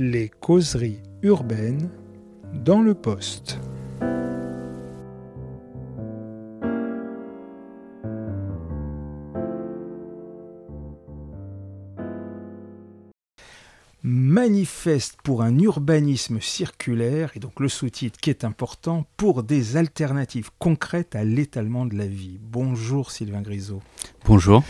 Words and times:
Les 0.00 0.28
causeries 0.28 1.00
urbaines 1.22 1.90
dans 2.54 2.80
le 2.80 2.94
poste. 2.94 3.58
Manifeste 14.04 15.16
pour 15.24 15.42
un 15.42 15.58
urbanisme 15.58 16.40
circulaire, 16.40 17.32
et 17.34 17.40
donc 17.40 17.58
le 17.58 17.68
sous-titre 17.68 18.20
qui 18.20 18.30
est 18.30 18.44
important, 18.44 19.04
pour 19.16 19.42
des 19.42 19.76
alternatives 19.76 20.50
concrètes 20.60 21.16
à 21.16 21.24
l'étalement 21.24 21.86
de 21.86 21.96
la 21.96 22.06
vie. 22.06 22.38
Bonjour 22.40 23.10
Sylvain 23.10 23.42
Grisot. 23.42 23.82
Bonjour. 24.24 24.62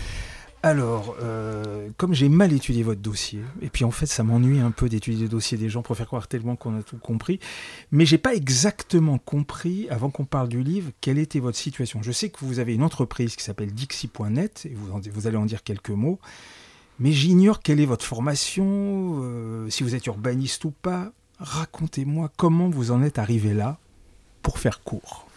Alors, 0.62 1.15
euh, 1.23 1.89
comme 1.97 2.15
j'ai 2.15 2.29
mal 2.29 2.53
étudié 2.53 2.83
votre 2.83 3.01
dossier, 3.01 3.41
et 3.62 3.69
puis 3.69 3.85
en 3.85 3.93
fait 3.93 4.07
ça 4.07 4.25
m'ennuie 4.25 4.59
un 4.59 4.73
peu 4.73 4.89
d'étudier 4.89 5.23
le 5.23 5.29
dossier 5.29 5.57
des 5.57 5.69
gens 5.69 5.83
pour 5.83 5.97
faire 5.97 6.09
croire 6.09 6.27
tellement 6.27 6.57
qu'on 6.57 6.77
a 6.77 6.83
tout 6.83 6.97
compris, 6.97 7.39
mais 7.93 8.05
j'ai 8.05 8.19
pas 8.19 8.35
exactement 8.35 9.19
compris, 9.19 9.87
avant 9.89 10.11
qu'on 10.11 10.25
parle 10.25 10.49
du 10.49 10.65
livre, 10.65 10.91
quelle 11.01 11.19
était 11.19 11.39
votre 11.39 11.57
situation. 11.57 12.02
Je 12.02 12.11
sais 12.11 12.29
que 12.29 12.45
vous 12.45 12.59
avez 12.59 12.75
une 12.75 12.83
entreprise 12.83 13.37
qui 13.37 13.45
s'appelle 13.45 13.73
Dixie.net, 13.73 14.66
et 14.66 14.75
vous, 14.75 15.27
allez 15.29 15.37
en 15.37 15.47
dire 15.47 15.63
quelques 15.63 15.91
mots, 15.91 16.19
mais 16.99 17.13
j'ignore 17.13 17.61
quelle 17.61 17.79
est 17.79 17.87
votre 17.87 18.05
formation, 18.05 19.21
euh, 19.23 19.71
si 19.71 19.85
vous 19.85 19.95
êtes 19.95 20.07
urbaniste 20.07 20.65
ou 20.65 20.73
pas. 20.73 21.13
Racontez-moi 21.38 22.33
comment 22.37 22.69
vous 22.69 22.91
en 22.91 23.05
êtes 23.05 23.21
arrivé 23.21 23.55
là, 23.55 23.79
pour 24.43 24.59
faire 24.59 24.83
court. 24.83 25.27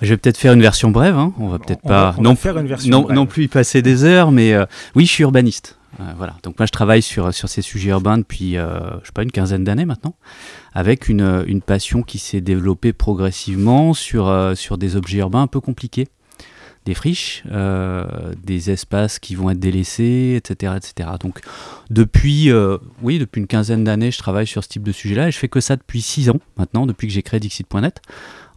Je 0.00 0.08
vais 0.08 0.16
peut-être 0.16 0.38
faire 0.38 0.52
une 0.52 0.62
version 0.62 0.90
brève. 0.90 1.16
Hein. 1.16 1.32
On 1.38 1.48
va 1.48 1.58
peut-être 1.58 1.82
pas 1.82 2.14
non, 2.18 2.34
faire 2.34 2.58
une 2.58 2.74
non, 2.86 3.06
non, 3.08 3.26
plus 3.26 3.44
y 3.44 3.48
passer 3.48 3.82
des 3.82 4.04
heures, 4.04 4.32
mais 4.32 4.52
euh, 4.52 4.64
oui, 4.94 5.06
je 5.06 5.12
suis 5.12 5.22
urbaniste. 5.22 5.78
Euh, 6.00 6.04
voilà. 6.16 6.36
Donc 6.42 6.58
moi, 6.58 6.66
je 6.66 6.72
travaille 6.72 7.02
sur 7.02 7.32
sur 7.34 7.48
ces 7.48 7.62
sujets 7.62 7.90
urbains 7.90 8.18
depuis, 8.18 8.56
euh, 8.56 8.80
je 9.02 9.06
sais 9.06 9.12
pas, 9.12 9.22
une 9.22 9.30
quinzaine 9.30 9.62
d'années 9.62 9.84
maintenant, 9.84 10.14
avec 10.72 11.08
une, 11.08 11.44
une 11.46 11.60
passion 11.60 12.02
qui 12.02 12.18
s'est 12.18 12.40
développée 12.40 12.92
progressivement 12.92 13.92
sur 13.92 14.52
sur 14.56 14.78
des 14.78 14.96
objets 14.96 15.18
urbains 15.18 15.42
un 15.42 15.46
peu 15.46 15.60
compliqués, 15.60 16.08
des 16.86 16.94
friches, 16.94 17.44
des 17.46 18.70
espaces 18.70 19.18
qui 19.18 19.34
vont 19.34 19.50
être 19.50 19.60
délaissés, 19.60 20.34
etc., 20.36 20.72
etc. 20.78 21.10
Donc 21.20 21.42
depuis, 21.90 22.50
oui, 23.02 23.18
depuis 23.18 23.40
une 23.40 23.46
quinzaine 23.46 23.84
d'années, 23.84 24.10
je 24.10 24.18
travaille 24.18 24.46
sur 24.46 24.64
ce 24.64 24.68
type 24.68 24.82
de 24.82 24.92
sujet-là 24.92 25.28
et 25.28 25.30
je 25.30 25.38
fais 25.38 25.48
que 25.48 25.60
ça 25.60 25.76
depuis 25.76 26.00
six 26.00 26.30
ans 26.30 26.40
maintenant, 26.56 26.86
depuis 26.86 27.06
que 27.06 27.12
j'ai 27.12 27.22
créé 27.22 27.38
Dixit.net 27.38 28.00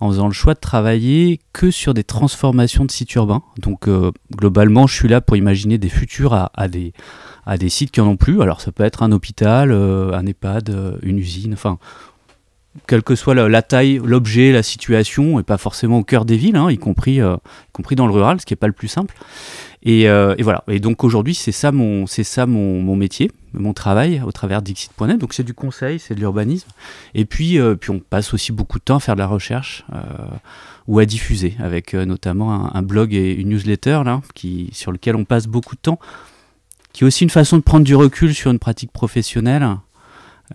en 0.06 0.10
faisant 0.12 0.28
le 0.28 0.34
choix 0.34 0.54
de 0.54 0.60
travailler 0.60 1.40
que 1.54 1.72
sur 1.72 1.94
des 1.94 2.04
transformations 2.04 2.86
de 2.86 2.92
sites 2.92 3.14
urbains. 3.16 3.44
Donc 3.58 3.88
euh, 3.88 4.12
globalement, 4.36 4.88
je 4.88 4.96
suis 4.96 5.08
là 5.08 5.22
pour 5.22 5.36
imaginer 5.36 5.78
des 5.78 5.90
futurs 5.90 6.34
à, 6.34 6.68
des, 6.68 6.94
sites 7.70 7.92
qui 7.92 8.02
en 8.02 8.08
ont 8.08 8.18
plus. 8.18 8.42
Alors 8.42 8.62
ça 8.62 8.72
peut 8.72 8.84
être 8.84 9.04
un 9.04 9.12
hôpital, 9.12 9.72
euh, 9.72 10.14
un 10.14 10.26
EHPAD, 10.26 10.70
euh, 10.70 10.98
une 11.02 11.18
usine, 11.18 11.54
enfin 11.54 11.78
quelle 12.88 13.04
que 13.04 13.16
soit 13.16 13.34
la, 13.34 13.62
taille, 13.62 14.00
l'objet, 14.04 14.52
la 14.52 14.64
situation, 14.64 15.40
et 15.40 15.44
pas 15.44 15.58
forcément 15.58 16.00
au 16.00 16.04
cœur 16.04 16.26
des 16.26 16.38
villes, 16.38 16.56
hein, 16.56 16.70
y, 16.70 16.78
compris, 16.78 17.20
y 17.20 17.24
compris 17.72 17.96
dans 17.96 18.08
le 18.08 18.14
rural, 18.14 18.40
ce 18.40 18.46
qui 18.46 18.54
n'est 18.54 18.58
pas 18.58 18.68
le 18.68 18.74
plus 18.74 18.88
simple. 18.88 19.16
Et, 19.84 20.08
voilà. 20.42 20.64
Et 20.68 20.80
donc 20.80 21.04
aujourd'hui, 21.04 21.36
c'est 21.36 21.52
ça 21.52 21.72
mon, 21.72 22.08
ça 22.08 22.46
mon, 22.46 22.82
mon, 22.82 22.96
métier, 22.96 23.32
mon 23.54 23.74
travail 23.74 24.22
au 24.26 24.32
travers 24.32 24.62
d'Ixit.net. 24.62 25.18
Donc 25.18 25.34
c'est 25.34 25.44
du 25.44 25.54
conseil, 25.54 26.00
c'est 26.00 26.16
de 26.16 26.20
l'urbanisme. 26.20 26.68
Et 27.14 27.26
puis, 27.26 27.60
puis 27.80 27.92
on 27.92 28.00
passe 28.00 28.34
aussi 28.34 28.52
beaucoup 28.52 28.80
de 28.80 28.84
temps 28.84 28.98
à 28.98 29.00
faire 29.00 29.16
de 29.16 29.20
la 29.20 29.28
recherche 29.28 29.86
ou 30.88 31.00
à 31.00 31.06
diffuser, 31.06 31.56
avec 31.60 31.94
notamment 31.94 32.76
un, 32.76 32.82
blog 32.82 33.14
et 33.14 33.34
une 33.34 33.50
newsletter 33.50 34.02
là, 34.06 34.22
qui, 34.34 34.70
sur 34.74 34.92
lequel 34.92 35.16
on 35.16 35.24
passe 35.24 35.48
beaucoup 35.48 35.76
de 35.76 35.82
temps, 35.82 36.00
qui 36.96 37.04
est 37.04 37.08
aussi 37.08 37.24
une 37.24 37.30
façon 37.30 37.58
de 37.58 37.62
prendre 37.62 37.84
du 37.84 37.96
recul 37.96 38.34
sur 38.34 38.52
une 38.52 38.60
pratique 38.60 38.92
professionnelle 38.92 39.68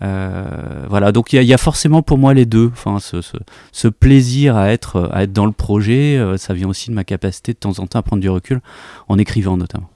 euh, 0.01 0.85
voilà, 0.89 1.11
donc 1.11 1.33
il 1.33 1.43
y, 1.43 1.53
a 1.53 1.57
forcément 1.57 2.01
pour 2.01 2.17
moi 2.17 2.33
les 2.33 2.45
deux. 2.45 2.71
Enfin, 2.71 2.97
ce, 2.99 3.87
plaisir 3.87 4.55
à 4.55 4.71
être, 4.71 5.11
dans 5.27 5.45
le 5.45 5.51
projet, 5.51 6.17
euh, 6.17 6.37
ça 6.37 6.53
vient 6.53 6.69
aussi 6.69 6.89
de 6.89 6.95
ma 6.95 7.03
capacité 7.03 7.53
de 7.53 7.57
temps 7.57 7.79
en 7.79 7.87
temps 7.87 7.99
à 7.99 8.03
prendre 8.03 8.21
du 8.21 8.29
recul, 8.29 8.61
en 9.09 9.17
écrivant 9.17 9.57
notamment. 9.57 9.89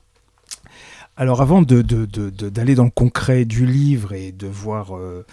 Alors 1.16 1.40
avant 1.40 1.62
d'aller 1.62 2.74
dans 2.74 2.84
le 2.84 2.90
concret 2.90 3.46
du 3.46 3.64
livre 3.64 4.12
et 4.12 4.32
de 4.32 4.46
voir 4.46 4.94
euh, 4.94 5.24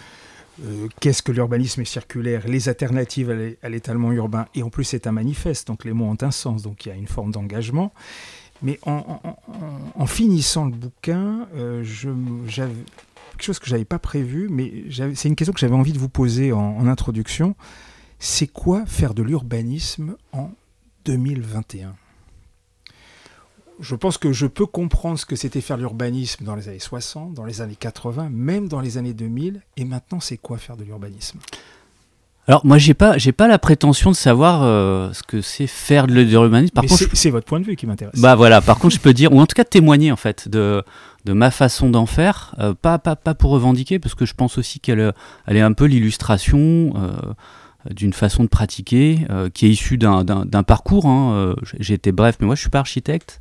qu'est-ce 0.98 1.22
que 1.22 1.30
l'urbanisme 1.30 1.84
circulaire, 1.84 2.48
les 2.48 2.70
alternatives 2.70 3.54
à 3.62 3.68
l'étalement 3.68 4.10
urbain, 4.12 4.46
et 4.54 4.62
en 4.62 4.70
plus 4.70 4.84
c'est 4.84 5.06
un 5.06 5.12
manifeste, 5.12 5.68
donc 5.68 5.84
les 5.84 5.92
mots 5.92 6.06
ont 6.06 6.16
un 6.22 6.30
sens, 6.30 6.62
donc 6.62 6.86
il 6.86 6.88
y 6.88 6.92
a 6.92 6.94
une 6.94 7.06
forme 7.06 7.32
d'engagement. 7.32 7.92
Mais 8.62 8.78
en, 8.86 10.06
finissant 10.06 10.64
le 10.64 10.70
bouquin, 10.70 11.48
j'avais 12.46 12.72
quelque 13.36 13.46
chose 13.46 13.58
que 13.58 13.66
j'avais 13.66 13.84
pas 13.84 13.98
prévu, 13.98 14.48
mais 14.48 14.84
c'est 15.14 15.28
une 15.28 15.36
question 15.36 15.52
que 15.52 15.60
j'avais 15.60 15.74
envie 15.74 15.92
de 15.92 15.98
vous 15.98 16.08
poser 16.08 16.52
en, 16.52 16.86
introduction. 16.86 17.56
C'est 18.18 18.46
quoi 18.46 18.86
faire 18.86 19.14
de 19.14 19.22
l'urbanisme 19.22 20.16
en 20.32 20.50
2021 21.04 21.94
je 23.80 23.96
pense 23.96 24.18
que 24.18 24.32
je 24.32 24.46
peux 24.46 24.66
comprendre 24.66 25.18
ce 25.18 25.26
que 25.26 25.34
c'était 25.34 25.60
faire 25.60 25.76
l'urbanisme 25.76 26.44
dans 26.44 26.54
les 26.54 26.68
années 26.68 26.78
60, 26.78 27.34
dans 27.34 27.44
les 27.44 27.60
années 27.60 27.74
80, 27.74 28.28
même 28.30 28.68
dans 28.68 28.80
les 28.80 28.98
années 28.98 29.14
2000. 29.14 29.62
Et 29.76 29.84
maintenant, 29.84 30.20
c'est 30.20 30.36
quoi 30.36 30.58
faire 30.58 30.76
de 30.76 30.84
l'urbanisme? 30.84 31.40
Alors 32.46 32.66
moi 32.66 32.76
j'ai 32.76 32.94
pas 32.94 33.16
j'ai 33.16 33.32
pas 33.32 33.48
la 33.48 33.58
prétention 33.58 34.10
de 34.10 34.16
savoir 34.16 34.62
euh, 34.62 35.12
ce 35.12 35.22
que 35.22 35.40
c'est 35.40 35.66
faire 35.66 36.06
de 36.06 36.12
l'urbanisme. 36.12 36.74
Par 36.74 36.84
contre 36.84 37.04
c'est 37.14 37.30
votre 37.30 37.46
point 37.46 37.60
de 37.60 37.64
vue 37.64 37.76
qui 37.76 37.86
m'intéresse. 37.86 38.20
Bah 38.20 38.34
voilà. 38.34 38.60
Par 38.60 38.78
contre 38.78 38.94
je 38.94 39.00
peux 39.00 39.14
dire 39.14 39.32
ou 39.32 39.40
en 39.40 39.46
tout 39.46 39.54
cas 39.54 39.64
témoigner 39.64 40.12
en 40.12 40.16
fait 40.16 40.48
de 40.48 40.82
de 41.24 41.32
ma 41.32 41.50
façon 41.50 41.88
d'en 41.88 42.04
faire, 42.04 42.54
euh, 42.58 42.74
pas, 42.74 42.98
pas, 42.98 43.16
pas 43.16 43.34
pour 43.34 43.52
revendiquer, 43.52 43.98
parce 43.98 44.14
que 44.14 44.26
je 44.26 44.34
pense 44.34 44.58
aussi 44.58 44.78
qu'elle 44.78 45.14
elle 45.46 45.56
est 45.56 45.62
un 45.62 45.72
peu 45.72 45.86
l'illustration 45.86 46.92
euh, 46.96 47.12
d'une 47.90 48.12
façon 48.12 48.44
de 48.44 48.48
pratiquer 48.48 49.26
qui 49.52 49.66
est 49.66 49.70
issue 49.70 49.98
d'un 49.98 50.62
parcours. 50.66 51.06
Hein, 51.06 51.54
j'ai 51.80 51.94
été 51.94 52.12
bref, 52.12 52.36
mais 52.40 52.46
moi 52.46 52.54
je 52.54 52.60
suis 52.60 52.70
pas 52.70 52.78
architecte. 52.78 53.40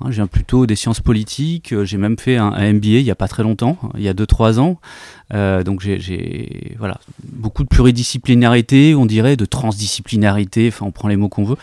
Hein, 0.00 0.06
je 0.10 0.16
viens 0.16 0.26
plutôt 0.26 0.66
des 0.66 0.76
sciences 0.76 1.00
politiques. 1.00 1.72
Euh, 1.72 1.84
j'ai 1.84 1.98
même 1.98 2.18
fait 2.18 2.36
un, 2.36 2.50
MBA 2.50 2.88
il 2.88 3.04
n'y 3.04 3.10
a 3.10 3.14
pas 3.14 3.28
très 3.28 3.42
longtemps, 3.42 3.78
il 3.96 4.02
y 4.02 4.08
a 4.08 4.14
2-3 4.14 4.58
ans. 4.58 4.78
Euh, 5.32 5.62
donc 5.62 5.80
j'ai 5.80 6.74
voilà, 6.78 7.00
beaucoup 7.24 7.62
de 7.62 7.68
pluridisciplinarité, 7.68 8.94
on 8.94 9.06
dirait, 9.06 9.36
de 9.36 9.44
transdisciplinarité, 9.44 10.68
enfin 10.68 10.86
on 10.86 10.90
prend 10.90 11.08
les 11.08 11.16
mots 11.16 11.28
qu'on 11.28 11.44
veut. 11.44 11.56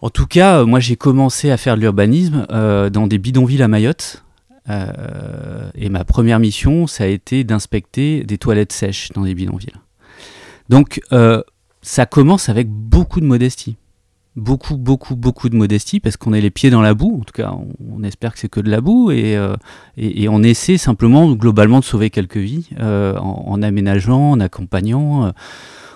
En 0.00 0.10
tout 0.10 0.26
cas, 0.26 0.60
euh, 0.60 0.66
moi 0.66 0.80
j'ai 0.80 0.96
commencé 0.96 1.50
à 1.50 1.56
faire 1.56 1.76
de 1.76 1.80
l'urbanisme 1.80 2.46
dans 2.48 3.06
des 3.06 3.18
bidonvilles 3.18 3.62
à 3.62 3.68
Mayotte. 3.68 4.22
et 4.68 5.88
ma 5.88 6.04
première 6.04 6.38
mission, 6.38 6.86
ça 6.86 7.04
a 7.04 7.06
été 7.08 7.42
d'inspecter 7.42 8.22
des 8.24 8.38
toilettes 8.38 8.72
sèches 8.72 9.10
dans 9.12 9.22
des 9.22 9.34
bidonvilles. 9.34 9.74
Donc 10.68 11.00
ça 11.82 12.06
commence 12.06 12.48
avec 12.48 12.68
beaucoup 12.68 13.20
de 13.20 13.26
modestie 13.26 13.76
beaucoup, 14.36 14.76
beaucoup, 14.76 15.16
beaucoup 15.16 15.48
de 15.48 15.56
modestie 15.56 16.00
parce 16.00 16.16
qu'on 16.16 16.32
est 16.32 16.40
les 16.40 16.50
pieds 16.50 16.70
dans 16.70 16.82
la 16.82 16.94
boue. 16.94 17.18
En 17.20 17.24
tout 17.24 17.32
cas, 17.32 17.54
on, 17.92 18.02
espère 18.02 18.32
que 18.34 18.38
c'est 18.38 18.48
que 18.48 18.60
de 18.60 18.70
la 18.70 18.80
boue 18.80 19.10
et, 19.10 19.36
euh, 19.36 19.56
et, 19.96 20.28
on 20.28 20.42
essaie 20.42 20.76
simplement 20.76 21.30
globalement 21.32 21.80
de 21.80 21.84
sauver 21.84 22.10
quelques 22.10 22.36
vies 22.36 22.68
euh, 22.80 23.16
en, 23.18 23.62
aménageant, 23.62 24.32
en 24.32 24.40
accompagnant, 24.40 25.26
euh, 25.26 25.30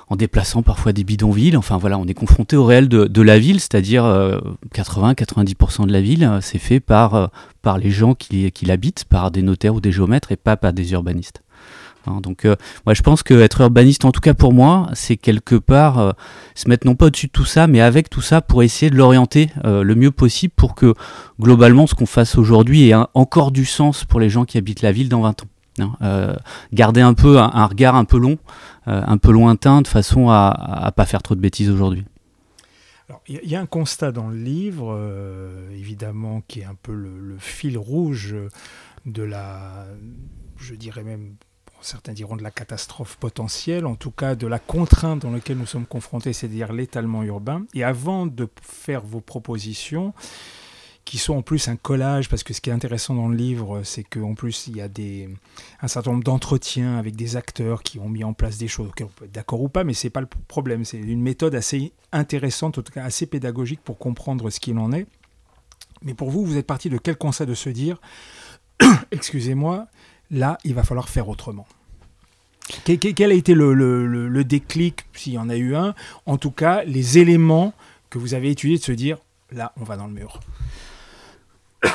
en 0.08 0.16
déplaçant 0.16 0.62
parfois 0.62 0.92
des 0.92 1.04
bidonvilles. 1.04 1.56
Enfin 1.56 1.76
voilà, 1.76 1.98
on 1.98 2.06
est 2.06 2.14
confronté 2.14 2.56
au 2.56 2.64
réel 2.64 2.88
de, 2.88 3.04
de 3.04 3.22
la 3.22 3.38
ville, 3.38 3.60
c'est-à-dire 3.60 4.04
80-90% 4.74 5.86
de 5.86 5.92
la 5.92 6.00
ville, 6.00 6.38
c'est 6.40 6.58
fait 6.58 6.80
par, 6.80 7.30
par 7.60 7.78
les 7.78 7.90
gens 7.90 8.14
qui, 8.14 8.50
qui 8.52 8.64
l'habitent, 8.64 9.04
par 9.04 9.30
des 9.30 9.42
notaires 9.42 9.74
ou 9.74 9.80
des 9.80 9.92
géomètres 9.92 10.32
et 10.32 10.36
pas 10.36 10.56
par 10.56 10.72
des 10.72 10.92
urbanistes. 10.92 11.42
Hein, 12.08 12.20
donc, 12.20 12.44
euh, 12.44 12.56
je 12.90 13.02
pense 13.02 13.22
qu'être 13.22 13.60
urbaniste, 13.60 14.04
en 14.04 14.12
tout 14.12 14.20
cas 14.20 14.34
pour 14.34 14.52
moi, 14.52 14.88
c'est 14.94 15.16
quelque 15.16 15.54
part 15.54 15.98
euh, 15.98 16.12
se 16.54 16.68
mettre 16.68 16.86
non 16.86 16.94
pas 16.94 17.06
au-dessus 17.06 17.26
de 17.26 17.32
tout 17.32 17.44
ça, 17.44 17.66
mais 17.66 17.80
avec 17.80 18.10
tout 18.10 18.20
ça 18.20 18.40
pour 18.40 18.62
essayer 18.62 18.90
de 18.90 18.96
l'orienter 18.96 19.50
euh, 19.64 19.82
le 19.82 19.94
mieux 19.94 20.10
possible 20.10 20.52
pour 20.56 20.74
que 20.74 20.94
globalement 21.40 21.86
ce 21.86 21.94
qu'on 21.94 22.06
fasse 22.06 22.36
aujourd'hui 22.36 22.88
ait 22.88 22.94
encore 23.14 23.52
du 23.52 23.64
sens 23.64 24.04
pour 24.04 24.20
les 24.20 24.30
gens 24.30 24.44
qui 24.44 24.58
habitent 24.58 24.82
la 24.82 24.92
ville 24.92 25.08
dans 25.08 25.20
20 25.20 25.42
ans. 25.42 25.46
Hein. 25.80 26.36
garder 26.72 27.00
un 27.00 27.14
peu 27.14 27.38
un, 27.38 27.66
regard 27.66 27.94
un 27.94 28.04
peu 28.04 28.18
long, 28.18 28.36
un 28.86 29.16
peu 29.16 29.30
lointain, 29.30 29.80
de 29.80 29.86
façon 29.86 30.28
à 30.28 30.82
ne 30.86 30.90
pas 30.90 31.06
faire 31.06 31.22
trop 31.22 31.36
de 31.36 31.40
bêtises 31.40 31.70
aujourd'hui. 31.70 32.04
Il 33.28 33.48
y, 33.48 33.54
a 33.54 33.60
un 33.60 33.66
constat 33.66 34.10
dans 34.10 34.26
le 34.26 34.36
livre, 34.36 34.98
évidemment, 35.72 36.42
qui 36.48 36.60
est 36.60 36.64
un 36.64 36.74
peu 36.82 36.92
le 36.92 37.36
fil 37.38 37.78
rouge 37.78 38.34
de 39.06 39.22
la, 39.22 39.86
je 40.56 40.74
dirais 40.74 41.04
même 41.04 41.36
certains 41.80 42.12
diront 42.12 42.36
de 42.36 42.42
la 42.42 42.50
catastrophe 42.50 43.16
potentielle, 43.16 43.86
en 43.86 43.94
tout 43.94 44.10
cas 44.10 44.34
de 44.34 44.46
la 44.46 44.58
contrainte 44.58 45.22
dans 45.22 45.30
laquelle 45.30 45.58
nous 45.58 45.66
sommes 45.66 45.86
confrontés, 45.86 46.32
c'est-à-dire 46.32 46.72
l'étalement 46.72 47.22
urbain. 47.22 47.64
Et 47.74 47.84
avant 47.84 48.26
de 48.26 48.48
faire 48.62 49.02
vos 49.02 49.20
propositions, 49.20 50.12
qui 51.08 51.16
sont 51.16 51.36
en 51.36 51.42
plus 51.42 51.68
un 51.68 51.76
collage, 51.76 52.28
parce 52.28 52.42
que 52.42 52.52
ce 52.52 52.60
qui 52.60 52.68
est 52.68 52.72
intéressant 52.72 53.14
dans 53.14 53.28
le 53.28 53.34
livre, 53.34 53.80
c'est 53.82 54.04
qu'en 54.04 54.34
plus 54.34 54.66
il 54.66 54.76
y 54.76 54.82
a 54.82 54.88
des, 54.88 55.30
un 55.80 55.88
certain 55.88 56.10
nombre 56.10 56.22
d'entretiens 56.22 56.98
avec 56.98 57.16
des 57.16 57.34
acteurs 57.34 57.82
qui 57.82 57.98
ont 57.98 58.10
mis 58.10 58.24
en 58.24 58.34
place 58.34 58.58
des 58.58 58.68
choses, 58.68 58.88
auxquelles 58.88 59.06
on 59.06 59.18
peut 59.18 59.24
être 59.24 59.32
d'accord 59.32 59.62
ou 59.62 59.70
pas, 59.70 59.84
mais 59.84 59.94
c'est 59.94 60.10
pas 60.10 60.20
le 60.20 60.28
problème. 60.48 60.84
C'est 60.84 60.98
une 60.98 61.22
méthode 61.22 61.54
assez 61.54 61.94
intéressante, 62.12 62.76
en 62.76 62.82
tout 62.82 62.92
cas 62.92 63.04
assez 63.04 63.24
pédagogique 63.24 63.80
pour 63.82 63.96
comprendre 63.96 64.50
ce 64.50 64.60
qu'il 64.60 64.76
en 64.76 64.92
est. 64.92 65.06
Mais 66.02 66.12
pour 66.12 66.30
vous, 66.30 66.44
vous 66.44 66.58
êtes 66.58 66.66
parti 66.66 66.90
de 66.90 66.98
quel 66.98 67.16
constat 67.16 67.46
de 67.46 67.54
se 67.54 67.70
dire, 67.70 67.98
excusez-moi, 69.10 69.86
là, 70.30 70.58
il 70.64 70.74
va 70.74 70.82
falloir 70.82 71.08
faire 71.08 71.28
autrement 71.28 71.66
Quel 72.84 73.30
a 73.30 73.34
été 73.34 73.54
le, 73.54 74.42
déclic, 74.44 75.06
s'il 75.14 75.34
y 75.34 75.38
en 75.38 75.48
a 75.48 75.56
eu 75.56 75.74
un? 75.74 75.94
En 76.26 76.36
tout 76.36 76.50
cas, 76.50 76.84
les 76.84 77.18
éléments 77.18 77.72
que 78.10 78.18
vous 78.18 78.34
avez 78.34 78.50
étudiés 78.50 78.78
de 78.78 78.82
se 78.82 78.92
dire, 78.92 79.18
là, 79.52 79.72
on 79.80 79.84
va 79.84 79.96
dans 79.96 80.06
le 80.06 80.12
mur. 80.12 80.40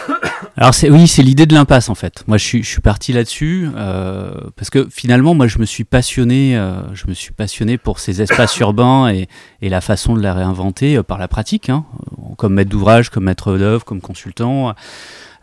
Alors 0.56 0.74
oui, 0.90 1.08
c'est 1.08 1.24
l'idée 1.24 1.46
de 1.46 1.54
l'impasse 1.54 1.90
en 1.90 1.96
fait. 1.96 2.24
Moi 2.28 2.38
je 2.38 2.62
suis, 2.62 2.82
parti 2.82 3.12
là-dessus 3.12 3.70
euh, 3.76 4.34
parce 4.56 4.70
que 4.70 4.88
finalement 4.90 5.34
moi 5.34 5.48
je 5.48 5.60
me 5.60 5.66
suis 5.66 5.84
passionné, 5.84 6.58
euh, 6.58 6.94
je 6.94 7.08
me 7.08 7.14
suis 7.14 7.34
passionné 7.34 7.78
pour 7.78 8.00
ces 8.00 8.22
espaces 8.22 8.58
urbains 8.60 9.10
et, 9.10 9.28
la 9.62 9.82
façon 9.82 10.14
de 10.14 10.22
les 10.22 10.30
réinventer 10.30 10.98
euh, 10.98 11.04
par 11.04 11.18
la 11.18 11.28
pratique, 11.28 11.70
hein, 11.70 11.86
comme 12.38 12.54
maître 12.54 12.70
d'ouvrage, 12.70 13.10
comme 13.10 13.26
maître 13.26 13.58
d'œuvre, 13.58 13.84
comme 13.84 14.00
consultant. 14.00 14.74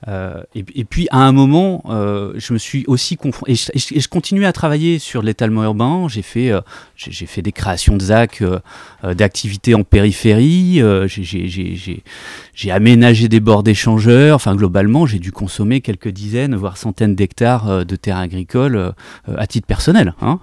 Euh, 0.08 0.43
et, 0.55 0.85
puis 0.85 1.08
à 1.11 1.19
un 1.19 1.32
moment, 1.32 1.82
euh, 1.88 2.32
je 2.37 2.52
me 2.52 2.58
suis 2.58 2.85
aussi 2.87 3.17
confronté, 3.17 3.52
et, 3.52 4.00
je, 4.00 4.08
continuais 4.08 4.47
à 4.47 4.52
travailler 4.52 4.99
sur 4.99 5.23
l'étalement 5.23 5.62
urbain. 5.64 6.06
J'ai 6.08 6.23
fait, 6.23 6.50
euh, 6.50 6.61
fait 6.97 7.43
des 7.43 7.52
créations 7.52 7.97
de 7.97 8.02
ZAC, 8.02 8.43
d'activités 9.02 9.75
en 9.75 9.85
périphérie. 9.85 10.82
j'ai 11.06 12.02
aménagé 12.68 13.28
des 13.28 13.40
bords 13.40 13.62
d'échangeurs. 13.62 14.36
Enfin, 14.36 14.54
globalement, 14.54 15.06
j'ai 15.06 15.18
dû 15.18 15.32
consommer 15.32 15.80
quelques 15.80 16.08
dizaines, 16.08 16.54
voire 16.56 16.76
centaines 16.76 17.14
d'hectares 17.14 17.84
de 17.86 17.96
terres 17.96 18.18
agricoles 18.18 18.92
à 19.26 19.46
titre 19.46 19.66
personnel. 19.66 20.14
Hein, 20.20 20.40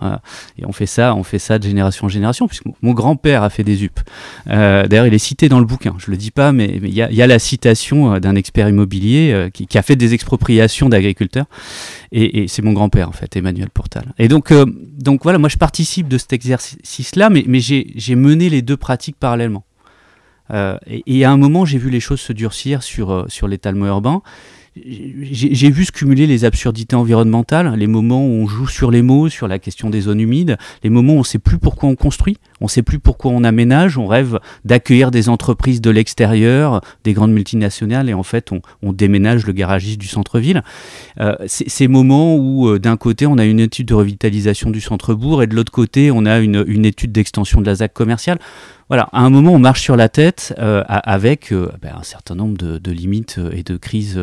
et 0.58 0.66
on 0.66 0.72
fait 0.72 0.86
ça, 0.86 1.14
on 1.16 1.24
fait 1.24 1.40
ça 1.40 1.60
de 1.60 1.64
génération 1.64 2.06
en 2.06 2.10
génération, 2.10 2.48
puisque 2.48 2.66
mon 2.82 2.94
grand-père 2.94 3.44
a 3.44 3.50
fait 3.50 3.64
des 3.64 3.84
UP. 3.84 4.00
D'ailleurs, 4.46 5.08
il 5.08 5.14
est 5.14 5.18
cité 5.18 5.50
dans 5.50 5.60
le 5.60 5.66
bouquin. 5.66 5.96
Je 5.98 6.10
le 6.12 6.18
dis 6.18 6.32
pas, 6.32 6.52
mais 6.52 6.80
il 6.82 6.94
y, 6.94 7.02
a 7.22 7.28
la 7.28 7.40
citation 7.40 8.20
d'un 8.20 8.36
expert 8.36 8.70
immobilier 8.70 9.32
euh, 9.34 9.50
qui, 9.50 9.78
a 9.78 9.82
fait 9.82 9.96
des 9.96 10.14
expropriations 10.14 10.90
d'agriculteurs. 10.90 11.46
Et, 12.12 12.48
c'est 12.48 12.62
mon 12.62 12.74
grand-père, 12.74 13.10
en 13.10 13.12
fait, 13.12 13.36
Emmanuel 13.36 13.70
Portal. 13.70 14.14
Et 14.18 14.28
donc, 14.28 14.52
euh, 14.52 14.66
donc 14.98 15.24
voilà, 15.24 15.38
moi 15.40 15.50
je 15.50 15.58
participe 15.58 16.08
de 16.08 16.18
cet 16.18 16.34
exercice-là, 16.34 17.30
mais, 17.30 17.44
mais 17.48 17.60
j'ai 17.60 18.16
mené 18.16 18.50
les 18.50 18.62
deux 18.62 18.78
pratiques 18.78 19.18
parallèlement. 19.20 19.64
Euh, 20.52 20.78
et, 20.88 21.26
à 21.26 21.32
un 21.32 21.38
moment, 21.38 21.66
j'ai 21.66 21.78
vu 21.78 21.90
les 21.90 22.00
choses 22.00 22.22
se 22.22 22.34
durcir 22.34 22.84
sur, 22.84 23.26
sur 23.30 23.48
l'étalement 23.48 23.88
urbain 23.88 24.22
j'ai 24.86 25.70
vu 25.70 25.86
se 25.86 25.92
cumuler 25.92 26.28
les 26.28 26.46
absurdités 26.46 26.96
environnementales, 26.96 27.74
les 27.76 27.88
moments 27.88 28.26
où 28.26 28.30
on 28.30 28.48
joue 28.48 28.68
sur 28.68 28.92
les 28.92 29.02
mots, 29.02 29.30
sur 29.30 29.48
la 29.48 29.60
question 29.60 29.90
des 29.90 30.02
zones 30.02 30.20
humides, 30.20 30.58
les 30.84 30.90
moments 30.90 31.14
où 31.14 31.18
on 31.18 31.20
ne 31.20 31.26
sait 31.26 31.40
plus 31.40 31.58
pourquoi 31.58 31.90
on 31.90 31.96
construit, 31.96 32.38
on 32.62 32.66
ne 32.66 32.70
sait 32.70 32.84
plus 32.84 33.00
pourquoi 33.00 33.32
on 33.32 33.44
aménage, 33.44 33.98
on 33.98 34.08
rêve 34.08 34.40
d'accueillir 34.66 35.12
des 35.12 35.30
entreprises 35.30 35.82
de 35.82 35.90
l'extérieur, 35.90 36.82
des 37.04 37.14
grandes 37.14 37.32
multinationales, 37.32 38.10
et 38.10 38.14
en 38.14 38.24
fait 38.24 38.52
on, 38.52 38.62
déménage 38.94 39.46
le 39.46 39.54
garagiste 39.54 40.00
du 40.00 40.08
centre-ville. 40.08 40.64
Euh, 41.20 41.36
ces 41.46 41.88
moments 41.88 42.36
où 42.36 42.68
euh, 42.68 42.80
d'un 42.80 42.98
côté 42.98 43.28
on 43.28 43.38
a 43.38 43.46
une 43.46 43.60
étude 43.60 43.88
de 43.88 43.94
revitalisation 43.94 44.72
du 44.72 44.82
centre-bourg 44.82 45.44
et 45.44 45.48
de 45.48 45.56
l'autre 45.56 45.72
côté 45.72 46.10
on 46.10 46.26
a 46.26 46.40
une, 46.40 46.86
étude 46.86 47.12
d'extension 47.12 47.62
de 47.62 47.66
la 47.66 47.76
ZAC 47.76 47.94
commerciale. 47.94 48.40
Voilà, 48.90 49.10
à 49.12 49.22
un 49.22 49.30
moment 49.30 49.52
on 49.52 49.60
marche 49.60 49.82
sur 49.82 49.98
la 49.98 50.08
tête 50.08 50.54
euh, 50.60 50.84
avec 50.88 51.54
ben, 51.54 51.96
un 51.98 52.04
certain 52.04 52.36
nombre 52.36 52.58
de, 52.58 52.92
limites 52.92 53.40
et 53.52 53.64
de 53.64 53.76
crises 53.76 54.20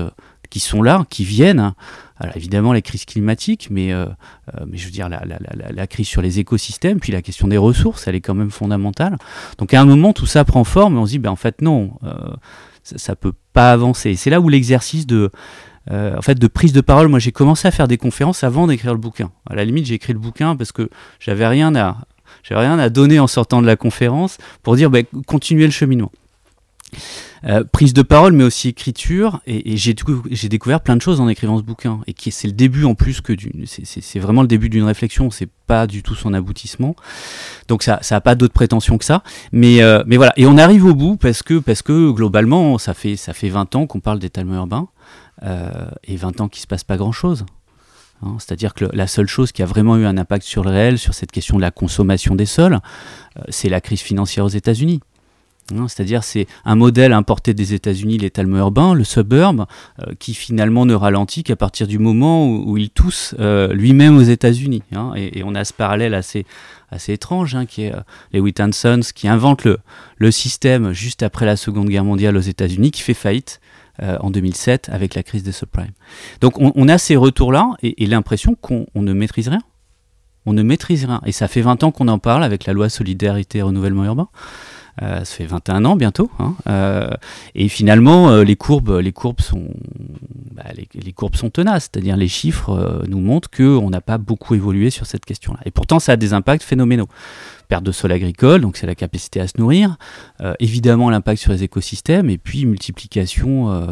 qui 0.55 0.61
sont 0.61 0.83
là, 0.83 1.05
qui 1.11 1.25
viennent. 1.25 1.75
Alors 2.19 2.37
évidemment 2.37 2.73
les 2.73 2.81
crises 2.81 3.05
climatiques, 3.07 3.69
mais, 3.73 3.93
euh, 3.93 4.07
euh, 4.55 4.65
mais 4.69 4.77
je 4.77 4.85
veux 4.85 4.93
dire 4.93 5.09
la, 5.09 5.87
crise 5.89 6.07
sur 6.07 6.23
les 6.23 6.39
écosystèmes, 6.39 7.01
puis 7.01 7.13
la 7.13 7.23
question 7.23 7.49
des 7.49 7.57
ressources, 7.57 8.07
elle 8.07 8.15
est 8.15 8.21
quand 8.21 8.35
même 8.35 8.53
fondamentale. 8.53 9.17
Donc 9.59 9.75
à 9.75 9.81
un 9.81 9.85
moment 9.85 10.13
tout 10.13 10.27
ça 10.27 10.45
prend 10.45 10.63
forme 10.63 10.95
et 10.95 10.99
on 10.99 11.07
se 11.07 11.11
dit 11.11 11.19
ben 11.19 11.31
en 11.31 11.37
fait 11.37 11.61
non, 11.61 11.95
euh, 12.05 12.15
ça, 12.85 13.13
ne 13.13 13.17
peut 13.17 13.33
pas 13.53 13.73
avancer. 13.73 14.15
C'est 14.15 14.31
là 14.31 14.41
où 14.41 14.49
l'exercice 14.49 15.07
de 15.07 15.31
en 15.91 16.23
fait 16.23 16.39
de 16.39 16.47
prise 16.47 16.73
de 16.73 16.81
parole, 16.81 17.09
moi 17.09 17.19
j'ai 17.19 17.33
commencé 17.33 17.69
à 17.69 17.71
faire 17.71 17.89
des 17.89 17.99
conférences 17.99 18.45
avant 18.45 18.69
d'écrire 18.69 18.93
le 18.93 19.01
bouquin. 19.01 19.33
À 19.51 19.57
la 19.57 19.65
limite 19.65 19.87
j'ai 19.87 19.95
écrit 19.95 20.13
le 20.13 20.21
bouquin 20.21 20.55
parce 20.57 20.73
que 20.73 20.89
j'avais 21.19 21.47
rien 21.47 21.75
à 21.75 21.99
j'avais 22.43 22.63
rien 22.63 22.79
à 22.79 22.89
donner 22.89 23.19
en 23.19 23.27
sortant 23.27 23.63
de 23.63 23.67
la 23.67 23.77
conférence 23.77 24.39
pour 24.63 24.77
dire 24.77 24.91
ben, 24.91 25.05
continuer 25.27 25.65
le 25.65 25.73
cheminement. 25.73 26.11
Euh, 27.47 27.63
prise 27.63 27.93
de 27.93 28.01
parole, 28.01 28.33
mais 28.33 28.45
aussi 28.45 28.69
écriture. 28.69 29.41
Et, 29.47 29.77
j'ai, 29.77 29.95
découvert 30.49 30.81
plein 30.81 30.97
de 30.97 31.03
choses 31.03 31.21
en 31.21 31.29
écrivant 31.29 31.59
ce 31.59 31.63
bouquin. 31.63 32.01
Et 32.07 32.15
c'est 32.31 32.49
le 32.49 32.55
début 32.55 32.85
en 32.85 32.95
plus 32.95 33.21
que 33.21 33.33
d'une. 33.33 33.67
C'est, 33.67 34.19
vraiment 34.19 34.41
le 34.43 34.49
début 34.49 34.71
d'une 34.71 34.85
réflexion. 34.85 35.31
C'est 35.31 35.49
pas 35.67 35.87
du 35.87 36.03
tout 36.03 36.15
son 36.15 36.33
aboutissement. 36.33 36.97
Donc 37.69 37.83
ça, 37.83 37.99
ça 38.01 38.17
a 38.17 38.21
pas 38.21 38.35
d'autres 38.35 38.55
prétentions 38.55 38.97
que 38.97 39.05
ça. 39.05 39.23
Mais, 39.53 39.83
euh, 39.83 40.03
mais 40.07 40.17
voilà. 40.17 40.33
Et 40.37 40.47
on 40.47 40.57
arrive 40.57 40.87
au 40.87 40.95
bout 40.95 41.17
parce 41.17 41.43
que, 41.43 41.59
parce 41.59 41.83
que 41.83 42.11
globalement, 42.11 42.79
ça 42.79 42.95
fait, 42.95 43.17
ça 43.17 43.35
fait 43.35 43.51
20 43.51 43.75
ans 43.77 43.87
qu'on 43.87 44.01
parle 44.01 44.19
d'étalement 44.19 44.55
urbain. 44.55 44.89
Euh, 45.43 45.69
et 46.05 46.17
20 46.17 46.41
ans 46.41 46.49
qu'il 46.49 46.63
se 46.63 46.67
passe 46.67 46.85
pas 46.85 46.97
grand 46.97 47.13
chose. 47.13 47.45
Hein. 48.25 48.37
c'est-à-dire 48.39 48.75
que 48.75 48.87
la 48.93 49.07
seule 49.07 49.29
chose 49.29 49.53
qui 49.53 49.63
a 49.63 49.67
vraiment 49.67 49.97
eu 49.97 50.05
un 50.05 50.17
impact 50.19 50.45
sur 50.45 50.65
le 50.65 50.71
réel, 50.71 50.99
sur 50.99 51.15
cette 51.15 51.33
question 51.33 51.57
de 51.57 51.63
la 51.63 51.71
consommation 51.71 52.35
des 52.35 52.47
sols, 52.47 52.79
c'est 53.49 53.69
la 53.69 53.81
crise 53.81 54.01
financière 54.01 54.45
aux 54.45 54.49
États-Unis. 54.49 55.01
Hein, 55.73 55.89
c'est-à-dire 55.89 56.23
c'est 56.25 56.47
un 56.67 56.77
modèle 56.77 57.15
importé 57.15 57.55
des 57.55 57.73
États-Unis, 57.73 58.19
l'étalement 58.19 58.59
urbain, 58.59 58.93
le 58.93 59.03
suburb, 59.03 59.65
euh, 60.01 60.13
qui 60.19 60.35
finalement 60.35 60.85
ne 60.85 60.95
ralentit 60.95 61.43
qu'à 61.43 61.57
partir 61.57 61.87
du 61.87 61.99
moment 61.99 62.47
où, 62.47 62.77
il 62.77 62.91
tousse 62.91 63.35
euh, 63.39 63.73
lui-même 63.73 64.19
aux 64.19 64.23
États-Unis. 64.23 64.83
Hein. 64.95 65.13
et, 65.17 65.43
on 65.43 65.55
a 65.55 65.65
ce 65.65 65.73
parallèle 65.73 66.13
assez, 66.13 66.45
étrange, 67.09 67.57
qui 67.67 67.85
est 67.85 67.95
euh, 67.95 68.01
les 68.33 68.41
Wheaton 68.41 68.73
Sons, 68.73 69.01
qui 69.15 69.27
inventent 69.27 69.65
le, 69.65 70.31
système 70.31 70.93
juste 70.93 71.23
après 71.23 71.47
la 71.47 71.57
Seconde 71.57 71.89
Guerre 71.89 72.05
mondiale 72.05 72.37
aux 72.37 72.41
États-Unis, 72.41 72.91
qui 72.91 73.01
fait 73.01 73.15
faillite 73.15 73.61
en 74.03 74.31
2007 74.31 74.89
avec 74.93 75.15
la 75.15 75.23
crise 75.23 75.43
des 75.43 75.53
subprimes. 75.53 75.93
Donc 76.41 76.55
on, 76.59 76.89
a 76.89 76.99
ces 76.99 77.17
retours-là 77.17 77.71
et, 77.83 78.07
l'impression 78.07 78.55
qu'on 78.55 78.87
ne 78.97 79.13
maîtrise 79.13 79.49
rien. 79.49 79.63
On 80.47 80.53
ne 80.53 80.63
maîtrise 80.63 81.05
rien. 81.05 81.21
Et 81.25 81.33
ça 81.33 81.49
fait 81.49 81.63
20 81.63 81.85
ans 81.85 81.91
qu'on 81.93 82.09
en 82.09 82.19
parle 82.19 82.45
avec 82.45 82.67
la 82.67 82.73
loi 82.73 82.89
solidarité 82.89 83.59
et 83.59 83.63
renouvellement 83.63 84.05
urbain. 84.05 84.29
Euh, 85.03 85.19
ça 85.19 85.25
fait 85.25 85.47
21 85.47 85.85
ans 85.85 85.97
bientôt. 85.97 86.31
Hein. 86.39 86.55
Euh, 86.69 87.11
et 87.55 87.69
finalement, 87.69 88.31
euh, 88.31 88.45
les 88.45 88.57
courbes, 88.57 89.01
les 89.03 89.13
courbes 89.13 89.41
sont, 89.41 89.69
bah, 90.53 90.65
les, 90.77 91.13
courbes 91.13 91.35
sont 91.37 91.51
tenaces. 91.51 91.91
C'est-à-dire 91.93 92.17
les 92.17 92.29
chiffres 92.29 93.03
nous 93.09 93.21
montrent 93.21 93.51
qu'on 93.51 93.91
n'a 93.91 94.01
pas 94.01 94.19
beaucoup 94.19 94.55
évolué 94.55 94.91
sur 94.91 95.07
cette 95.07 95.25
question-là. 95.25 95.61
Et 95.65 95.71
pourtant, 95.71 95.99
ça 95.99 96.13
a 96.13 96.17
des 96.17 96.33
impacts 96.33 96.63
phénoménaux 96.63 97.09
perte 97.69 97.85
de 97.85 97.93
sol 97.93 98.13
agricole, 98.13 98.61
donc 98.61 98.77
c'est 98.77 98.87
la 98.87 98.95
capacité 98.95 99.41
à 99.41 99.47
se 99.47 99.55
nourrir, 99.59 99.97
euh, 100.41 100.55
évidemment 100.61 101.11
l'impact 101.11 101.41
sur 101.41 101.53
les 101.53 101.63
écosystèmes, 101.63 102.31
et 102.31 102.39
puis 102.39 102.67
multiplication 102.67 103.71
euh, 103.71 103.87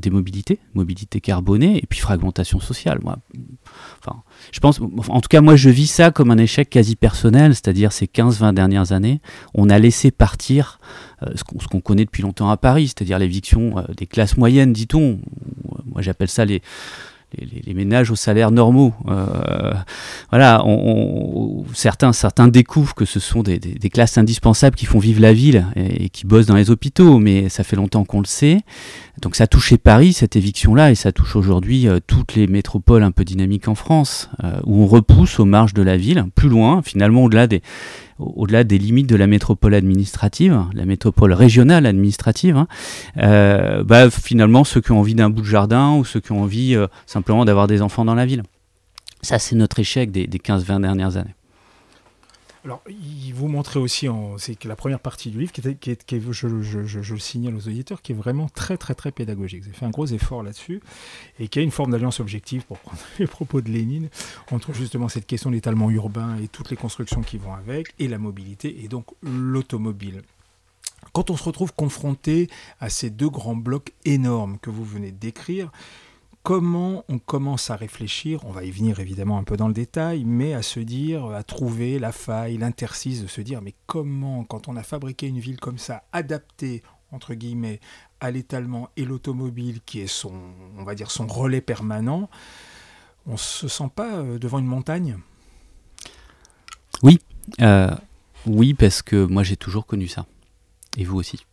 des 0.00 0.10
mobilités, 0.10 0.58
mobilité 0.74 1.20
carbonée, 1.20 1.78
et 1.78 1.86
puis 1.88 1.98
fragmentation 1.98 2.60
sociale. 2.60 2.98
Moi, 3.02 3.18
enfin, 4.00 4.22
je 4.52 4.60
pense, 4.60 4.80
en 4.80 5.20
tout 5.20 5.28
cas, 5.28 5.40
moi 5.40 5.56
je 5.56 5.70
vis 5.70 5.86
ça 5.86 6.10
comme 6.10 6.30
un 6.30 6.38
échec 6.38 6.70
quasi 6.70 6.96
personnel, 6.96 7.54
c'est-à-dire 7.54 7.92
ces 7.92 8.06
15-20 8.06 8.54
dernières 8.54 8.92
années, 8.92 9.20
on 9.54 9.70
a 9.70 9.78
laissé 9.78 10.10
partir 10.10 10.78
euh, 11.22 11.32
ce 11.34 11.44
qu'on 11.44 11.80
connaît 11.80 12.04
depuis 12.04 12.22
longtemps 12.22 12.50
à 12.50 12.56
Paris, 12.56 12.88
c'est-à-dire 12.88 13.18
l'éviction 13.18 13.76
des 13.96 14.06
classes 14.06 14.36
moyennes, 14.36 14.72
dit-on. 14.72 15.20
Moi 15.86 16.02
j'appelle 16.02 16.28
ça 16.28 16.44
les 16.44 16.62
les, 17.36 17.74
ménages 17.74 18.10
aux 18.10 18.16
salaires 18.16 18.50
normaux. 18.50 18.94
Euh, 19.08 19.74
voilà, 20.30 20.64
certains 21.72 22.48
découvrent 22.48 22.94
que 22.94 23.04
ce 23.04 23.20
sont 23.20 23.42
des, 23.42 23.58
classes 23.90 24.18
indispensables 24.18 24.76
qui 24.76 24.86
font 24.86 24.98
vivre 24.98 25.20
la 25.20 25.32
ville 25.32 25.66
et, 25.76 26.08
qui 26.08 26.26
bossent 26.26 26.46
dans 26.46 26.56
les 26.56 26.70
hôpitaux, 26.70 27.18
mais 27.18 27.48
ça 27.48 27.64
fait 27.64 27.76
longtemps 27.76 28.04
qu'on 28.04 28.20
le 28.20 28.26
sait. 28.26 28.60
Donc 29.20 29.34
ça 29.34 29.44
a 29.44 29.46
touché 29.46 29.78
Paris, 29.78 30.12
cette 30.12 30.36
éviction-là, 30.36 30.92
et 30.92 30.94
ça 30.94 31.10
touche 31.10 31.34
aujourd'hui 31.34 31.88
euh, 31.88 31.98
toutes 32.04 32.34
les 32.34 32.46
métropoles 32.46 33.02
un 33.02 33.10
peu 33.10 33.24
dynamiques 33.24 33.66
en 33.66 33.74
France, 33.74 34.30
euh, 34.44 34.60
où 34.64 34.82
on 34.82 34.86
repousse 34.86 35.40
aux 35.40 35.44
marges 35.44 35.74
de 35.74 35.82
la 35.82 35.96
ville, 35.96 36.26
plus 36.34 36.48
loin, 36.48 36.82
finalement 36.82 37.24
au-delà 37.24 37.46
des 37.46 37.62
au-delà 38.18 38.64
des 38.64 38.78
limites 38.78 39.08
de 39.08 39.14
la 39.14 39.28
métropole 39.28 39.74
administrative, 39.74 40.64
la 40.72 40.84
métropole 40.84 41.32
régionale 41.32 41.86
administrative, 41.86 42.56
hein, 42.56 42.66
euh, 43.18 43.84
bah, 43.84 44.10
finalement 44.10 44.64
ceux 44.64 44.80
qui 44.80 44.90
ont 44.90 44.98
envie 44.98 45.14
d'un 45.14 45.30
bout 45.30 45.42
de 45.42 45.46
jardin 45.46 45.94
ou 45.94 46.04
ceux 46.04 46.18
qui 46.18 46.32
ont 46.32 46.42
envie 46.42 46.76
simplement 47.06 47.44
d'avoir 47.44 47.68
des 47.68 47.80
enfants 47.80 48.04
dans 48.04 48.16
la 48.16 48.26
ville. 48.26 48.42
Ça, 49.22 49.38
c'est 49.38 49.54
notre 49.54 49.78
échec 49.78 50.10
des, 50.10 50.26
des 50.26 50.38
15-20 50.38 50.80
dernières 50.80 51.16
années. 51.16 51.34
Alors, 52.68 52.82
il 52.86 53.32
vous 53.32 53.48
montrait 53.48 53.80
aussi, 53.80 54.08
c'est 54.36 54.54
que 54.54 54.68
la 54.68 54.76
première 54.76 55.00
partie 55.00 55.30
du 55.30 55.38
livre, 55.38 55.52
qui, 55.52 55.66
est, 55.66 56.04
qui, 56.04 56.20
je, 56.20 56.60
je, 56.60 57.14
le 57.14 57.18
signale 57.18 57.54
aux 57.54 57.66
auditeurs, 57.66 58.02
qui 58.02 58.12
est 58.12 58.14
vraiment 58.14 58.46
très 58.50 58.76
très 58.76 58.94
très 58.94 59.10
pédagogique. 59.10 59.62
Vous 59.62 59.68
avez 59.68 59.78
fait 59.78 59.86
un 59.86 59.90
gros 59.90 60.04
effort 60.04 60.42
là-dessus, 60.42 60.82
et 61.40 61.48
qui 61.48 61.60
a 61.60 61.62
une 61.62 61.70
forme 61.70 61.92
d'alliance 61.92 62.20
objective, 62.20 62.66
pour 62.66 62.76
prendre 62.76 62.98
les 63.18 63.26
propos 63.26 63.62
de 63.62 63.70
Lénine, 63.70 64.10
entre 64.50 64.74
justement 64.74 65.08
cette 65.08 65.24
question 65.24 65.48
de 65.48 65.54
l'étalement 65.54 65.90
urbain 65.90 66.36
et 66.36 66.48
toutes 66.48 66.68
les 66.68 66.76
constructions 66.76 67.22
qui 67.22 67.38
vont 67.38 67.54
avec, 67.54 67.94
et 67.98 68.06
la 68.06 68.18
mobilité, 68.18 68.84
et 68.84 68.88
donc 68.88 69.06
l'automobile. 69.22 70.20
Quand 71.14 71.30
on 71.30 71.38
se 71.38 71.44
retrouve 71.44 71.72
confronté 71.72 72.50
à 72.80 72.90
ces 72.90 73.08
deux 73.08 73.30
grands 73.30 73.56
blocs 73.56 73.94
énormes 74.04 74.58
que 74.58 74.68
vous 74.68 74.84
venez 74.84 75.10
de 75.10 75.16
décrire, 75.16 75.72
comment 76.48 77.04
on 77.10 77.18
commence 77.18 77.68
à 77.68 77.76
réfléchir, 77.76 78.42
on 78.46 78.52
va 78.52 78.64
y 78.64 78.70
venir 78.70 79.00
évidemment 79.00 79.36
un 79.36 79.44
peu 79.44 79.58
dans 79.58 79.68
le 79.68 79.74
détail, 79.74 80.24
mais 80.24 80.54
à 80.54 80.62
se 80.62 80.80
dire, 80.80 81.26
à 81.26 81.42
trouver 81.42 81.98
la 81.98 82.10
faille, 82.10 82.56
l'interstice, 82.56 83.20
de 83.20 83.26
se 83.26 83.42
dire, 83.42 83.60
mais 83.60 83.74
comment, 83.84 84.44
quand 84.44 84.66
on 84.66 84.74
a 84.76 84.82
fabriqué 84.82 85.26
une 85.26 85.40
ville 85.40 85.60
comme 85.60 85.76
ça, 85.76 86.04
adaptée, 86.10 86.82
entre 87.12 87.34
guillemets, 87.34 87.80
à 88.20 88.30
l'étalement 88.30 88.88
et 88.96 89.04
l'automobile, 89.04 89.80
qui 89.84 90.00
est 90.00 90.06
son, 90.06 90.32
on 90.78 90.84
va 90.84 90.94
dire, 90.94 91.10
son 91.10 91.26
relais 91.26 91.60
permanent, 91.60 92.30
on 93.26 93.32
ne 93.32 93.36
se 93.36 93.68
sent 93.68 93.90
pas 93.94 94.14
euh, 94.14 94.38
devant 94.38 94.58
une 94.58 94.64
montagne? 94.64 95.18
Oui, 97.02 97.20
oui, 98.46 98.72
parce 98.72 99.02
que 99.02 99.26
moi 99.26 99.42
j'ai 99.42 99.58
toujours 99.58 99.84
connu 99.84 100.08
ça. 100.08 100.24
Et 100.96 101.04
vous 101.04 101.18
aussi. 101.18 101.44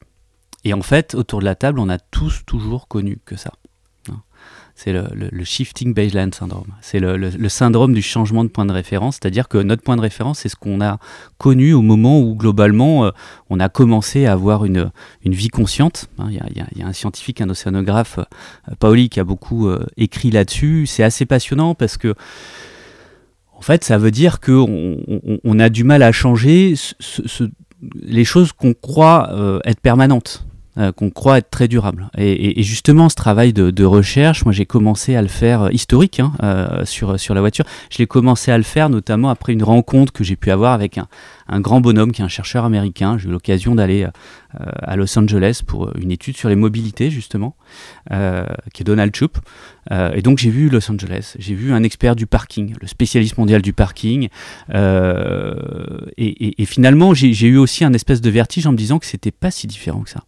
Et 0.64 0.74
en 0.74 0.82
fait, 0.82 1.16
autour 1.16 1.42
de 1.42 1.46
la 1.46 1.56
table, 1.56 1.80
on 1.80 1.90
a 1.90 2.00
tous 2.00 2.46
toujours 2.46 2.88
connu 2.88 3.20
que 3.26 3.36
ça. 3.36 3.52
C'est 4.78 4.92
le, 4.92 5.44
shifting 5.46 5.94
baseline 5.94 6.34
syndrome. 6.34 6.68
C'est 6.82 7.00
le, 7.00 7.50
syndrome 7.50 7.94
du 7.94 8.02
changement 8.02 8.44
de 8.44 8.50
point 8.50 8.66
de 8.66 8.74
référence, 8.74 9.16
c'est-à-dire 9.16 9.48
que 9.48 9.58
notre 9.58 9.82
point 9.82 9.96
de 9.96 10.02
référence, 10.02 10.40
c'est 10.40 10.50
ce 10.50 10.58
qu'on 10.58 10.82
a 10.82 11.00
connu 11.38 11.74
au 11.74 11.82
moment 11.82 12.20
où 12.20 12.36
globalement 12.36 13.06
euh, 13.06 13.12
on 13.50 13.62
a 13.62 13.70
commencé 13.70 14.26
à 14.26 14.34
avoir 14.34 14.66
une, 14.66 14.92
vie 15.24 15.48
consciente. 15.48 16.10
Hein, 16.20 16.28
il 16.30 16.58
y, 16.78 16.82
a 16.82 16.88
un 16.88 16.94
scientifique, 16.94 17.40
un 17.40 17.50
océanographe, 17.50 18.20
euh, 18.20 18.76
Paoli, 18.78 19.08
qui 19.08 19.22
a 19.22 19.24
beaucoup 19.24 19.70
euh, 19.70 19.86
écrit 19.96 20.30
là-dessus. 20.30 20.88
C'est 20.88 21.04
assez 21.04 21.26
passionnant 21.26 21.74
parce 21.74 21.96
que 21.96 22.14
en 23.54 23.62
fait, 23.62 23.86
ça 23.86 23.98
veut 23.98 24.12
dire 24.12 24.42
qu'on 24.42 24.98
on, 25.46 25.60
a 25.60 25.70
du 25.70 25.86
mal 25.86 26.04
à 26.04 26.12
changer 26.12 26.76
les 28.02 28.26
choses 28.26 28.52
qu'on 28.52 28.74
croit 28.74 29.62
être 29.64 29.80
permanentes. 29.80 30.46
Euh, 30.78 30.92
qu'on 30.92 31.10
croit 31.10 31.38
être 31.38 31.50
très 31.50 31.70
durable. 31.70 32.10
Et, 32.18 32.62
justement, 32.62 33.08
ce 33.08 33.16
travail 33.16 33.54
de, 33.54 33.86
recherche, 33.86 34.44
moi 34.44 34.52
j'ai 34.52 34.66
commencé 34.66 35.16
à 35.16 35.22
le 35.22 35.30
faire 35.30 35.62
euh, 35.62 35.72
historique 35.72 36.20
hein, 36.20 36.34
euh, 36.44 36.84
sur, 36.84 37.18
sur 37.18 37.34
la 37.34 37.40
voiture. 37.40 37.64
Je 37.90 38.00
l'ai 38.00 38.08
commencé 38.08 38.52
à 38.52 38.58
le 38.58 38.64
faire 38.64 38.90
notamment 38.90 39.30
après 39.30 39.54
une 39.54 39.64
rencontre 39.64 40.12
que 40.12 40.26
j'ai 40.26 40.36
pu 40.36 40.52
avoir 40.52 40.74
avec 40.74 40.98
un, 40.98 41.08
un, 41.48 41.62
grand 41.62 41.80
bonhomme 41.80 42.12
qui 42.12 42.22
est 42.22 42.26
un 42.26 42.30
chercheur 42.30 42.66
américain. 42.66 43.18
J'ai 43.18 43.30
eu 43.30 43.32
l'occasion 43.32 43.74
d'aller 43.74 44.06
à 44.54 44.96
Los 44.98 45.18
Angeles 45.18 45.62
pour 45.66 45.96
une 45.98 46.12
étude 46.12 46.36
sur 46.36 46.50
les 46.50 46.56
mobilités 46.58 47.10
justement, 47.10 47.56
qui 48.10 48.82
est 48.82 48.86
Donald 48.86 49.14
Chup. 49.14 49.38
et 49.92 50.22
donc 50.22 50.40
j'ai 50.40 50.50
vu 50.50 50.70
Los 50.70 50.90
Angeles, 50.92 51.36
j'ai 51.40 51.56
vu 51.56 51.74
un 51.74 51.84
expert 51.84 52.16
du 52.16 52.26
parking, 52.26 52.74
le 52.82 52.88
spécialiste 52.88 53.38
mondial 53.38 53.62
du 53.62 53.74
parking. 53.74 54.30
Et, 54.74 56.62
et, 56.62 56.66
finalement, 56.66 57.14
j'ai 57.14 57.48
eu 57.48 57.58
aussi 57.58 57.84
un 57.84 57.94
espèce 57.94 58.22
de 58.22 58.30
vertige 58.30 58.66
en 58.68 58.72
me 58.72 58.78
disant 58.78 59.00
que 59.00 59.06
c'était 59.06 59.32
pas 59.32 59.52
si 59.52 59.68
différent 59.68 60.02
que 60.02 60.10
ça 60.10 60.24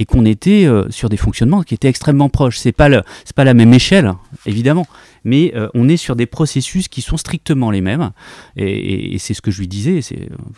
et 0.00 0.06
qu'on 0.06 0.24
était 0.24 0.64
euh, 0.64 0.90
sur 0.90 1.10
des 1.10 1.18
fonctionnements 1.18 1.62
qui 1.62 1.74
étaient 1.74 1.88
extrêmement 1.88 2.30
proches. 2.30 2.58
C'est 2.58 2.72
pas 2.72 2.88
le, 2.88 3.02
c'est 3.24 3.36
pas 3.36 3.44
la 3.44 3.54
même 3.54 3.72
échelle, 3.74 4.14
évidemment, 4.46 4.86
mais 5.24 5.52
euh, 5.54 5.68
on 5.74 5.88
est 5.88 5.98
sur 5.98 6.16
des 6.16 6.26
processus 6.26 6.88
qui 6.88 7.02
sont 7.02 7.18
strictement 7.18 7.70
les 7.70 7.82
mêmes. 7.82 8.10
Et, 8.56 9.18
c'est 9.18 9.34
ce 9.34 9.42
que 9.42 9.50
je 9.50 9.60
lui 9.60 9.68
disais. 9.68 10.00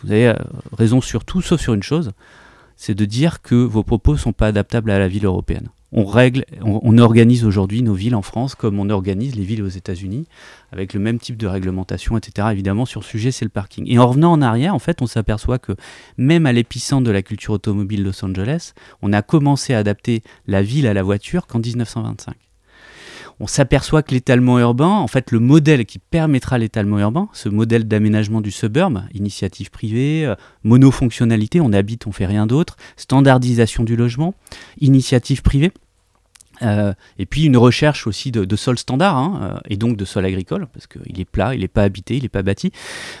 Vous 0.01 0.11
avez 0.11 0.29
euh, 0.29 0.35
raison 0.71 1.01
sur 1.01 1.25
tout, 1.25 1.41
sauf 1.41 1.59
sur 1.59 1.73
une 1.73 1.83
chose, 1.83 2.13
c'est 2.77 2.95
de 2.95 3.05
dire 3.05 3.41
que 3.41 3.55
vos 3.55 3.83
propos 3.83 4.15
sont 4.15 4.31
pas 4.31 4.47
adaptables 4.47 4.89
à 4.89 4.97
la 4.97 5.09
ville 5.09 5.25
européenne 5.25 5.67
on 5.93 6.05
règle, 6.05 6.45
on, 6.61 6.97
organise 6.97 7.45
aujourd'hui 7.45 7.83
nos 7.83 7.93
villes 7.93 8.15
en 8.15 8.21
France 8.21 8.55
comme 8.55 8.79
on 8.79 8.89
organise 8.89 9.35
les 9.35 9.43
villes 9.43 9.61
aux 9.61 9.67
États-Unis, 9.67 10.27
avec 10.71 10.93
le 10.93 10.99
même 10.99 11.19
type 11.19 11.37
de 11.37 11.47
réglementation, 11.47 12.17
etc. 12.17 12.47
Évidemment, 12.51 12.85
sur 12.85 13.01
le 13.01 13.05
sujet, 13.05 13.31
c'est 13.31 13.45
le 13.45 13.49
parking. 13.49 13.85
Et 13.87 13.99
en 13.99 14.07
revenant 14.07 14.31
en 14.31 14.41
arrière, 14.41 14.73
en 14.73 14.79
fait, 14.79 15.01
on 15.01 15.07
s'aperçoit 15.07 15.59
que 15.59 15.73
même 16.17 16.45
à 16.45 16.51
l'épicentre 16.51 17.03
de 17.03 17.11
la 17.11 17.21
culture 17.21 17.53
automobile 17.53 18.03
Los 18.03 18.25
Angeles, 18.25 18.73
on 19.01 19.13
a 19.13 19.21
commencé 19.21 19.73
à 19.73 19.77
adapter 19.77 20.23
la 20.47 20.63
ville 20.63 20.87
à 20.87 20.93
la 20.93 21.03
voiture 21.03 21.45
qu'en 21.45 21.59
1925 21.59 22.35
on 23.39 23.47
s'aperçoit 23.47 24.03
que 24.03 24.13
l'étalement 24.13 24.59
urbain, 24.59 24.87
en 24.87 25.07
fait, 25.07 25.31
le 25.31 25.39
modèle 25.39 25.85
qui 25.85 25.99
permettra 25.99 26.57
l'étalement 26.57 26.99
urbain, 26.99 27.29
ce 27.33 27.49
modèle 27.49 27.87
d'aménagement 27.87 28.41
du 28.41 28.51
suburb, 28.51 29.03
initiative 29.13 29.71
privée, 29.71 30.25
euh, 30.25 30.35
monofonctionnalité, 30.63 31.59
on 31.61 31.73
habite, 31.73 32.07
on 32.07 32.11
fait 32.11 32.25
rien 32.25 32.45
d'autre, 32.45 32.77
standardisation 32.95 33.83
du 33.83 33.95
logement, 33.95 34.33
initiative 34.79 35.41
privée, 35.41 35.71
euh, 36.61 36.93
et 37.17 37.25
puis 37.25 37.45
une 37.45 37.57
recherche 37.57 38.07
aussi 38.07 38.31
de, 38.31 38.55
sol 38.55 38.77
standard, 38.77 39.17
hein, 39.17 39.39
euh, 39.41 39.59
et 39.69 39.77
donc 39.77 39.97
de 39.97 40.05
sol 40.05 40.25
agricole, 40.25 40.67
parce 40.73 40.87
qu'il 40.87 41.19
est 41.19 41.25
plat, 41.25 41.55
il 41.55 41.61
n'est 41.61 41.67
pas 41.67 41.83
habité, 41.83 42.17
il 42.17 42.23
n'est 42.23 42.29
pas 42.29 42.43
bâti. 42.43 42.71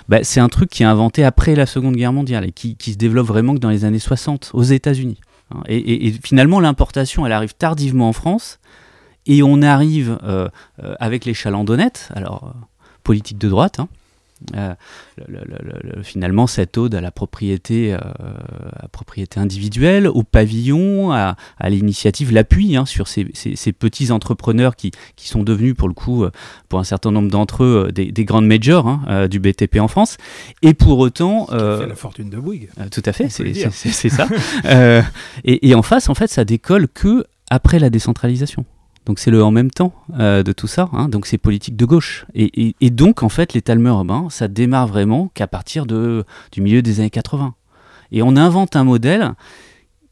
Bah, 0.09 0.23
c'est 0.23 0.39
un 0.39 0.49
truc 0.49 0.69
qui 0.69 0.83
est 0.83 0.85
inventé 0.85 1.23
après 1.23 1.55
la 1.55 1.65
Seconde 1.65 1.95
Guerre 1.95 2.13
mondiale 2.13 2.45
et 2.45 2.51
qui, 2.51 2.77
se 2.79 2.97
développe 2.97 3.27
vraiment 3.27 3.55
que 3.55 3.59
dans 3.59 3.69
les 3.69 3.85
années 3.85 3.99
60 3.99 4.51
aux 4.53 4.63
États-Unis. 4.63 5.19
Hein. 5.53 5.61
Et, 5.67 6.13
finalement, 6.23 6.59
l'importation, 6.59 7.25
elle 7.25 7.31
arrive 7.31 7.55
tardivement 7.55 8.09
en 8.09 8.13
France, 8.13 8.59
et 9.25 9.41
on 9.41 9.61
arrive 9.61 10.19
euh, 10.23 10.49
avec 10.99 11.25
les 11.25 11.33
chalandonnettes, 11.33 12.09
alors 12.13 12.53
politique 13.03 13.37
de 13.37 13.49
droite, 13.49 13.79
hein, 13.79 13.87
euh, 14.55 14.73
finalement 16.03 16.47
cette 16.47 16.77
ode 16.77 16.95
à 16.95 17.01
la 17.01 17.11
propriété, 17.11 17.93
euh, 17.93 17.97
à 18.75 18.87
propriété 18.87 19.39
individuelle, 19.39 20.07
au 20.07 20.23
pavillon, 20.23 21.11
à, 21.11 21.35
l'initiative, 21.63 22.31
l'appui 22.31 22.75
hein, 22.75 22.85
sur 22.85 23.07
ces, 23.07 23.25
petits 23.73 24.11
entrepreneurs 24.11 24.75
qui, 24.75 24.91
qui, 25.15 25.27
sont 25.27 25.43
devenus 25.43 25.75
pour 25.75 25.87
le 25.87 25.93
coup, 25.93 26.23
euh, 26.23 26.31
pour 26.69 26.79
un 26.79 26.83
certain 26.83 27.11
nombre 27.11 27.29
d'entre 27.29 27.63
eux, 27.63 27.89
des, 27.93 28.25
grandes 28.25 28.47
majors 28.47 28.87
hein, 28.87 29.27
du 29.27 29.39
BTP 29.39 29.77
en 29.79 29.87
France. 29.87 30.17
Et 30.61 30.73
pour 30.73 30.99
autant... 30.99 31.47
fait 31.47 31.87
la 31.87 31.95
fortune 31.95 32.29
de 32.29 32.37
Bouygues. 32.37 32.69
tout 32.91 33.03
à 33.05 33.13
fait, 33.13 33.29
c'est 33.29 34.09
ça. 34.09 34.27
et, 35.43 35.69
et 35.69 35.75
en 35.75 35.81
face, 35.81 36.09
en 36.09 36.15
fait, 36.15 36.27
ça 36.27 36.45
décolle 36.45 36.87
que 36.87 37.25
après 37.49 37.79
la 37.79 37.89
décentralisation. 37.89 38.65
Donc 39.05 39.19
c'est 39.19 39.31
le 39.31 39.43
en 39.43 39.51
même 39.51 39.71
temps 39.71 39.93
euh, 40.17 40.43
de 40.43 40.51
tout 40.53 40.67
ça, 40.67 40.89
hein. 40.93 41.09
donc 41.09 41.25
c'est 41.25 41.37
politique 41.37 41.75
de 41.75 41.85
gauche. 41.85 42.25
Et, 42.33 42.73
donc 42.89 43.23
en 43.23 43.29
fait 43.29 43.53
l'étalement 43.53 43.89
urbain, 43.89 44.27
ça 44.29 44.47
démarre 44.47 44.87
vraiment 44.87 45.29
qu'à 45.33 45.47
partir 45.47 45.85
de, 45.85 46.23
du 46.51 46.61
milieu 46.61 46.81
des 46.81 46.99
années 46.99 47.09
80. 47.09 47.53
Et 48.11 48.21
on 48.21 48.35
invente 48.35 48.75
un 48.75 48.83
modèle 48.83 49.33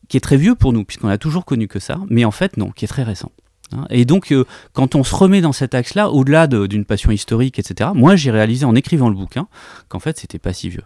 qui 0.09 0.17
est 0.17 0.21
très 0.21 0.37
vieux 0.37 0.55
pour 0.55 0.73
nous, 0.73 0.83
puisqu'on 0.83 1.07
a 1.07 1.17
toujours 1.17 1.45
connu 1.45 1.67
que 1.67 1.79
ça, 1.79 1.99
mais 2.09 2.25
en 2.25 2.31
fait 2.31 2.57
non, 2.57 2.71
qui 2.71 2.83
est 2.83 2.89
très 2.89 3.03
récent. 3.03 3.31
Hein. 3.71 3.85
Et 3.89 4.03
donc, 4.03 4.33
euh, 4.33 4.45
quand 4.73 4.95
on 4.95 5.03
se 5.03 5.15
remet 5.15 5.39
dans 5.39 5.53
cet 5.53 5.73
axe-là, 5.73 6.09
au-delà 6.09 6.47
d'une 6.47 6.83
passion 6.83 7.11
historique, 7.11 7.59
etc., 7.59 7.91
moi 7.93 8.17
j'ai 8.17 8.31
réalisé 8.31 8.65
en 8.65 8.75
écrivant 8.75 9.07
le 9.07 9.15
bouquin 9.15 9.47
qu'en 9.87 9.99
fait 9.99 10.19
c'était 10.19 10.39
pas 10.39 10.51
si 10.51 10.69
vieux 10.69 10.83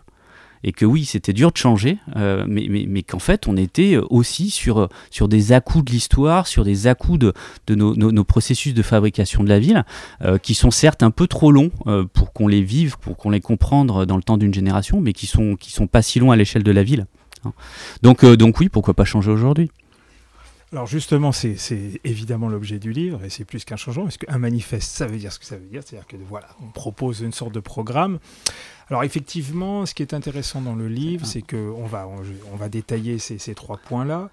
et 0.68 0.72
que 0.72 0.84
oui, 0.84 1.06
c'était 1.06 1.32
dur 1.32 1.52
de 1.52 1.58
changer, 1.58 2.00
euh, 2.16 2.44
mais, 2.48 2.68
mais, 2.68 3.04
qu'en 3.04 3.20
fait, 3.20 3.48
on 3.48 3.56
était 3.56 3.98
aussi 4.10 4.50
sur, 4.50 4.90
sur 5.12 5.28
des 5.28 5.52
à-coups 5.52 5.86
de 5.86 5.92
l'histoire, 5.92 6.48
sur 6.48 6.64
des 6.64 6.88
à-coups 6.88 7.20
de, 7.20 7.34
de 7.68 7.76
nos, 7.76 7.96
nos, 7.96 8.24
processus 8.24 8.74
de 8.74 8.82
fabrication 8.82 9.44
de 9.44 9.50
la 9.50 9.60
ville, 9.60 9.86
euh, 10.24 10.40
qui 10.40 10.56
sont 10.56 10.72
certes 10.72 11.04
un 11.04 11.12
peu 11.12 11.28
trop 11.28 11.52
longs 11.52 11.70
euh, 11.86 12.04
pour 12.12 12.34
qu'on 12.34 12.48
les 12.48 12.64
vive, 12.64 12.98
pour 12.98 13.16
qu'on 13.16 13.30
les 13.30 13.42
comprenne 13.42 13.86
dans 13.86 14.18
le 14.18 14.24
temps 14.24 14.38
d'une 14.38 14.56
génération, 14.56 15.02
mais 15.02 15.14
qui 15.14 15.28
sont, 15.28 15.56
qui 15.56 15.72
sont 15.72 15.86
pas 15.86 16.02
si 16.02 16.20
longs 16.20 16.32
à 16.32 16.36
l'échelle 16.36 16.64
de 16.64 16.72
la 16.72 16.82
ville. 16.82 17.06
Hein. 17.46 17.54
Donc, 18.02 18.26
donc 18.26 18.60
oui, 18.60 18.68
pourquoi 18.68 18.96
pas 18.96 19.06
changer 19.06 19.30
aujourd'hui? 19.30 19.70
Alors 20.72 20.88
justement, 20.88 21.32
c'est 21.32 21.56
évidemment 22.04 22.50
l'objet 22.50 22.80
du 22.80 22.92
livre, 22.92 23.24
et 23.24 23.30
c'est 23.30 23.46
plus 23.46 23.64
qu'un 23.66 23.76
changement, 23.76 24.04
parce 24.04 24.18
qu'un 24.18 24.40
manifeste, 24.40 24.92
ça 24.92 25.06
veut 25.06 25.18
dire 25.18 25.32
ce 25.32 25.38
que 25.40 25.46
ça 25.46 25.58
veut 25.58 25.68
dire, 25.68 25.84
c'est-à-dire 25.86 26.08
que 26.08 26.18
voilà, 26.28 26.48
on 26.62 26.72
propose 26.72 27.22
une 27.22 27.32
sorte 27.32 27.54
de 27.54 27.60
programme. 27.60 28.20
Alors 28.90 29.04
effectivement, 29.04 29.86
ce 29.86 29.94
qui 29.94 30.04
est 30.04 30.14
intéressant 30.14 30.62
dans 30.62 30.76
le 30.76 30.88
livre, 30.88 31.26
c'est 31.26 31.42
qu'on 31.42 31.86
va, 31.86 32.08
on, 32.52 32.56
va 32.56 32.70
détailler 32.70 33.18
ces, 33.18 33.56
trois 33.56 33.78
points-là, 33.78 34.30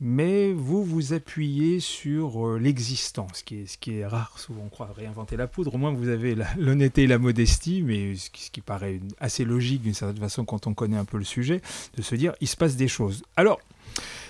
mais 0.00 0.52
vous 0.52 0.84
vous 0.84 1.12
appuyez 1.12 1.80
sur 1.80 2.46
euh, 2.46 2.58
l'existant, 2.58 3.28
ce 3.32 3.42
qui, 3.42 3.62
est, 3.62 3.66
ce 3.66 3.78
qui 3.78 3.98
est 3.98 4.06
rare, 4.06 4.38
souvent 4.38 4.62
on 4.66 4.68
croit 4.68 4.90
réinventer 4.94 5.36
la 5.36 5.46
poudre, 5.46 5.74
au 5.74 5.78
moins 5.78 5.92
vous 5.92 6.08
avez 6.08 6.36
l'honnêteté 6.58 7.04
et 7.04 7.06
la 7.06 7.18
modestie, 7.18 7.82
mais 7.82 8.14
ce 8.16 8.28
qui, 8.28 8.42
ce 8.42 8.50
qui 8.50 8.60
paraît 8.60 9.00
assez 9.20 9.44
logique 9.44 9.82
d'une 9.82 9.94
certaine 9.94 10.20
façon 10.20 10.44
quand 10.44 10.66
on 10.66 10.74
connaît 10.74 10.98
un 10.98 11.06
peu 11.06 11.16
le 11.16 11.24
sujet, 11.24 11.62
de 11.96 12.02
se 12.02 12.14
dire, 12.14 12.34
il 12.40 12.48
se 12.48 12.56
passe 12.56 12.76
des 12.76 12.88
choses. 12.88 13.22
Alors, 13.36 13.60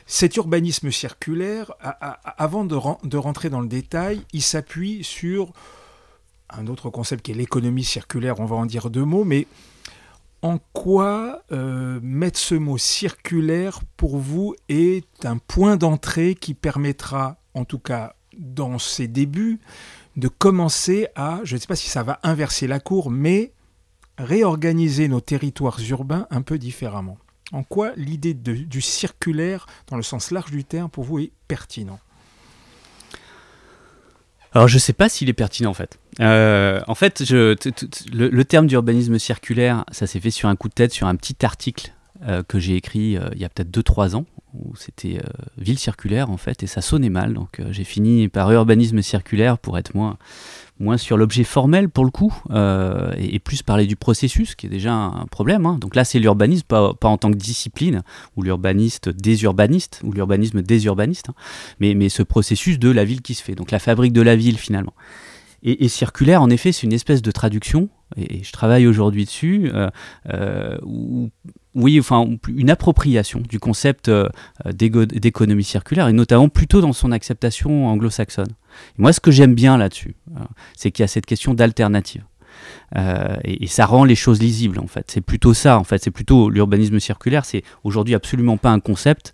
cet 0.06 0.36
urbanisme 0.36 0.90
circulaire, 0.92 1.72
avant 1.80 2.64
de, 2.64 3.16
rentrer 3.16 3.50
dans 3.50 3.60
le 3.60 3.66
détail, 3.68 4.22
il 4.32 4.42
s'appuie 4.42 5.02
sur 5.02 5.52
un 6.50 6.66
autre 6.66 6.90
concept 6.90 7.24
qui 7.24 7.32
est 7.32 7.34
l'économie 7.34 7.84
circulaire, 7.84 8.40
on 8.40 8.44
va 8.44 8.56
en 8.56 8.66
dire 8.66 8.90
deux 8.90 9.04
mots, 9.04 9.24
mais 9.24 9.46
en 10.42 10.58
quoi 10.72 11.42
euh, 11.52 11.98
mettre 12.02 12.38
ce 12.38 12.54
mot 12.54 12.78
circulaire 12.78 13.80
pour 13.96 14.18
vous 14.18 14.54
est 14.68 15.24
un 15.24 15.38
point 15.38 15.76
d'entrée 15.76 16.34
qui 16.34 16.54
permettra, 16.54 17.36
en 17.54 17.64
tout 17.64 17.78
cas 17.78 18.14
dans 18.36 18.78
ses 18.78 19.08
débuts, 19.08 19.60
de 20.16 20.28
commencer 20.28 21.08
à, 21.14 21.40
je 21.44 21.56
ne 21.56 21.60
sais 21.60 21.66
pas 21.66 21.76
si 21.76 21.88
ça 21.88 22.02
va 22.02 22.20
inverser 22.22 22.66
la 22.66 22.80
cour, 22.80 23.10
mais 23.10 23.52
réorganiser 24.18 25.08
nos 25.08 25.20
territoires 25.20 25.78
urbains 25.88 26.26
un 26.30 26.42
peu 26.42 26.58
différemment. 26.58 27.18
En 27.52 27.62
quoi 27.62 27.92
l'idée 27.96 28.34
du 28.34 28.80
circulaire, 28.80 29.66
dans 29.88 29.96
le 29.96 30.02
sens 30.02 30.30
large 30.30 30.50
du 30.50 30.64
terme, 30.64 30.90
pour 30.90 31.04
vous 31.04 31.20
est 31.20 31.32
pertinent 31.48 32.00
alors 34.56 34.68
je 34.68 34.76
ne 34.76 34.80
sais 34.80 34.94
pas 34.94 35.10
s'il 35.10 35.28
est 35.28 35.34
pertinent 35.34 35.68
en 35.68 35.75
fait. 35.75 35.98
Euh, 36.20 36.80
en 36.88 36.94
fait, 36.94 37.22
le, 37.28 38.42
terme 38.44 38.66
d'urbanisme 38.66 39.18
circulaire, 39.18 39.84
ça 39.92 40.06
s'est 40.06 40.18
fait 40.18 40.30
sur 40.30 40.48
un 40.48 40.56
coup 40.56 40.70
de 40.70 40.72
tête, 40.72 40.94
sur 40.94 41.06
un 41.06 41.14
petit 41.14 41.44
article 41.44 41.92
euh, 42.26 42.42
que 42.42 42.58
j'ai 42.58 42.75
écrit 42.75 43.18
euh, 43.18 43.28
il 43.34 43.40
y 43.42 43.44
a 43.44 43.50
peut-être 43.50 43.70
2-3 43.70 44.16
ans, 44.16 44.25
où 44.54 44.75
c'était 44.75 45.20
ville 45.58 45.78
circulaire 45.78 46.30
en 46.30 46.38
fait, 46.38 46.62
et 46.62 46.66
ça 46.66 46.80
sonnait 46.80 47.10
mal. 47.10 47.34
Donc 47.34 47.60
j'ai 47.70 47.84
fini 47.84 48.28
par 48.28 48.50
urbanisme 48.50 49.02
circulaire 49.02 49.58
pour 49.58 49.76
être 49.76 49.94
moins, 49.94 50.16
moins 50.78 50.97
sur 50.97 51.16
l'objet 51.16 51.45
formel 51.45 51.88
pour 51.88 52.04
le 52.04 52.11
coup, 52.11 52.35
euh, 52.50 53.12
et, 53.16 53.38
plus 53.38 53.62
parler 53.62 53.87
du 53.87 53.97
processus, 53.97 54.54
qui 54.54 54.66
est 54.66 54.71
déjà 54.71 54.92
un 54.92 55.26
problème. 55.26 55.66
Hein. 55.66 55.78
Donc 55.80 55.95
là, 55.95 56.04
c'est 56.04 56.18
l'urbanisme, 56.18 56.66
pas, 56.66 56.95
en 57.02 57.18
tant 57.18 57.30
que 57.30 57.37
discipline, 57.37 58.02
ou 58.37 58.42
l'urbaniste 58.42 59.09
désurbaniste, 59.09 60.00
ou 60.04 60.12
l'urbanisme 60.12 60.62
désurbaniste, 60.62 61.30
hein, 61.30 61.35
mais, 61.80 61.95
mais 61.95 62.09
ce 62.09 62.23
processus 62.23 62.78
de 62.78 62.90
la 62.90 63.04
ville 63.04 63.23
qui 63.23 63.35
se 63.35 63.42
fait, 63.42 63.54
donc 63.54 63.71
la 63.71 63.78
fabrique 63.78 64.12
de 64.12 64.23
la 64.23 64.37
ville 64.37 64.59
finalement. 64.59 64.95
Et, 65.62 65.88
circulaire, 65.88 66.42
en 66.42 66.50
effet, 66.50 66.71
c'est 66.71 66.85
une 66.85 66.92
espèce 66.92 67.23
de 67.23 67.30
traduction 67.33 67.88
et, 68.16 68.45
je 68.45 68.52
travaille 68.52 68.87
aujourd'hui 68.87 69.25
dessus, 69.25 69.73
où, 70.85 71.30
oui, 71.76 72.00
enfin, 72.00 72.26
une 72.49 72.71
appropriation 72.71 73.40
du 73.40 73.61
concept 73.61 74.11
d'économie 74.64 75.64
circulaire, 75.64 76.09
et 76.09 76.12
notamment 76.12 76.49
plutôt 76.49 76.80
dans 76.80 76.92
son 76.92 77.12
acceptation 77.12 77.87
anglo-saxonne. 77.87 78.54
Moi, 78.99 79.12
ce 79.12 79.21
que 79.21 79.30
j'aime 79.30 79.54
bien 79.54 79.76
là-dessus, 79.76 80.16
c'est 80.75 80.90
qu'il 80.90 81.02
y 81.02 81.04
a 81.04 81.09
cette 81.09 81.26
question 81.26 81.54
d'alternative. 81.54 82.23
Euh, 82.97 83.37
et, 83.45 83.66
ça 83.66 83.87
rend 83.87 84.04
les 84.04 84.14
choses 84.14 84.40
lisibles 84.40 84.78
en 84.78 84.87
fait. 84.87 85.11
C'est 85.11 85.21
plutôt 85.21 85.54
ça 85.54 85.78
en 85.78 85.85
fait. 85.85 86.02
C'est 86.02 86.11
plutôt 86.11 86.50
l'urbanisme 86.50 87.00
circulaire. 87.00 87.45
C'est 87.45 87.62
aujourd'hui 87.85 88.14
absolument 88.14 88.56
pas 88.56 88.71
un 88.71 88.80
concept. 88.80 89.33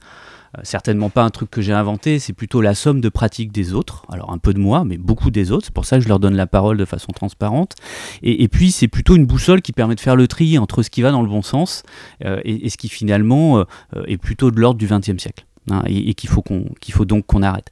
Euh, 0.58 0.60
certainement 0.64 1.10
pas 1.10 1.22
un 1.22 1.30
truc 1.30 1.50
que 1.50 1.62
j'ai 1.62 1.72
inventé, 1.72 2.18
c'est 2.18 2.32
plutôt 2.32 2.60
la 2.60 2.74
somme 2.74 3.00
de 3.00 3.08
pratiques 3.08 3.52
des 3.52 3.72
autres, 3.72 4.04
alors 4.10 4.30
un 4.30 4.38
peu 4.38 4.52
de 4.52 4.58
moi, 4.58 4.84
mais 4.84 4.98
beaucoup 4.98 5.30
des 5.30 5.50
autres, 5.50 5.66
c'est 5.66 5.74
pour 5.74 5.86
ça 5.86 5.96
que 5.96 6.04
je 6.04 6.08
leur 6.08 6.20
donne 6.20 6.34
la 6.34 6.46
parole 6.46 6.76
de 6.76 6.84
façon 6.84 7.12
transparente, 7.12 7.74
et, 8.22 8.48
puis 8.48 8.70
c'est 8.70 8.88
plutôt 8.88 9.16
une 9.16 9.24
boussole 9.24 9.62
qui 9.62 9.72
permet 9.72 9.94
de 9.94 10.00
faire 10.00 10.16
le 10.16 10.28
tri 10.28 10.58
entre 10.58 10.82
ce 10.82 10.90
qui 10.90 11.00
va 11.00 11.10
dans 11.10 11.22
le 11.22 11.28
bon 11.28 11.42
sens 11.42 11.84
euh, 12.24 12.40
et, 12.44 12.68
ce 12.68 12.76
qui 12.76 12.88
finalement 12.88 13.64
est 14.06 14.16
plutôt 14.16 14.50
de 14.50 14.60
l'ordre 14.60 14.78
du 14.78 14.86
XXe 14.86 15.18
siècle, 15.18 15.46
hein, 15.70 15.82
et, 15.86 16.14
qu'il 16.14 16.28
faut, 16.28 16.42
qu'on, 16.42 16.66
qu'il 16.80 16.92
faut 16.94 17.04
donc 17.04 17.26
qu'on 17.26 17.42
arrête 17.42 17.70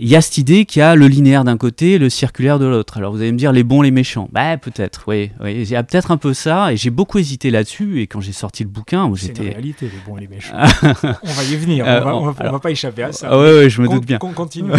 il 0.00 0.08
y 0.08 0.16
a 0.16 0.20
cette 0.20 0.38
idée 0.38 0.64
qu'il 0.64 0.80
y 0.80 0.82
a 0.82 0.94
le 0.94 1.08
linéaire 1.08 1.42
d'un 1.42 1.56
côté 1.56 1.92
et 1.92 1.98
le 1.98 2.08
circulaire 2.08 2.58
de 2.58 2.66
l'autre. 2.66 2.98
Alors 2.98 3.12
vous 3.12 3.20
allez 3.20 3.32
me 3.32 3.38
dire 3.38 3.52
les 3.52 3.64
bons, 3.64 3.82
les 3.82 3.90
méchants. 3.90 4.28
Bah 4.32 4.56
peut-être, 4.56 5.04
oui. 5.08 5.30
oui. 5.40 5.62
Il 5.62 5.68
y 5.68 5.76
a 5.76 5.82
peut-être 5.82 6.10
un 6.10 6.16
peu 6.16 6.34
ça, 6.34 6.72
et 6.72 6.76
j'ai 6.76 6.90
beaucoup 6.90 7.18
hésité 7.18 7.50
là-dessus. 7.50 8.00
Et 8.00 8.06
quand 8.06 8.20
j'ai 8.20 8.32
sorti 8.32 8.62
le 8.62 8.68
bouquin, 8.68 9.10
j'étais. 9.14 9.42
C'est 9.42 9.48
réalité, 9.50 9.86
les 9.86 10.00
bons 10.06 10.16
et 10.16 10.20
les 10.20 10.28
méchants. 10.28 10.54
on 10.92 11.32
va 11.32 11.44
y 11.44 11.56
venir, 11.56 11.84
on, 11.84 12.30
va, 12.30 12.34
euh, 12.44 12.50
va, 12.50 12.58
pas 12.60 12.70
échapper 12.70 13.02
à 13.02 13.12
ça. 13.12 13.36
Oui, 13.36 13.44
ouais, 13.44 13.70
je 13.70 13.82
me 13.82 13.88
doute 13.88 14.06
bien. 14.06 14.18
Qu'on 14.18 14.32
continue. 14.32 14.70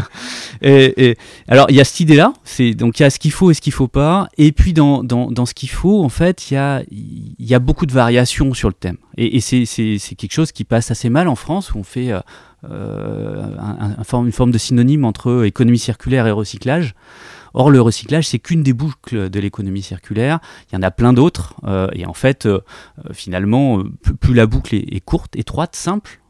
et, 0.62 1.16
alors 1.48 1.66
il 1.68 1.76
y 1.76 1.80
a 1.80 1.84
cette 1.84 2.00
idée-là, 2.00 2.32
c'est 2.44 2.72
donc 2.72 2.98
il 2.98 3.02
y 3.02 3.06
a 3.06 3.10
ce 3.10 3.18
qu'il 3.18 3.32
faut 3.32 3.50
et 3.50 3.54
ce 3.54 3.60
qu'il 3.60 3.72
faut 3.72 3.88
pas. 3.88 4.28
Et 4.38 4.52
puis 4.52 4.72
dans, 4.72 5.04
dans, 5.04 5.30
dans 5.30 5.44
ce 5.44 5.52
qu'il 5.54 5.70
faut, 5.70 6.02
en 6.02 6.08
fait, 6.08 6.50
il 6.50 6.54
y 6.54 6.56
a, 6.56 6.82
y 6.90 7.54
a 7.54 7.58
beaucoup 7.58 7.84
de 7.84 7.92
variations 7.92 8.54
sur 8.54 8.68
le 8.68 8.74
thème. 8.74 8.96
Et, 9.18 9.36
et 9.36 9.40
c'est 9.40 9.98
quelque 10.16 10.32
chose 10.32 10.52
qui 10.52 10.64
passe 10.64 10.90
assez 10.90 11.10
mal 11.10 11.28
en 11.28 11.36
France, 11.36 11.74
où 11.74 11.78
on 11.78 11.84
fait. 11.84 12.12
Euh, 12.12 12.20
euh, 12.64 13.56
une 14.12 14.32
forme 14.32 14.50
de 14.50 14.58
synonyme 14.58 15.04
entre 15.04 15.44
économie 15.44 15.78
circulaire 15.78 16.26
et 16.26 16.30
recyclage. 16.30 16.94
Or, 17.54 17.70
le 17.70 17.80
recyclage, 17.80 18.28
c'est 18.28 18.38
qu'une 18.38 18.62
des 18.62 18.72
boucles 18.72 19.30
de 19.30 19.40
l'économie 19.40 19.82
circulaire. 19.82 20.40
Il 20.70 20.74
y 20.74 20.78
en 20.78 20.82
a 20.82 20.90
plein 20.90 21.12
d'autres. 21.12 21.54
Euh, 21.64 21.88
et 21.92 22.04
en 22.04 22.12
fait, 22.12 22.46
euh, 22.46 22.60
finalement, 23.12 23.82
plus, 24.20 24.34
la 24.34 24.46
boucle 24.46 24.74
est, 24.74 25.00
courte, 25.00 25.36
étroite, 25.36 25.76
simple, 25.76 26.20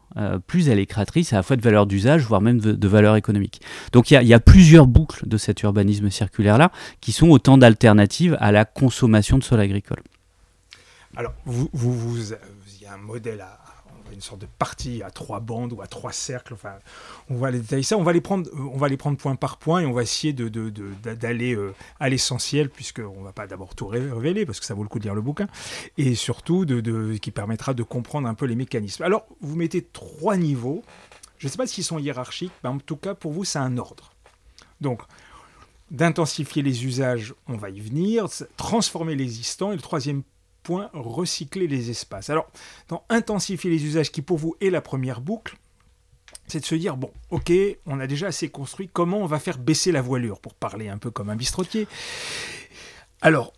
plus 0.47 0.67
elle 0.67 0.79
est 0.79 0.87
créatrice 0.87 1.31
à 1.31 1.35
la 1.35 1.43
fois 1.43 1.57
de 1.57 1.61
valeur 1.61 1.85
d'usage, 1.85 2.23
voire 2.23 2.41
même 2.41 2.59
de, 2.59 2.87
valeur 2.87 3.17
économique. 3.17 3.61
Donc 3.91 4.09
il 4.09 4.19
y, 4.19 4.33
a, 4.33 4.39
plusieurs 4.39 4.87
boucles 4.87 5.27
de 5.27 5.37
cet 5.37 5.61
urbanisme 5.61 6.09
circulaire-là 6.09 6.71
qui 7.01 7.11
sont 7.11 7.29
autant 7.29 7.59
d'alternatives 7.59 8.35
à 8.39 8.51
la 8.51 8.65
consommation 8.65 9.37
de 9.37 9.43
sol 9.43 9.59
agricole. 9.59 10.01
Alors, 11.15 11.33
vous, 11.45 11.69
vous, 11.71 12.17
il 12.17 12.81
y 12.81 12.87
a 12.87 12.95
un 12.95 12.97
modèle 12.97 13.41
à, 13.41 13.66
une 14.13 14.21
sorte 14.21 14.41
de 14.41 14.47
partie 14.59 15.03
à 15.03 15.11
trois 15.11 15.39
bandes 15.39 15.73
ou 15.73 15.81
à 15.81 15.87
trois 15.87 16.11
cercles. 16.11 16.53
Enfin, 16.53 16.75
on 17.29 17.35
va 17.35 17.51
les 17.51 17.59
détailler 17.59 17.83
ça. 17.83 17.97
On 17.97 18.03
va 18.03 18.13
les 18.13 18.21
prendre, 18.21 18.49
euh, 18.49 18.69
on 18.73 18.77
va 18.77 18.87
les 18.87 18.97
prendre 18.97 19.17
point 19.17 19.35
par 19.35 19.57
point 19.57 19.81
et 19.81 19.85
on 19.85 19.93
va 19.93 20.03
essayer 20.03 20.33
de, 20.33 20.49
d'aller 21.13 21.55
euh, 21.55 21.73
à 21.99 22.09
l'essentiel 22.09 22.69
puisqu'on 22.69 23.19
ne 23.19 23.23
va 23.23 23.33
pas 23.33 23.47
d'abord 23.47 23.75
tout 23.75 23.87
révéler 23.87 24.45
parce 24.45 24.59
que 24.59 24.65
ça 24.65 24.73
vaut 24.73 24.83
le 24.83 24.89
coup 24.89 24.99
de 24.99 25.03
lire 25.03 25.15
le 25.15 25.21
bouquin 25.21 25.47
et 25.97 26.15
surtout 26.15 26.65
qui 27.21 27.31
permettra 27.31 27.73
de 27.73 27.83
comprendre 27.83 28.27
un 28.27 28.33
peu 28.33 28.45
les 28.45 28.55
mécanismes. 28.55 29.03
Alors, 29.03 29.25
vous 29.41 29.55
mettez 29.55 29.83
trois 29.83 30.37
niveaux. 30.37 30.83
Je 31.37 31.47
ne 31.47 31.51
sais 31.51 31.57
pas 31.57 31.67
s'ils 31.67 31.83
sont 31.83 31.99
hiérarchiques, 31.99 32.53
mais 32.63 32.69
en 32.69 32.79
tout 32.79 32.97
cas 32.97 33.13
pour 33.13 33.31
vous, 33.31 33.43
c'est 33.43 33.59
un 33.59 33.77
ordre. 33.77 34.11
Donc, 34.81 35.01
d'intensifier 35.91 36.61
les 36.63 36.85
usages, 36.85 37.33
on 37.47 37.55
va 37.55 37.69
y 37.69 37.79
venir, 37.79 38.27
transformer 38.57 39.15
l'existant, 39.15 39.71
et 39.71 39.75
le 39.75 39.81
troisième 39.81 40.23
recycler 40.93 41.67
les 41.67 41.89
espaces. 41.89 42.29
Alors, 42.29 42.49
dans 42.89 43.03
intensifier 43.09 43.69
les 43.69 43.83
usages, 43.83 44.11
qui 44.11 44.21
pour 44.21 44.37
vous 44.37 44.55
est 44.61 44.69
la 44.69 44.81
première 44.81 45.21
boucle, 45.21 45.57
c'est 46.47 46.59
de 46.59 46.65
se 46.65 46.75
dire, 46.75 46.97
bon, 46.97 47.11
ok, 47.29 47.51
on 47.85 47.99
a 47.99 48.07
déjà 48.07 48.27
assez 48.27 48.49
construit, 48.49 48.89
comment 48.91 49.19
on 49.19 49.25
va 49.25 49.39
faire 49.39 49.57
baisser 49.57 49.91
la 49.91 50.01
voilure, 50.01 50.39
pour 50.39 50.53
parler 50.53 50.87
un 50.87 50.97
peu 50.97 51.11
comme 51.11 51.29
un 51.29 51.35
bistrotier. 51.35 51.87
Alors, 53.21 53.53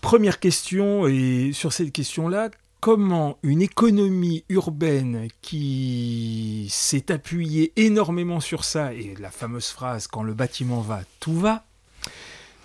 première 0.00 0.38
question, 0.38 1.06
et 1.06 1.52
sur 1.52 1.72
cette 1.72 1.92
question-là, 1.92 2.50
comment 2.80 3.36
une 3.42 3.62
économie 3.62 4.44
urbaine 4.48 5.28
qui 5.42 6.68
s'est 6.70 7.10
appuyée 7.12 7.72
énormément 7.76 8.40
sur 8.40 8.64
ça, 8.64 8.94
et 8.94 9.14
la 9.18 9.30
fameuse 9.30 9.68
phrase, 9.68 10.06
quand 10.06 10.22
le 10.22 10.34
bâtiment 10.34 10.80
va, 10.80 11.02
tout 11.18 11.38
va, 11.38 11.64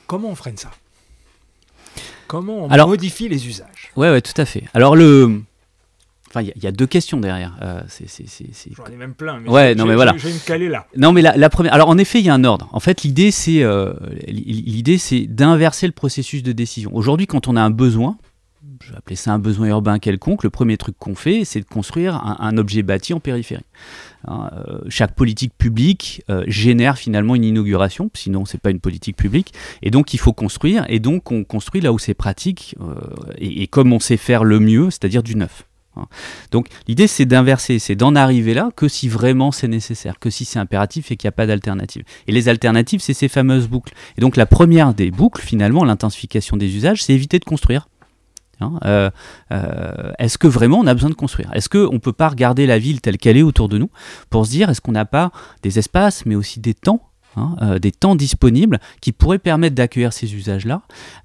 comment 0.08 0.30
on 0.30 0.36
freine 0.36 0.58
ça? 0.58 0.72
Comment 2.28 2.68
on 2.70 2.88
modifie 2.88 3.30
les 3.30 3.48
usages 3.48 3.92
Ouais, 3.96 4.10
ouais, 4.10 4.22
tout 4.22 4.40
à 4.40 4.46
fait. 4.46 4.64
Alors 4.74 4.96
le, 4.96 5.42
Enfin, 6.36 6.52
il 6.58 6.62
y, 6.62 6.68
a 6.68 6.72
deux 6.74 6.86
questions 6.86 7.22
derrière. 7.22 7.56
Euh, 7.62 7.82
J'en 8.76 8.86
ai 8.92 8.98
même 8.98 9.14
plein. 9.14 9.40
Mais 9.40 9.50
ouais, 9.50 9.74
non, 9.74 9.86
mais 9.86 9.96
voilà. 9.96 10.16
Je 10.18 10.28
vais 10.28 10.34
me 10.34 10.46
caler 10.46 10.68
là. 10.68 10.86
Non, 10.98 11.14
mais 11.14 11.22
la, 11.22 11.50
première. 11.50 11.74
Alors, 11.74 11.88
en 11.88 11.98
effet, 11.98 12.20
il 12.20 12.26
y 12.26 12.30
a 12.30 12.34
un 12.34 12.44
ordre. 12.44 12.68
En 12.74 12.82
fait, 12.82 13.04
l'idée, 13.04 13.32
c'est 13.32 13.64
euh, 13.64 13.94
l'idée, 14.28 14.98
c'est 14.98 15.28
d'inverser 15.28 15.88
le 15.88 15.94
processus 15.94 16.44
de 16.44 16.52
décision. 16.52 16.94
Aujourd'hui, 16.94 17.26
quand 17.26 17.48
on 17.48 17.56
a 17.56 17.62
un 17.62 17.70
besoin, 17.70 18.18
je 18.86 18.92
vais 18.92 18.98
appeler 18.98 19.16
ça 19.16 19.34
un 19.34 19.40
besoin 19.40 19.68
urbain 19.68 19.98
quelconque, 19.98 20.44
le 20.44 20.50
premier 20.50 20.78
truc 20.78 20.96
qu'on 21.00 21.16
fait, 21.16 21.44
c'est 21.44 21.60
de 21.60 21.66
construire 21.66 22.16
un, 22.40 22.58
objet 22.58 22.84
bâti 22.84 23.14
en 23.14 23.20
périphérie. 23.20 23.64
Hein, 24.28 24.52
euh, 24.54 24.80
chaque 24.90 25.16
politique 25.16 25.54
publique 25.58 26.24
euh, 26.30 26.44
génère 26.48 26.98
finalement 26.98 27.36
une 27.36 27.44
inauguration, 27.44 28.12
sinon 28.14 28.46
c'est 28.46 28.62
pas 28.62 28.70
une 28.70 28.80
politique 28.80 29.18
publique, 29.18 29.54
et 29.82 29.90
donc 29.90 30.14
il 30.14 30.20
faut 30.20 30.34
construire, 30.34 30.86
et 30.88 31.00
donc 31.00 31.32
on 31.32 31.44
construit 31.44 31.82
là 31.82 31.94
où 31.94 32.00
c'est 32.00 32.14
pratique, 32.14 32.76
euh, 32.80 32.96
et, 33.38 33.68
comme 33.68 33.92
on 33.92 34.00
sait 34.00 34.18
faire 34.18 34.44
le 34.44 34.60
mieux, 34.60 34.92
c'est-à-dire 34.92 35.24
du 35.24 35.36
neuf. 35.36 35.66
Hein. 35.96 36.06
Donc 36.52 36.68
l'idée 36.88 37.08
c'est 37.08 37.26
d'inverser, 37.26 37.80
c'est 37.80 37.96
d'en 37.96 38.16
arriver 38.16 38.54
là 38.54 38.70
que 38.76 38.88
si 38.88 39.10
vraiment 39.10 39.52
c'est 39.52 39.68
nécessaire, 39.68 40.20
que 40.20 40.30
si 40.30 40.46
c'est 40.46 40.60
impératif 40.60 41.12
et 41.12 41.18
qu'il 41.18 41.28
n'y 41.28 41.30
a 41.30 41.34
pas 41.34 41.48
d'alternative. 41.48 42.04
Et 42.28 42.32
les 42.32 42.50
alternatives, 42.50 43.00
c'est 43.00 43.14
ces 43.14 43.30
fameuses 43.30 43.68
boucles. 43.68 43.94
Et 44.18 44.22
donc 44.22 44.38
la 44.38 44.46
première 44.46 44.94
des 44.94 45.10
boucles, 45.10 45.42
finalement, 45.42 45.84
l'intensification 45.84 46.56
des 46.56 46.76
usages, 46.76 47.04
c'est 47.04 47.14
éviter 47.14 47.40
de 47.40 47.46
construire. 47.46 47.88
Hein, 48.62 48.74
euh, 48.86 49.10
euh, 49.52 50.12
est-ce 50.20 50.38
que 50.38 50.48
vraiment 50.48 50.80
on 50.80 50.88
a 50.88 50.94
besoin 50.94 51.10
de 51.10 51.16
construire? 51.16 51.54
Est-ce 51.54 51.70
qu'on 51.70 51.94
ne 51.94 52.00
peut 52.00 52.14
pas 52.14 52.30
regarder 52.30 52.66
la 52.66 52.80
ville 52.80 53.02
telle 53.02 53.18
qu'elle 53.18 53.38
est 53.38 53.44
autour 53.44 53.70
de 53.70 53.78
nous 53.78 53.90
pour 54.30 54.46
se 54.46 54.52
dire 54.52 54.70
est-ce 54.70 54.82
qu'on 54.82 54.94
n'a 54.94 55.06
pas 55.06 55.32
des 55.62 55.80
espaces 55.80 56.26
mais 56.26 56.36
aussi 56.36 56.60
des 56.60 56.74
temps 56.74 57.02
Hein, 57.38 57.56
euh, 57.62 57.80
des 57.80 57.92
temps 57.92 58.16
disponibles 58.16 58.80
qui 59.02 59.12
pourraient 59.12 59.40
permettre 59.40 59.76
d'accueillir 59.76 60.14
ces 60.14 60.36
usages-là, 60.36 60.84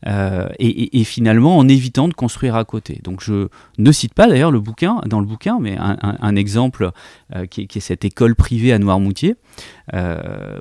euh, 0.08 0.48
et, 0.58 1.04
finalement 1.04 1.56
en 1.56 1.68
évitant 1.68 2.08
de 2.08 2.14
construire 2.14 2.56
à 2.56 2.64
côté. 2.64 3.00
Donc 3.04 3.22
je 3.22 3.48
ne 3.78 3.92
cite 3.92 4.14
pas 4.14 4.26
d'ailleurs 4.26 4.50
le 4.50 4.58
bouquin, 4.58 5.00
dans 5.06 5.20
le 5.20 5.26
bouquin, 5.26 5.58
mais 5.60 5.76
un, 5.78 6.36
exemple 6.36 6.90
euh, 7.34 7.46
qui, 7.46 7.62
est, 7.62 7.80
cette 7.80 8.04
école 8.04 8.34
privée 8.34 8.72
à 8.72 8.78
Noirmoutier, 8.78 9.36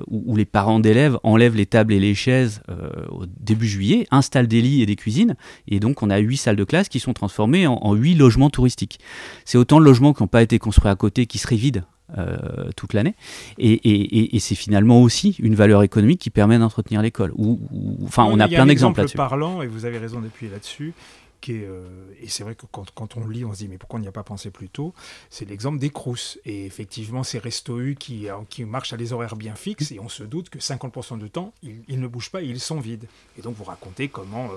où, 0.08 0.36
les 0.36 0.44
parents 0.44 0.80
d'élèves 0.80 1.18
enlèvent 1.24 1.56
les 1.56 1.66
tables 1.66 1.92
et 1.92 2.00
les 2.00 2.14
chaises 2.14 2.62
au 3.10 3.24
début 3.26 3.66
juillet, 3.66 4.06
installent 4.10 4.48
des 4.48 4.60
lits 4.60 4.82
et 4.82 4.86
des 4.86 4.96
cuisines, 4.96 5.36
et 5.68 5.80
donc 5.80 6.02
on 6.02 6.10
a 6.10 6.18
huit 6.18 6.36
salles 6.36 6.56
de 6.56 6.64
classe 6.64 6.88
qui 6.88 7.00
sont 7.00 7.12
transformées 7.12 7.66
en 7.66 7.94
huit 7.94 8.14
logements 8.14 8.50
touristiques. 8.50 9.00
C'est 9.44 9.58
autant 9.58 9.80
de 9.80 9.84
logements 9.84 10.12
qui 10.12 10.22
n'ont 10.22 10.28
pas 10.28 10.42
été 10.42 10.58
construits 10.58 10.90
à 10.90 10.96
côté, 10.96 11.26
qui 11.26 11.38
seraient 11.38 11.56
vides 11.56 11.84
euh, 12.18 12.70
toute 12.76 12.92
l'année. 12.92 13.14
Et, 13.58 14.38
c'est 14.40 14.54
finalement 14.54 15.02
aussi 15.02 15.36
une 15.38 15.54
valeur 15.54 15.82
économique 15.82 16.20
qui 16.20 16.30
permet 16.30 16.58
d'entretenir 16.58 17.02
l'école. 17.02 17.32
enfin, 18.04 18.24
on 18.24 18.40
a 18.40 18.48
plein 18.48 18.66
d'exemples 18.66 19.00
là-dessus. 19.00 19.16
parlant, 19.16 19.62
et 19.62 19.66
vous 19.66 19.84
avez 19.84 19.98
raison 19.98 20.20
d'appuyer 20.20 20.50
là-dessus, 20.50 20.94
euh, 21.48 22.12
et 22.20 22.28
c'est 22.28 22.42
vrai 22.42 22.54
que 22.54 22.66
quand, 22.66 23.16
on 23.16 23.26
lit, 23.26 23.44
on 23.44 23.52
se 23.52 23.58
dit 23.58 23.68
mais 23.68 23.78
pourquoi 23.78 23.98
on 23.98 24.02
n'y 24.02 24.08
a 24.08 24.12
pas 24.12 24.22
pensé 24.22 24.50
plus 24.50 24.68
tôt 24.68 24.94
C'est 25.30 25.48
l'exemple 25.48 25.78
des 25.78 25.90
Crous. 25.90 26.38
Et 26.44 26.66
effectivement, 26.66 27.22
ces 27.22 27.38
restos 27.38 27.80
U 27.80 27.96
qui, 27.98 28.28
euh, 28.28 28.34
qui 28.48 28.64
marchent 28.64 28.92
à 28.92 28.96
des 28.96 29.12
horaires 29.12 29.36
bien 29.36 29.54
fixes, 29.54 29.92
et 29.92 30.00
on 30.00 30.08
se 30.08 30.22
doute 30.22 30.50
que 30.50 30.58
50% 30.58 31.18
du 31.18 31.30
temps, 31.30 31.52
ils, 31.62 32.00
ne 32.00 32.06
bougent 32.06 32.30
pas 32.30 32.42
et 32.42 32.46
ils 32.46 32.60
sont 32.60 32.80
vides. 32.80 33.06
Et 33.38 33.42
donc 33.42 33.56
vous 33.56 33.64
racontez 33.64 34.08
comment 34.08 34.48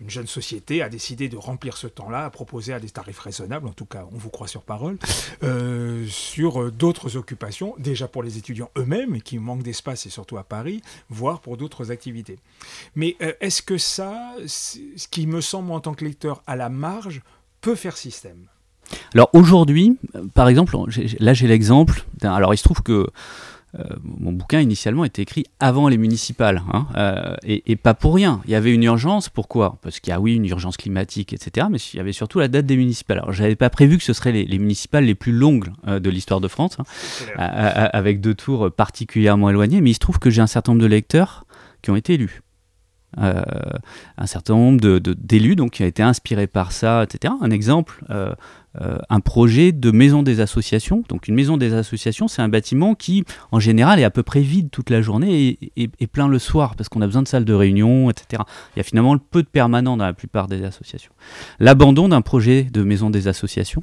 une 0.00 0.10
jeune 0.10 0.26
société 0.26 0.82
a 0.82 0.88
décidé 0.88 1.28
de 1.28 1.36
remplir 1.36 1.76
ce 1.76 1.86
temps-là, 1.86 2.24
à 2.24 2.30
proposer 2.30 2.72
à 2.72 2.80
des 2.80 2.90
tarifs 2.90 3.18
raisonnables, 3.18 3.66
en 3.66 3.72
tout 3.72 3.86
cas 3.86 4.06
on 4.12 4.16
vous 4.16 4.30
croit 4.30 4.48
sur 4.48 4.62
parole, 4.62 4.98
euh, 5.42 6.06
sur 6.08 6.62
euh, 6.62 6.70
d'autres 6.70 7.16
occupations, 7.16 7.74
déjà 7.78 8.08
pour 8.08 8.22
les 8.22 8.38
étudiants 8.38 8.70
eux-mêmes, 8.76 9.22
qui 9.22 9.38
manquent 9.38 9.62
d'espace 9.62 10.06
et 10.06 10.10
surtout 10.10 10.36
à 10.36 10.44
Paris, 10.44 10.82
voire 11.08 11.40
pour 11.40 11.56
d'autres 11.56 11.90
activités. 11.90 12.38
Mais 12.94 13.16
euh, 13.22 13.32
est-ce 13.40 13.62
que 13.62 13.78
ça, 13.78 14.34
ce 14.46 15.08
qui 15.10 15.26
me 15.26 15.40
semble 15.40 15.72
en 15.72 15.80
tant 15.80 15.94
que 15.94 16.04
lecteur 16.04 16.42
à 16.46 16.56
la 16.56 16.68
marge, 16.68 17.22
peut 17.60 17.74
faire 17.74 17.96
système? 17.96 18.46
Alors 19.14 19.30
aujourd'hui, 19.32 19.98
par 20.34 20.48
exemple, 20.48 20.76
là 21.18 21.34
j'ai 21.34 21.48
l'exemple. 21.48 22.04
Alors 22.22 22.54
il 22.54 22.56
se 22.56 22.62
trouve 22.62 22.82
que 22.82 23.08
mon 24.02 24.32
bouquin 24.32 24.60
initialement 24.60 25.04
était 25.04 25.22
écrit 25.22 25.44
avant 25.60 25.88
les 25.88 25.98
municipales, 25.98 26.62
hein, 26.72 26.86
euh, 26.96 27.36
et, 27.44 27.76
pas 27.76 27.94
pour 27.94 28.14
rien. 28.14 28.40
Il 28.44 28.50
y 28.50 28.54
avait 28.54 28.72
une 28.72 28.82
urgence, 28.82 29.28
pourquoi? 29.28 29.78
Parce 29.82 30.00
qu'il 30.00 30.10
y 30.10 30.14
a 30.14 30.20
oui 30.20 30.34
une 30.34 30.46
urgence 30.46 30.76
climatique, 30.76 31.32
etc. 31.32 31.66
Mais 31.70 31.78
il 31.78 31.96
y 31.96 32.00
avait 32.00 32.12
surtout 32.12 32.38
la 32.38 32.48
date 32.48 32.66
des 32.66 32.76
municipales. 32.76 33.18
Alors 33.18 33.32
j'avais 33.32 33.56
pas 33.56 33.70
prévu 33.70 33.98
que 33.98 34.04
ce 34.04 34.12
seraient 34.12 34.32
les, 34.32 34.58
municipales 34.58 35.04
les 35.04 35.14
plus 35.14 35.32
longues 35.32 35.70
euh, 35.86 36.00
de 36.00 36.10
l'histoire 36.10 36.40
de 36.40 36.48
France, 36.48 36.78
hein, 36.78 36.84
avec 37.36 38.20
deux 38.20 38.34
tours 38.34 38.70
particulièrement 38.72 39.50
éloignés, 39.50 39.80
mais 39.80 39.90
il 39.90 39.94
se 39.94 39.98
trouve 39.98 40.18
que 40.18 40.30
j'ai 40.30 40.42
un 40.42 40.46
certain 40.46 40.72
nombre 40.72 40.82
de 40.82 40.88
lecteurs 40.88 41.44
qui 41.82 41.90
ont 41.90 41.96
été 41.96 42.14
élus. 42.14 42.42
Un 43.16 44.26
certain 44.26 44.54
nombre 44.54 44.80
d'élus 44.98 45.56
donc 45.56 45.72
qui 45.72 45.82
a 45.82 45.86
été 45.86 46.02
inspiré 46.02 46.46
par 46.46 46.72
ça, 46.72 47.02
etc. 47.04 47.32
Un 47.40 47.50
exemple, 47.50 48.04
euh, 48.82 48.98
un 49.08 49.20
projet 49.20 49.72
de 49.72 49.90
maison 49.90 50.22
des 50.22 50.40
associations. 50.40 51.02
Donc 51.08 51.28
une 51.28 51.34
maison 51.34 51.56
des 51.56 51.72
associations, 51.72 52.28
c'est 52.28 52.42
un 52.42 52.48
bâtiment 52.48 52.94
qui, 52.94 53.24
en 53.50 53.60
général, 53.60 53.98
est 54.00 54.04
à 54.04 54.10
peu 54.10 54.22
près 54.22 54.40
vide 54.40 54.70
toute 54.70 54.90
la 54.90 55.00
journée 55.00 55.58
et, 55.76 56.06
plein 56.06 56.28
le 56.28 56.38
soir, 56.38 56.76
parce 56.76 56.88
qu'on 56.88 57.00
a 57.00 57.06
besoin 57.06 57.22
de 57.22 57.28
salles 57.28 57.46
de 57.46 57.54
réunion, 57.54 58.10
etc. 58.10 58.42
Il 58.74 58.78
y 58.78 58.80
a 58.80 58.82
finalement 58.82 59.16
peu 59.16 59.42
de 59.42 59.48
permanents 59.48 59.96
dans 59.96 60.04
la 60.04 60.12
plupart 60.12 60.46
des 60.46 60.62
associations. 60.62 61.12
L'abandon 61.58 62.08
d'un 62.08 62.20
projet 62.20 62.64
de 62.64 62.82
maison 62.82 63.08
des 63.08 63.28
associations 63.28 63.82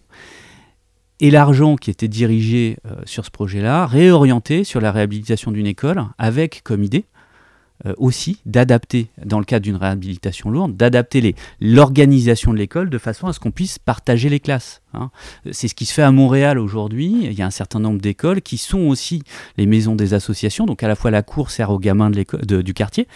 et 1.20 1.32
l'argent 1.32 1.76
qui 1.76 1.90
était 1.90 2.08
dirigé 2.08 2.78
euh, 2.86 2.96
sur 3.06 3.26
ce 3.26 3.32
projet-là, 3.32 3.88
réorienté 3.88 4.64
sur 4.64 4.80
la 4.80 4.92
réhabilitation 4.92 5.52
d'une 5.52 5.68
école, 5.68 6.04
avec 6.20 6.62
comme 6.64 6.84
idée 6.84 7.06
euh, 7.86 7.94
aussi 7.98 8.38
d'adapter, 8.46 9.08
dans 9.26 9.40
le 9.40 9.46
cadre 9.46 9.64
d'une 9.64 9.76
réhabilitation 9.76 10.50
lourde, 10.50 10.78
d'adapter 10.78 11.36
l'organisation 11.60 12.54
de 12.54 12.58
l'école 12.58 12.90
de 12.90 12.98
façon 12.98 13.28
à 13.28 13.34
ce 13.34 13.40
qu'on 13.40 13.52
puisse 13.52 13.80
partager 13.80 14.30
les 14.30 14.40
classes. 14.40 14.83
Hein. 14.94 15.10
C'est 15.52 15.68
ce 15.68 15.76
qui 15.76 15.86
se 15.86 15.94
fait 15.94 16.02
à 16.02 16.12
Montréal 16.12 16.60
aujourd'hui. 16.60 17.20
Il 17.24 17.34
y 17.34 17.42
a 17.42 17.46
un 17.46 17.52
certain 17.52 17.80
nombre 17.80 18.00
d'écoles 18.00 18.42
qui 18.42 18.58
sont 18.58 18.82
aussi 18.82 19.24
les 19.58 19.66
maisons 19.66 19.96
des 19.96 20.14
associations. 20.14 20.66
Donc 20.66 20.84
à 20.84 20.88
la 20.88 20.96
fois 20.96 21.12
la 21.12 21.22
cour 21.22 21.52
sert 21.52 21.70
aux 21.72 21.80
gamins 21.80 22.10
de 22.10 22.62
du 22.62 22.74
quartier, 22.74 23.08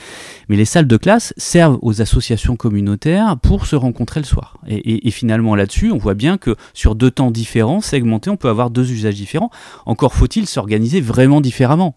mais 0.50 0.56
les 0.56 0.66
salles 0.66 0.88
de 0.88 0.98
classe 0.98 1.34
servent 1.38 1.80
aux 1.82 2.02
associations 2.02 2.56
communautaires 2.56 3.38
pour 3.42 3.66
se 3.66 3.76
rencontrer 3.76 4.20
le 4.20 4.26
soir. 4.26 4.58
Et, 4.68 5.10
finalement 5.12 5.56
là-dessus, 5.56 5.92
on 5.92 5.98
voit 5.98 6.13
bien 6.13 6.38
que 6.38 6.56
sur 6.74 6.96
deux 6.96 7.12
temps 7.12 7.32
différents, 7.32 7.82
segmentés, 7.82 8.30
on 8.30 8.38
peut 8.38 8.50
avoir 8.50 8.70
deux 8.70 8.92
usages 8.92 9.16
différents. 9.16 9.50
Encore 9.86 10.13
faut-il 10.13 10.48
s'organiser 10.48 11.02
vraiment 11.02 11.42
différemment. 11.42 11.96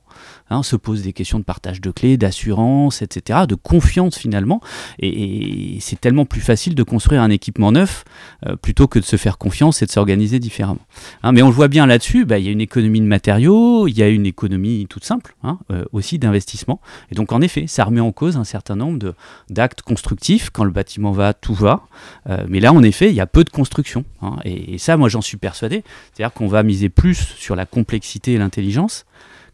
Hein, 0.53 0.64
se 0.64 0.75
pose 0.75 1.03
des 1.03 1.12
questions 1.12 1.38
de 1.38 1.45
partage 1.45 1.81
de 1.81 1.93
clés, 1.93 2.16
d'assurance, 2.16 3.03
etc., 3.03 3.40
de 3.49 3.55
confiance 3.55 4.19
finalement. 4.19 4.61
Et, 4.99 5.79
c'est 5.81 6.01
tellement 6.01 6.25
plus 6.25 6.40
facile 6.40 6.75
de 6.75 6.83
construire 6.83 7.23
un 7.23 7.31
équipement 7.31 7.71
neuf 7.71 8.05
euh, 8.47 8.57
plutôt 8.57 8.88
que 8.88 8.99
de 8.99 9.05
se 9.05 9.16
faire 9.16 9.38
confiance 9.38 9.69
c'est 9.72 9.87
de 9.87 9.90
s'organiser 9.90 10.38
différemment. 10.38 10.80
Hein, 11.22 11.33
mais 11.33 11.42
on 11.42 11.48
le 11.48 11.54
voit 11.54 11.68
bien 11.68 11.87
là-dessus, 11.87 12.24
bah, 12.24 12.38
il 12.38 12.44
y 12.44 12.48
a 12.48 12.52
une 12.52 12.61
économie 12.61 13.00
de 13.00 13.06
matériaux, 13.06 13.87
il 13.87 13.96
y 13.96 14.02
a 14.02 14.09
une 14.09 14.26
économie 14.26 14.87
toute 14.88 15.04
simple 15.04 15.35
hein, 15.42 15.59
euh, 15.70 15.85
aussi 15.92 16.18
d'investissement. 16.18 16.80
Et 17.11 17.14
donc 17.14 17.33
en 17.33 17.40
effet, 17.40 17.66
ça 17.66 17.85
remet 17.85 18.00
en 18.00 18.12
cause 18.12 18.37
un 18.37 18.44
certain 18.44 18.76
nombre 18.76 19.14
d'actes 19.48 19.83
constructifs. 19.83 20.50
Quand 20.50 20.64
le 20.64 20.70
bâtiment 20.70 21.12
va, 21.12 21.35
tout 21.35 21.54
va. 21.54 21.83
Euh, 22.28 22.44
mais 22.48 22.61
là, 22.61 22.72
en 22.72 22.83
effet, 22.83 23.09
il 23.09 23.14
y 23.14 23.20
a 23.20 23.26
peu 23.26 23.44
de 23.44 23.50
construction. 23.50 24.04
Hein. 24.22 24.37
et, 24.44 24.78
ça, 24.78 24.96
moi, 24.96 25.09
j'en 25.09 25.20
suis 25.20 25.37
persuadé. 25.37 25.85
C'est-à-dire 26.12 26.33
qu'on 26.33 26.48
va 26.48 26.62
miser 26.62 26.88
plus 26.88 27.16
sur 27.37 27.56
la 27.56 27.66
complexité 27.66 28.33
et 28.33 28.38
l'intelligence 28.38 29.04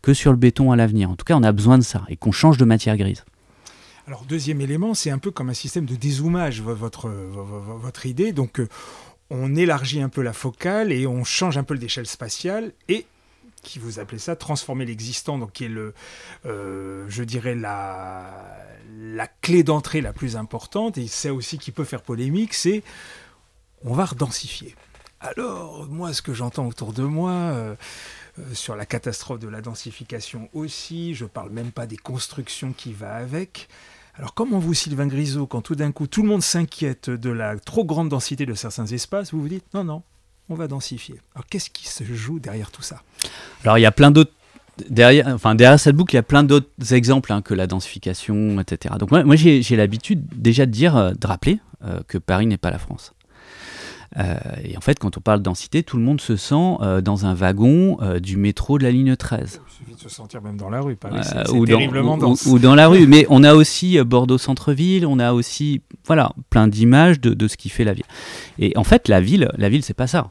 que 0.03 0.15
sur 0.15 0.31
le 0.31 0.39
béton 0.39 0.73
à 0.73 0.77
l'avenir. 0.77 1.11
En 1.11 1.17
tout 1.17 1.25
cas, 1.25 1.35
on 1.37 1.43
a 1.43 1.53
besoin 1.53 1.79
de 1.79 1.83
ça 1.83 2.03
et 2.09 2.17
qu'on 2.17 2.33
change 2.33 2.59
de 2.59 2.65
matière 2.65 2.97
grise. 2.97 3.25
Alors, 4.07 4.25
deuxième 4.25 4.61
élément, 4.61 4.95
c'est 4.95 5.11
un 5.11 5.19
peu 5.19 5.33
comme 5.33 5.51
un 5.51 5.55
système 5.55 5.85
de 5.85 5.97
dézoomage, 5.97 6.63
votre, 6.63 7.09
votre 7.09 8.07
idée. 8.07 8.33
Donc, 8.33 8.61
euh, 8.61 8.69
on 9.31 9.55
élargit 9.55 10.01
un 10.01 10.09
peu 10.09 10.23
la 10.23 10.33
focale 10.33 10.93
et 10.93 11.07
on 11.07 11.25
change 11.25 11.59
un 11.59 11.65
peu 11.65 11.77
d'échelle 11.77 12.07
spatiale 12.07 12.73
et 12.89 13.07
qui 13.63 13.79
vous 13.79 13.99
appelez 13.99 14.21
ça 14.21 14.37
transformer 14.37 14.85
l'existant, 14.85 15.39
donc 15.39 15.53
qui 15.53 15.65
est 15.65 15.69
le, 15.69 15.93
euh, 16.45 17.05
je 17.09 17.25
dirais 17.25 17.57
la, 17.57 18.31
la 18.97 19.27
clé 19.27 19.65
d'entrée 19.65 20.01
la 20.01 20.13
plus 20.13 20.37
importante 20.37 20.99
et 20.99 21.09
c'est 21.09 21.31
aussi 21.31 21.59
qui 21.59 21.73
peut 21.73 21.85
faire 21.85 22.03
polémique, 22.03 22.55
c'est 22.55 22.83
on 23.85 23.95
va 23.95 24.05
redensifier. 24.05 24.75
Alors 25.21 25.87
moi, 25.89 26.13
ce 26.13 26.23
que 26.23 26.33
j'entends 26.35 26.67
autour 26.67 26.93
de 26.93 27.03
moi. 27.03 27.33
Euh, 27.33 27.75
euh, 28.39 28.55
sur 28.55 28.77
la 28.77 28.85
catastrophe 28.85 29.39
de 29.39 29.49
la 29.49 29.63
densification 29.63 30.51
aussi, 30.53 31.15
je 31.15 31.25
parle 31.25 31.51
même 31.51 31.73
pas 31.73 31.87
des 31.87 31.97
constructions 31.97 32.73
qui 32.73 32.93
va 32.93 33.15
avec. 33.15 33.69
Alors 34.19 34.33
comment 34.33 34.59
vous, 34.59 34.73
Sylvain 34.73 35.07
Grisot, 35.07 35.47
quand 35.47 35.61
tout 35.61 35.75
d'un 35.75 35.93
coup 35.93 36.07
tout 36.07 36.23
le 36.23 36.29
monde 36.29 36.43
s'inquiète 36.43 37.11
de 37.11 37.31
la 37.31 37.59
trop 37.59 37.85
grande 37.85 38.09
densité 38.09 38.47
de 38.47 38.55
certains 38.55 38.87
espaces, 38.87 39.33
vous 39.33 39.43
vous 39.43 39.49
dites 39.49 39.65
non, 39.75 39.85
non, 39.85 40.03
on 40.49 40.55
va 40.55 40.69
densifier. 40.69 41.21
Alors 41.35 41.47
qu'est-ce 41.47 41.69
qui 41.69 41.87
se 41.87 42.03
joue 42.05 42.39
derrière 42.39 42.71
tout 42.71 42.83
ça? 42.83 43.03
Alors 43.63 43.77
il 43.77 43.83
y 43.83 43.87
a 43.87 43.93
plein 43.93 44.11
d'autres 44.11 44.33
derrière, 44.89 45.29
enfin, 45.29 45.55
derrière 45.55 45.79
cette 45.79 45.97
boucle, 45.97 46.15
il 46.15 46.17
y 46.17 46.19
a 46.19 46.23
plein 46.23 46.45
d'autres 46.45 46.93
exemples 46.93 47.33
hein, 47.33 47.43
que 47.43 47.55
la 47.55 47.67
densification, 47.67 48.59
etc. 48.61 48.95
Donc 48.99 49.11
moi, 49.11 49.37
j'ai 49.37 49.77
l'habitude 49.77 50.25
déjà 50.35 50.67
de 50.67 50.71
dire, 50.71 50.97
euh, 50.97 51.13
de 51.13 51.27
rappeler 51.27 51.61
euh, 51.85 52.01
que 52.09 52.19
Paris 52.19 52.47
n'est 52.47 52.57
pas 52.57 52.71
la 52.71 52.79
France. 52.79 53.13
Euh, 54.19 54.37
et 54.65 54.77
en 54.77 54.81
fait, 54.81 54.99
quand 54.99 55.17
on 55.19 55.21
parle 55.21 55.41
de 55.41 55.45
densité, 55.45 55.83
tout 55.83 55.97
le 55.97 56.03
monde 56.03 56.21
se 56.21 56.37
sent 56.37 56.77
euh, 56.81 57.01
dans 57.01 57.27
un 57.27 57.35
wagon 57.35 57.99
euh, 58.01 58.19
du 58.19 58.37
métro 58.37 58.79
de 58.79 58.85
la 58.85 58.91
ligne 58.91 59.15
13. 59.15 59.61
Il 59.67 59.73
suffit 59.73 59.95
de 59.95 60.01
se 60.01 60.09
sentir 60.09 60.41
même 60.43 60.57
dans 60.57 60.71
la 60.71 60.81
rue, 60.81 60.97
c'est 61.23 61.51
ou 61.51 61.67
terriblement 61.67 62.17
dans, 62.17 62.35
Ou, 62.47 62.59
dans 62.59 62.75
la 62.75 62.89
rue. 62.89 63.07
Mais 63.07 63.27
on 63.29 63.45
a 63.45 63.55
aussi 63.55 63.99
Bordeaux 64.03 64.39
centre-ville, 64.39 65.07
on 65.07 65.19
a 65.19 65.33
aussi 65.33 65.83
voilà, 66.07 66.33
plein 66.51 66.69
d'images 66.69 67.21
de, 67.21 67.35
de, 67.35 67.49
ce 67.49 67.57
qui 67.57 67.69
fait 67.69 67.85
la 67.85 67.93
ville. 67.93 68.05
Et 68.59 68.77
en 68.77 68.85
fait, 68.85 69.09
la 69.09 69.21
ville, 69.21 69.51
la 69.57 69.69
ville, 69.69 69.83
c'est 69.83 69.95
pas 69.95 70.07
ça. 70.07 70.29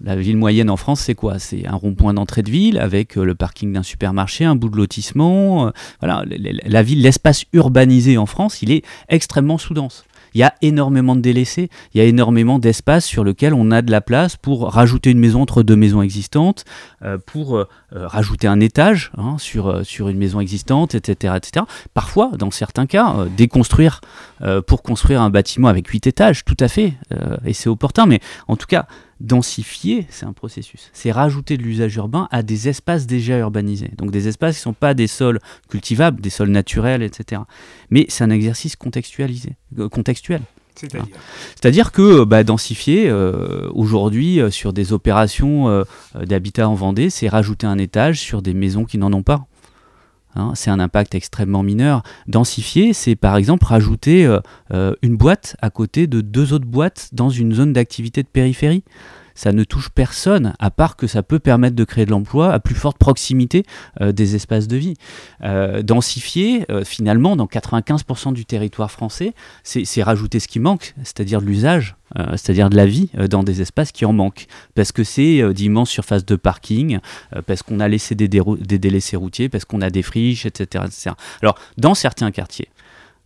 La 0.00 0.14
ville 0.14 0.36
moyenne 0.36 0.70
en 0.70 0.76
France, 0.76 1.00
c'est 1.00 1.16
quoi? 1.16 1.40
C'est 1.40 1.66
un 1.66 1.74
rond-point 1.74 2.14
d'entrée 2.14 2.42
de 2.42 2.50
ville 2.50 2.78
avec 2.78 3.16
le 3.16 3.34
parking 3.34 3.72
d'un 3.72 3.82
supermarché, 3.82 4.44
un 4.44 4.54
bout 4.54 4.68
de 4.68 4.76
lotissement. 4.76 5.72
voilà, 6.00 6.24
la 6.28 6.82
ville, 6.82 7.02
l'espace 7.02 7.44
urbanisé 7.52 8.16
en 8.16 8.26
France, 8.26 8.62
il 8.62 8.70
est 8.70 8.84
extrêmement 9.08 9.58
sous-dense 9.58 10.04
il 10.38 10.42
y 10.42 10.44
a 10.44 10.54
énormément 10.62 11.16
de 11.16 11.20
délaissés, 11.20 11.68
il 11.92 11.98
y 11.98 12.00
a 12.00 12.04
énormément 12.04 12.60
d'espace 12.60 13.04
sur 13.04 13.24
lequel 13.24 13.54
on 13.54 13.72
a 13.72 13.82
de 13.82 13.90
la 13.90 14.00
place 14.00 14.36
pour 14.36 14.70
rajouter 14.70 15.10
une 15.10 15.18
maison 15.18 15.42
entre 15.42 15.64
deux 15.64 15.74
maisons 15.74 16.00
existantes, 16.00 16.64
euh, 17.02 17.18
pour 17.18 17.56
euh, 17.56 17.66
rajouter 17.90 18.46
un 18.46 18.60
étage 18.60 19.10
hein, 19.18 19.34
sur, 19.38 19.66
euh, 19.66 19.82
sur 19.82 20.08
une 20.08 20.16
maison 20.16 20.38
existante, 20.38 20.94
etc., 20.94 21.34
etc. 21.36 21.66
Parfois, 21.92 22.30
dans 22.38 22.52
certains 22.52 22.86
cas, 22.86 23.26
déconstruire 23.36 24.00
pour 24.68 24.84
construire 24.84 25.22
un 25.22 25.30
bâtiment 25.30 25.66
avec 25.66 25.88
huit 25.88 26.06
étages, 26.06 26.44
tout 26.44 26.56
à 26.60 26.68
fait, 26.68 26.94
et 27.44 27.52
c'est 27.52 27.68
opportun, 27.68 28.06
mais 28.06 28.20
en 28.46 28.54
tout 28.54 28.66
cas, 28.68 28.86
densifier, 29.20 30.06
c'est 30.10 30.26
un 30.26 30.32
processus. 30.32 30.90
C'est 30.92 31.10
rajouter 31.10 31.56
de 31.56 31.62
l'usage 31.62 31.96
urbain 31.96 32.28
à 32.30 32.42
des 32.42 32.68
espaces 32.68 33.06
déjà 33.06 33.38
urbanisés. 33.38 33.90
Donc 33.96 34.10
des 34.10 34.28
espaces 34.28 34.56
qui 34.56 34.60
ne 34.60 34.72
sont 34.72 34.72
pas 34.74 34.94
des 34.94 35.06
sols 35.06 35.40
cultivables, 35.68 36.20
des 36.20 36.30
sols 36.30 36.50
naturels, 36.50 37.02
etc. 37.02 37.42
Mais 37.90 38.06
c'est 38.08 38.24
un 38.24 38.30
exercice 38.30 38.76
contextualisé, 38.76 39.56
euh, 39.78 39.88
contextuel. 39.88 40.42
C'est-à-dire 41.56 41.90
que 41.90 42.22
bah, 42.22 42.44
densifier 42.44 43.08
euh, 43.08 43.68
aujourd'hui 43.72 44.40
euh, 44.40 44.48
sur 44.48 44.72
des 44.72 44.92
opérations 44.92 45.84
d'habitat 46.14 46.68
en 46.68 46.74
Vendée, 46.74 47.10
c'est 47.10 47.28
rajouter 47.28 47.66
un 47.66 47.78
étage 47.78 48.20
sur 48.20 48.42
des 48.42 48.54
maisons 48.54 48.84
qui 48.84 48.96
n'en 48.96 49.12
ont 49.12 49.24
pas. 49.24 49.46
Hein, 50.38 50.52
c'est 50.54 50.70
un 50.70 50.80
impact 50.80 51.14
extrêmement 51.14 51.62
mineur. 51.62 52.02
Densifier, 52.26 52.92
c'est 52.92 53.16
par 53.16 53.36
exemple 53.36 53.64
rajouter 53.64 54.24
euh, 54.24 54.40
euh, 54.72 54.94
une 55.02 55.16
boîte 55.16 55.56
à 55.60 55.70
côté 55.70 56.06
de 56.06 56.20
deux 56.20 56.52
autres 56.52 56.66
boîtes 56.66 57.08
dans 57.12 57.28
une 57.28 57.52
zone 57.52 57.72
d'activité 57.72 58.22
de 58.22 58.28
périphérie 58.28 58.84
ça 59.38 59.52
ne 59.52 59.62
touche 59.62 59.90
personne, 59.90 60.54
à 60.58 60.72
part 60.72 60.96
que 60.96 61.06
ça 61.06 61.22
peut 61.22 61.38
permettre 61.38 61.76
de 61.76 61.84
créer 61.84 62.04
de 62.04 62.10
l'emploi 62.10 62.52
à 62.52 62.58
plus 62.58 62.74
forte 62.74 62.98
proximité 62.98 63.64
euh, 64.00 64.10
des 64.10 64.34
espaces 64.34 64.66
de 64.66 64.76
vie. 64.76 64.94
Euh, 65.44 65.80
densifier, 65.82 66.66
euh, 66.72 66.82
finalement, 66.84 67.36
dans 67.36 67.46
95% 67.46 68.32
du 68.32 68.44
territoire 68.44 68.90
français, 68.90 69.34
c'est 69.62 70.02
rajouter 70.02 70.40
ce 70.40 70.48
qui 70.48 70.58
manque, 70.58 70.92
c'est-à-dire 71.04 71.40
de 71.40 71.46
l'usage, 71.46 71.94
c'est-à-dire 72.32 72.70
de 72.70 72.76
la 72.76 72.86
vie 72.86 73.10
dans 73.28 73.42
des 73.42 73.60
espaces 73.60 73.92
qui 73.92 74.06
en 74.06 74.14
manquent. 74.14 74.46
Parce 74.74 74.92
que 74.92 75.04
c'est 75.04 75.52
d'immenses 75.52 75.90
surfaces 75.90 76.24
de 76.24 76.36
parking, 76.36 77.00
parce 77.46 77.62
qu'on 77.62 77.80
a 77.80 77.86
laissé 77.86 78.14
des, 78.14 78.28
délaissés 78.28 79.16
routiers, 79.16 79.50
parce 79.50 79.66
qu'on 79.66 79.82
a 79.82 79.90
des 79.90 80.02
friches, 80.02 80.46
etc., 80.46 80.84
etc. 80.86 81.10
Alors, 81.42 81.58
dans 81.76 81.94
certains 81.94 82.30
quartiers, 82.30 82.68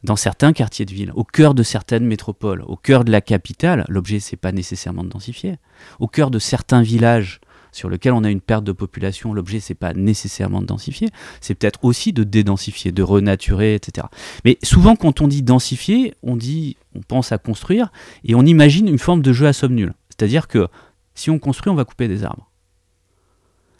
dans 0.04 0.16
certains 0.16 0.52
quartiers 0.52 0.84
de 0.84 0.92
ville, 0.92 1.12
au 1.14 1.24
cœur 1.24 1.54
de 1.54 1.62
certaines 1.62 2.04
métropoles, 2.04 2.62
au 2.66 2.76
cœur 2.76 3.04
de 3.04 3.12
la 3.12 3.20
capitale, 3.20 3.84
l'objet 3.88 4.20
c'est 4.20 4.36
pas 4.36 4.52
nécessairement 4.52 5.04
de 5.04 5.08
densifier. 5.08 5.56
Au 6.00 6.08
cœur 6.08 6.30
de 6.30 6.38
certains 6.38 6.82
villages 6.82 7.40
sur 7.70 7.88
lesquels 7.88 8.12
on 8.12 8.24
a 8.24 8.30
une 8.30 8.40
perte 8.40 8.64
de 8.64 8.72
population, 8.72 9.32
l'objet 9.32 9.60
c'est 9.60 9.74
pas 9.74 9.94
nécessairement 9.94 10.60
de 10.60 10.66
densifier, 10.66 11.08
c'est 11.40 11.54
peut-être 11.54 11.84
aussi 11.84 12.12
de 12.12 12.24
dédensifier, 12.24 12.92
de 12.92 13.02
renaturer, 13.02 13.74
etc. 13.74 14.08
Mais 14.44 14.58
souvent 14.62 14.96
quand 14.96 15.20
on 15.20 15.28
dit 15.28 15.42
densifier, 15.42 16.14
on 16.22 16.36
dit, 16.36 16.76
on 16.94 17.00
pense 17.00 17.32
à 17.32 17.38
construire 17.38 17.90
et 18.24 18.34
on 18.34 18.42
imagine 18.42 18.88
une 18.88 18.98
forme 18.98 19.22
de 19.22 19.32
jeu 19.32 19.46
à 19.46 19.52
somme 19.52 19.74
nulle. 19.74 19.94
C'est-à-dire 20.10 20.48
que 20.48 20.68
si 21.14 21.30
on 21.30 21.38
construit, 21.38 21.70
on 21.70 21.74
va 21.74 21.84
couper 21.84 22.08
des 22.08 22.24
arbres. 22.24 22.50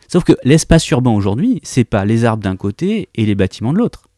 Sauf 0.09 0.25
que 0.25 0.35
l'espace 0.45 0.89
urbain 0.91 1.11
aujourd'hui, 1.11 1.61
c'est 1.63 1.85
pas 1.85 2.05
les 2.05 2.25
arbres 2.25 2.43
d'un 2.43 2.57
côté 2.57 3.09
et 3.15 3.25
les 3.25 3.35
bâtiments 3.35 3.73
de 3.73 3.79
l'autre. 3.79 4.09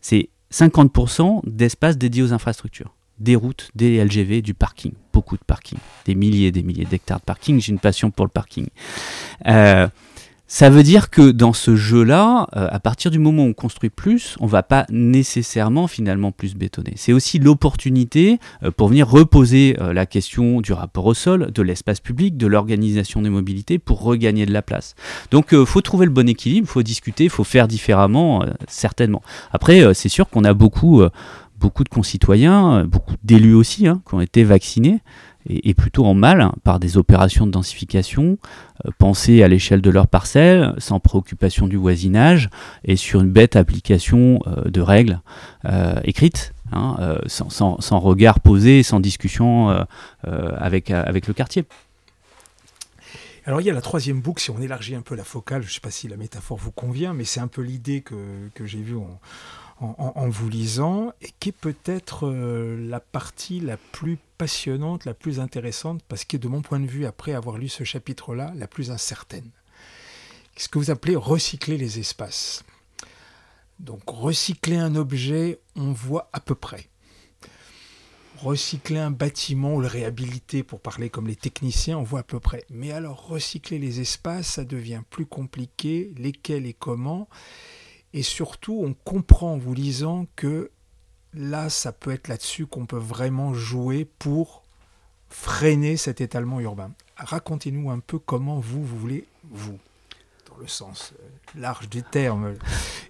C'est 0.00 0.30
50% 0.52 1.40
d'espace 1.44 1.98
dédié 1.98 2.22
aux 2.22 2.32
infrastructures. 2.32 2.94
Des 3.18 3.36
routes, 3.36 3.70
des 3.74 4.02
LGV, 4.02 4.42
du 4.42 4.54
parking. 4.54 4.92
Beaucoup 5.12 5.36
de 5.36 5.44
parking. 5.44 5.78
Des 6.04 6.14
milliers 6.14 6.48
et 6.48 6.52
des 6.52 6.62
milliers 6.62 6.84
d'hectares 6.84 7.18
de 7.18 7.24
parking. 7.24 7.60
J'ai 7.60 7.72
une 7.72 7.80
passion 7.80 8.10
pour 8.10 8.24
le 8.24 8.30
parking. 8.30 8.68
Euh, 9.46 9.88
ça 10.50 10.70
veut 10.70 10.82
dire 10.82 11.10
que 11.10 11.30
dans 11.30 11.52
ce 11.52 11.76
jeu-là, 11.76 12.48
euh, 12.56 12.68
à 12.70 12.80
partir 12.80 13.10
du 13.10 13.18
moment 13.18 13.44
où 13.44 13.48
on 13.48 13.52
construit 13.52 13.90
plus, 13.90 14.34
on 14.40 14.46
va 14.46 14.62
pas 14.62 14.86
nécessairement 14.88 15.86
finalement 15.86 16.32
plus 16.32 16.54
bétonner. 16.54 16.94
C'est 16.96 17.12
aussi 17.12 17.38
l'opportunité 17.38 18.38
euh, 18.62 18.70
pour 18.70 18.88
venir 18.88 19.06
reposer 19.06 19.76
euh, 19.78 19.92
la 19.92 20.06
question 20.06 20.62
du 20.62 20.72
rapport 20.72 21.04
au 21.04 21.12
sol, 21.12 21.52
de 21.52 21.62
l'espace 21.62 22.00
public, 22.00 22.38
de 22.38 22.46
l'organisation 22.46 23.20
des 23.20 23.28
mobilités 23.28 23.78
pour 23.78 24.00
regagner 24.02 24.46
de 24.46 24.52
la 24.52 24.62
place. 24.62 24.94
Donc 25.30 25.48
il 25.52 25.66
faut 25.66 25.82
trouver 25.82 26.06
le 26.06 26.12
bon 26.12 26.26
équilibre, 26.26 26.66
il 26.66 26.72
faut 26.72 26.82
discuter, 26.82 27.24
il 27.24 27.30
faut 27.30 27.44
faire 27.44 27.68
différemment, 27.68 28.42
certainement. 28.68 29.22
Après, 29.52 29.92
c'est 29.92 30.08
sûr 30.08 30.30
qu'on 30.30 30.44
a 30.44 30.54
beaucoup 30.54 31.02
beaucoup 31.60 31.82
de 31.84 31.88
concitoyens, 31.88 32.84
beaucoup 32.84 33.14
d'élus 33.24 33.54
aussi, 33.54 33.88
hein, 33.88 34.00
qui 34.08 34.14
ont 34.14 34.20
été 34.20 34.44
vaccinés, 34.44 35.00
et, 35.48 35.74
plutôt 35.74 36.04
en 36.06 36.14
mal 36.14 36.52
par 36.64 36.78
des 36.78 36.96
opérations 36.96 37.46
de 37.46 37.50
densification 37.50 38.38
euh, 38.84 38.90
pensées 38.98 39.42
à 39.42 39.48
l'échelle 39.48 39.80
de 39.80 39.90
leur 39.90 40.06
parcelle, 40.06 40.74
sans 40.78 41.00
préoccupation 41.00 41.66
du 41.66 41.76
voisinage, 41.76 42.50
et 42.84 42.96
sur 42.96 43.20
une 43.20 43.30
bête 43.30 43.56
application 43.56 44.40
euh, 44.46 44.68
de 44.70 44.80
règles 44.80 45.20
écrites. 46.04 46.54
Hein, 46.70 47.18
sans, 47.26 47.98
regard 47.98 48.40
posé, 48.40 48.82
sans 48.82 49.00
discussion 49.00 49.86
avec, 50.22 50.90
avec 50.90 51.26
le 51.26 51.32
quartier. 51.32 51.64
Alors 53.48 53.62
il 53.62 53.66
y 53.66 53.70
a 53.70 53.72
la 53.72 53.80
troisième 53.80 54.20
boucle, 54.20 54.42
si 54.42 54.50
on 54.50 54.60
élargit 54.60 54.94
un 54.94 55.00
peu 55.00 55.14
la 55.14 55.24
focale, 55.24 55.62
je 55.62 55.68
ne 55.68 55.72
sais 55.72 55.80
pas 55.80 55.90
si 55.90 56.06
la 56.06 56.18
métaphore 56.18 56.58
vous 56.58 56.70
convient, 56.70 57.14
mais 57.14 57.24
c'est 57.24 57.40
un 57.40 57.48
peu 57.48 57.62
l'idée 57.62 58.02
que, 58.02 58.66
j'ai 58.66 58.82
vue 58.82 58.96
en, 58.96 59.18
vous 59.80 60.48
lisant, 60.48 61.12
et 61.20 61.30
qui 61.38 61.50
est 61.50 61.52
peut-être 61.52 62.26
euh, 62.26 62.76
la 62.88 63.00
partie 63.00 63.60
la 63.60 63.76
plus 63.76 64.18
passionnante, 64.36 65.04
la 65.04 65.14
plus 65.14 65.40
intéressante, 65.40 66.02
parce 66.08 66.24
que 66.24 66.36
de 66.36 66.48
mon 66.48 66.62
point 66.62 66.80
de 66.80 66.86
vue, 66.86 67.06
après 67.06 67.32
avoir 67.32 67.58
lu 67.58 67.68
ce 67.68 67.84
chapitre-là, 67.84 68.52
la 68.56 68.66
plus 68.66 68.90
incertaine. 68.90 69.50
Ce 70.56 70.68
que 70.68 70.78
vous 70.78 70.90
appelez 70.90 71.14
recycler 71.14 71.76
les 71.76 71.98
espaces. 71.98 72.64
Donc 73.78 74.02
recycler 74.06 74.76
un 74.76 74.96
objet, 74.96 75.60
on 75.76 75.92
voit 75.92 76.28
à 76.32 76.40
peu 76.40 76.56
près 76.56 76.88
recycler 78.38 78.98
un 78.98 79.10
bâtiment 79.10 79.74
ou 79.74 79.80
le 79.80 79.86
réhabiliter, 79.86 80.62
pour 80.62 80.80
parler 80.80 81.10
comme 81.10 81.26
les 81.26 81.36
techniciens, 81.36 81.98
on 81.98 82.02
voit 82.02 82.20
à 82.20 82.24
peu 82.24 82.40
près. 82.40 82.64
Mais 82.70 82.92
alors, 82.92 83.26
recycler 83.26 83.78
les 83.78 84.00
espaces, 84.00 84.46
ça 84.46 84.64
devient 84.64 85.02
plus 85.10 85.26
compliqué, 85.26 86.12
lesquels 86.16 86.66
et 86.66 86.72
comment? 86.72 87.28
Et 88.14 88.22
surtout, 88.22 88.82
on 88.84 88.94
comprend 88.94 89.54
en 89.54 89.58
vous 89.58 89.74
lisant 89.74 90.26
que 90.36 90.70
là, 91.34 91.68
ça 91.68 91.92
peut 91.92 92.10
être 92.10 92.28
là-dessus 92.28 92.66
qu'on 92.66 92.86
peut 92.86 92.96
vraiment 92.96 93.54
jouer 93.54 94.06
pour 94.18 94.62
freiner 95.28 95.96
cet 95.96 96.20
étalement 96.20 96.60
urbain. 96.60 96.92
Racontez-nous 97.16 97.90
un 97.90 97.98
peu 97.98 98.18
comment 98.18 98.60
vous, 98.60 98.82
vous 98.82 98.98
voulez, 98.98 99.26
vous, 99.50 99.78
dans 100.48 100.56
le 100.56 100.68
sens 100.68 101.12
euh, 101.20 101.60
large 101.60 101.88
du 101.88 102.02
terme 102.02 102.54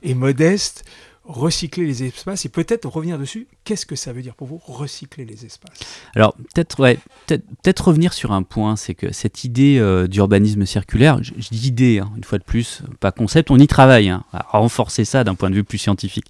et 0.02 0.14
modeste, 0.14 0.84
recycler 1.28 1.84
les 1.84 2.02
espaces 2.04 2.46
et 2.46 2.48
peut-être 2.48 2.88
revenir 2.88 3.18
dessus. 3.18 3.46
Qu'est-ce 3.64 3.84
que 3.84 3.96
ça 3.96 4.12
veut 4.12 4.22
dire 4.22 4.34
pour 4.34 4.46
vous, 4.46 4.60
recycler 4.64 5.26
les 5.26 5.44
espaces? 5.44 5.78
Alors, 6.16 6.34
peut-être 6.34 6.80
ouais, 6.80 6.98
peut-être 7.26 7.88
revenir 7.88 8.14
sur 8.14 8.32
un 8.32 8.42
point, 8.42 8.76
c'est 8.76 8.94
que 8.94 9.12
cette 9.12 9.44
idée 9.44 9.78
euh, 9.78 10.06
d'urbanisme 10.06 10.64
circulaire, 10.64 11.22
je, 11.22 11.32
dis 11.50 11.68
idée, 11.68 11.98
hein, 11.98 12.10
une 12.16 12.24
fois 12.24 12.38
de 12.38 12.44
plus, 12.44 12.82
pas 12.98 13.12
concept, 13.12 13.50
on 13.50 13.58
y 13.58 13.66
travaille, 13.66 14.08
hein, 14.08 14.24
à 14.32 14.58
renforcer 14.58 15.04
ça 15.04 15.22
d'un 15.22 15.34
point 15.34 15.50
de 15.50 15.54
vue 15.54 15.64
plus 15.64 15.78
scientifique. 15.78 16.26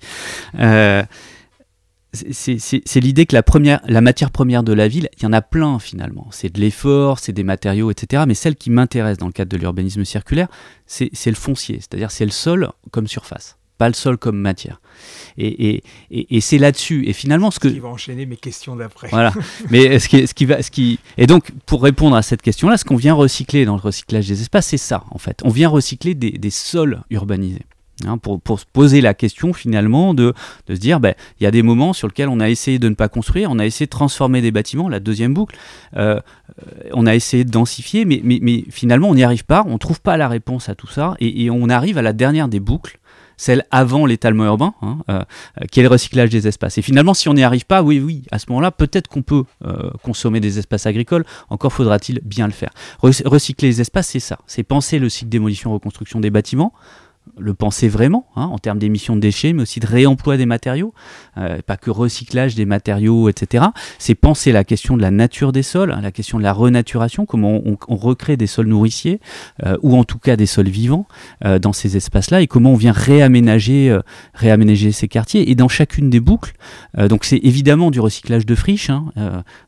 Euh, 0.58 1.04
c'est 2.12 3.00
l'idée 3.00 3.26
que 3.26 3.36
la, 3.36 3.42
première, 3.42 3.80
la 3.86 4.00
matière 4.00 4.30
première 4.30 4.64
de 4.64 4.72
la 4.72 4.88
ville, 4.88 5.08
il 5.18 5.22
y 5.22 5.26
en 5.26 5.32
a 5.32 5.42
plein 5.42 5.78
finalement. 5.78 6.26
C'est 6.30 6.52
de 6.52 6.58
l'effort, 6.58 7.18
c'est 7.18 7.32
des 7.32 7.44
matériaux, 7.44 7.90
etc. 7.90 8.24
Mais 8.26 8.34
celle 8.34 8.56
qui 8.56 8.70
m'intéresse 8.70 9.18
dans 9.18 9.26
le 9.26 9.32
cadre 9.32 9.50
de 9.50 9.58
l'urbanisme 9.58 10.04
circulaire, 10.04 10.48
c'est 10.86 11.12
le 11.26 11.34
foncier, 11.34 11.76
c'est-à-dire 11.76 12.10
c'est 12.10 12.24
le 12.24 12.30
sol 12.30 12.70
comme 12.90 13.06
surface 13.06 13.57
pas 13.78 13.88
le 13.88 13.94
sol 13.94 14.18
comme 14.18 14.38
matière. 14.38 14.80
Et, 15.38 15.82
et, 16.10 16.36
et, 16.36 16.40
c'est 16.40 16.58
là-dessus. 16.58 17.08
Et 17.08 17.12
finalement, 17.12 17.50
ce 17.52 17.60
que. 17.60 17.68
Qui 17.68 17.78
va 17.78 17.88
enchaîner 17.88 18.26
mes 18.26 18.36
questions 18.36 18.74
d'après. 18.74 19.08
Voilà. 19.08 19.32
Mais 19.70 19.98
ce 20.00 20.08
qui, 20.08 20.26
ce 20.26 20.34
qui 20.34 20.44
va. 20.44 20.62
Ce 20.62 20.70
qui... 20.70 20.98
Et 21.16 21.26
donc, 21.26 21.52
pour 21.64 21.82
répondre 21.82 22.16
à 22.16 22.22
cette 22.22 22.42
question-là, 22.42 22.76
ce 22.76 22.84
qu'on 22.84 22.96
vient 22.96 23.14
recycler 23.14 23.64
dans 23.64 23.76
le 23.76 23.80
recyclage 23.80 24.26
des 24.26 24.40
espaces, 24.40 24.66
c'est 24.66 24.76
ça, 24.76 25.04
en 25.10 25.18
fait. 25.18 25.40
On 25.44 25.50
vient 25.50 25.68
recycler 25.68 26.14
des, 26.14 26.32
des 26.32 26.50
sols 26.50 27.02
urbanisés. 27.10 27.64
Hein, 28.06 28.16
pour, 28.16 28.40
pour, 28.40 28.60
se 28.60 28.64
poser 28.72 29.00
la 29.00 29.12
question 29.12 29.52
finalement 29.52 30.14
de, 30.14 30.32
de 30.68 30.74
se 30.76 30.80
dire, 30.80 31.00
ben, 31.00 31.14
il 31.40 31.44
y 31.44 31.46
a 31.48 31.50
des 31.50 31.62
moments 31.62 31.92
sur 31.92 32.06
lesquels 32.06 32.28
on 32.28 32.38
a 32.38 32.48
essayé 32.48 32.78
de 32.78 32.88
ne 32.88 32.94
pas 32.94 33.08
construire, 33.08 33.50
on 33.50 33.58
a 33.58 33.66
essayé 33.66 33.86
de 33.86 33.90
transformer 33.90 34.40
des 34.40 34.52
bâtiments, 34.52 34.88
la 34.88 35.00
deuxième 35.00 35.34
boucle, 35.34 35.56
euh, 35.96 36.20
on 36.92 37.06
a 37.06 37.16
essayé 37.16 37.44
de 37.44 37.50
densifier, 37.50 38.04
mais, 38.04 38.20
mais, 38.22 38.38
mais 38.40 38.62
finalement 38.70 39.08
on 39.08 39.16
n'y 39.16 39.24
arrive 39.24 39.44
pas, 39.44 39.64
on 39.66 39.72
ne 39.72 39.78
trouve 39.78 40.00
pas 40.00 40.16
la 40.16 40.28
réponse 40.28 40.68
à 40.68 40.76
tout 40.76 40.86
ça, 40.86 41.16
et, 41.18 41.44
et, 41.44 41.50
on 41.50 41.68
arrive 41.68 41.98
à 41.98 42.02
la 42.02 42.12
dernière 42.12 42.46
des 42.46 42.60
boucles, 42.60 42.97
celle 43.38 43.64
avant 43.70 44.04
l'étalement 44.04 44.44
urbain, 44.44 44.74
hein, 44.82 44.98
euh, 45.08 45.22
qui 45.70 45.80
est 45.80 45.82
le 45.82 45.88
recyclage 45.88 46.28
des 46.28 46.46
espaces. 46.46 46.76
Et 46.76 46.82
finalement, 46.82 47.14
si 47.14 47.30
on 47.30 47.34
n'y 47.34 47.44
arrive 47.44 47.64
pas, 47.64 47.82
oui, 47.82 48.00
oui, 48.00 48.24
à 48.30 48.38
ce 48.38 48.46
moment-là, 48.50 48.70
peut-être 48.70 49.08
qu'on 49.08 49.22
peut, 49.22 49.44
euh, 49.64 49.90
consommer 50.02 50.40
des 50.40 50.58
espaces 50.58 50.84
agricoles, 50.84 51.24
encore 51.48 51.72
faudra-t-il 51.72 52.20
bien 52.22 52.46
le 52.46 52.52
faire. 52.52 52.70
Recycler 53.00 53.68
les 53.68 53.80
espaces, 53.80 54.08
c'est 54.08 54.20
ça, 54.20 54.38
c'est 54.46 54.64
penser 54.64 54.98
le 54.98 55.08
cycle 55.08 55.30
démolition-reconstruction 55.30 56.20
des 56.20 56.30
bâtiments, 56.30 56.74
le 57.38 57.54
penser 57.54 57.88
vraiment, 57.88 58.26
hein, 58.36 58.44
en 58.44 58.58
termes 58.58 58.78
d'émissions 58.78 59.16
de 59.16 59.20
déchets, 59.20 59.52
mais 59.52 59.62
aussi 59.62 59.80
de 59.80 59.86
réemploi 59.86 60.36
des 60.36 60.46
matériaux, 60.46 60.94
euh, 61.36 61.58
pas 61.66 61.76
que 61.76 61.90
recyclage 61.90 62.54
des 62.54 62.64
matériaux, 62.64 63.28
etc. 63.28 63.66
C'est 63.98 64.14
penser 64.14 64.52
la 64.52 64.64
question 64.64 64.96
de 64.96 65.02
la 65.02 65.10
nature 65.10 65.52
des 65.52 65.62
sols, 65.62 65.92
hein, 65.92 66.00
la 66.02 66.12
question 66.12 66.38
de 66.38 66.42
la 66.42 66.52
renaturation, 66.52 67.26
comment 67.26 67.60
on, 67.64 67.96
recrée 67.96 68.36
des 68.36 68.46
sols 68.46 68.66
nourriciers, 68.66 69.20
euh, 69.64 69.76
ou 69.82 69.96
en 69.96 70.04
tout 70.04 70.18
cas 70.18 70.36
des 70.36 70.46
sols 70.46 70.68
vivants 70.68 71.06
euh, 71.44 71.58
dans 71.58 71.72
ces 71.72 71.96
espaces-là, 71.96 72.42
et 72.42 72.46
comment 72.46 72.72
on 72.72 72.76
vient 72.76 72.92
réaménager, 72.92 73.96
réaménager 74.34 74.92
ces 74.92 75.08
quartiers. 75.08 75.50
Et 75.50 75.54
dans 75.54 75.68
chacune 75.68 76.10
des 76.10 76.20
boucles, 76.20 76.52
donc 76.96 77.24
c'est 77.24 77.40
évidemment 77.42 77.90
du 77.90 78.00
recyclage 78.00 78.46
de 78.46 78.54
friches, 78.54 78.90
hein, 78.90 79.12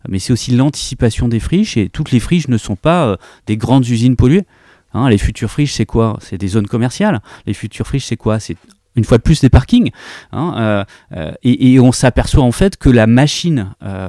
mais 0.08 0.18
c'est 0.18 0.32
aussi 0.32 0.52
l'anticipation 0.52 1.28
des 1.28 1.40
friches, 1.40 1.76
et 1.76 1.88
toutes 1.88 2.12
les 2.12 2.20
friches 2.20 2.48
ne 2.48 2.58
sont 2.58 2.76
pas 2.76 3.16
des 3.46 3.56
grandes 3.56 3.88
usines 3.88 4.16
polluées. 4.16 4.46
Hein, 4.92 5.08
les 5.08 5.18
futures 5.18 5.50
friches, 5.50 5.74
c'est 5.74 5.86
quoi? 5.86 6.18
C'est 6.20 6.38
des 6.38 6.48
zones 6.48 6.66
commerciales. 6.66 7.20
Les 7.46 7.54
futures 7.54 7.86
friches, 7.86 8.06
c'est 8.06 8.16
quoi? 8.16 8.40
C'est 8.40 8.56
une 8.96 9.04
fois 9.04 9.18
de 9.18 9.22
plus 9.22 9.40
des 9.40 9.48
parkings. 9.50 9.90
Hein, 10.32 10.54
euh, 10.56 10.84
euh, 11.16 11.32
et, 11.42 11.78
on 11.80 11.92
s'aperçoit 11.92 12.42
en 12.42 12.52
fait 12.52 12.76
que 12.76 12.88
la 12.88 13.06
machine, 13.06 13.72
euh, 13.82 14.08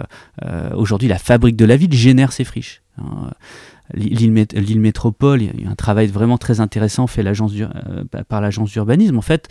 aujourd'hui 0.75 1.07
la 1.07 1.19
fabrique 1.19 1.55
de 1.55 1.65
la 1.65 1.77
ville, 1.77 1.93
génère 1.93 2.31
ces 2.31 2.43
friches. 2.43 2.81
Hein. 2.97 3.31
L'île 3.93 4.79
métropole, 4.79 5.41
un 5.67 5.75
travail 5.75 6.07
vraiment 6.07 6.37
très 6.37 6.61
intéressant 6.61 7.07
fait 7.07 7.23
par 8.29 8.39
l'agence 8.39 8.71
d'urbanisme. 8.71 9.17
En 9.17 9.21
fait, 9.21 9.49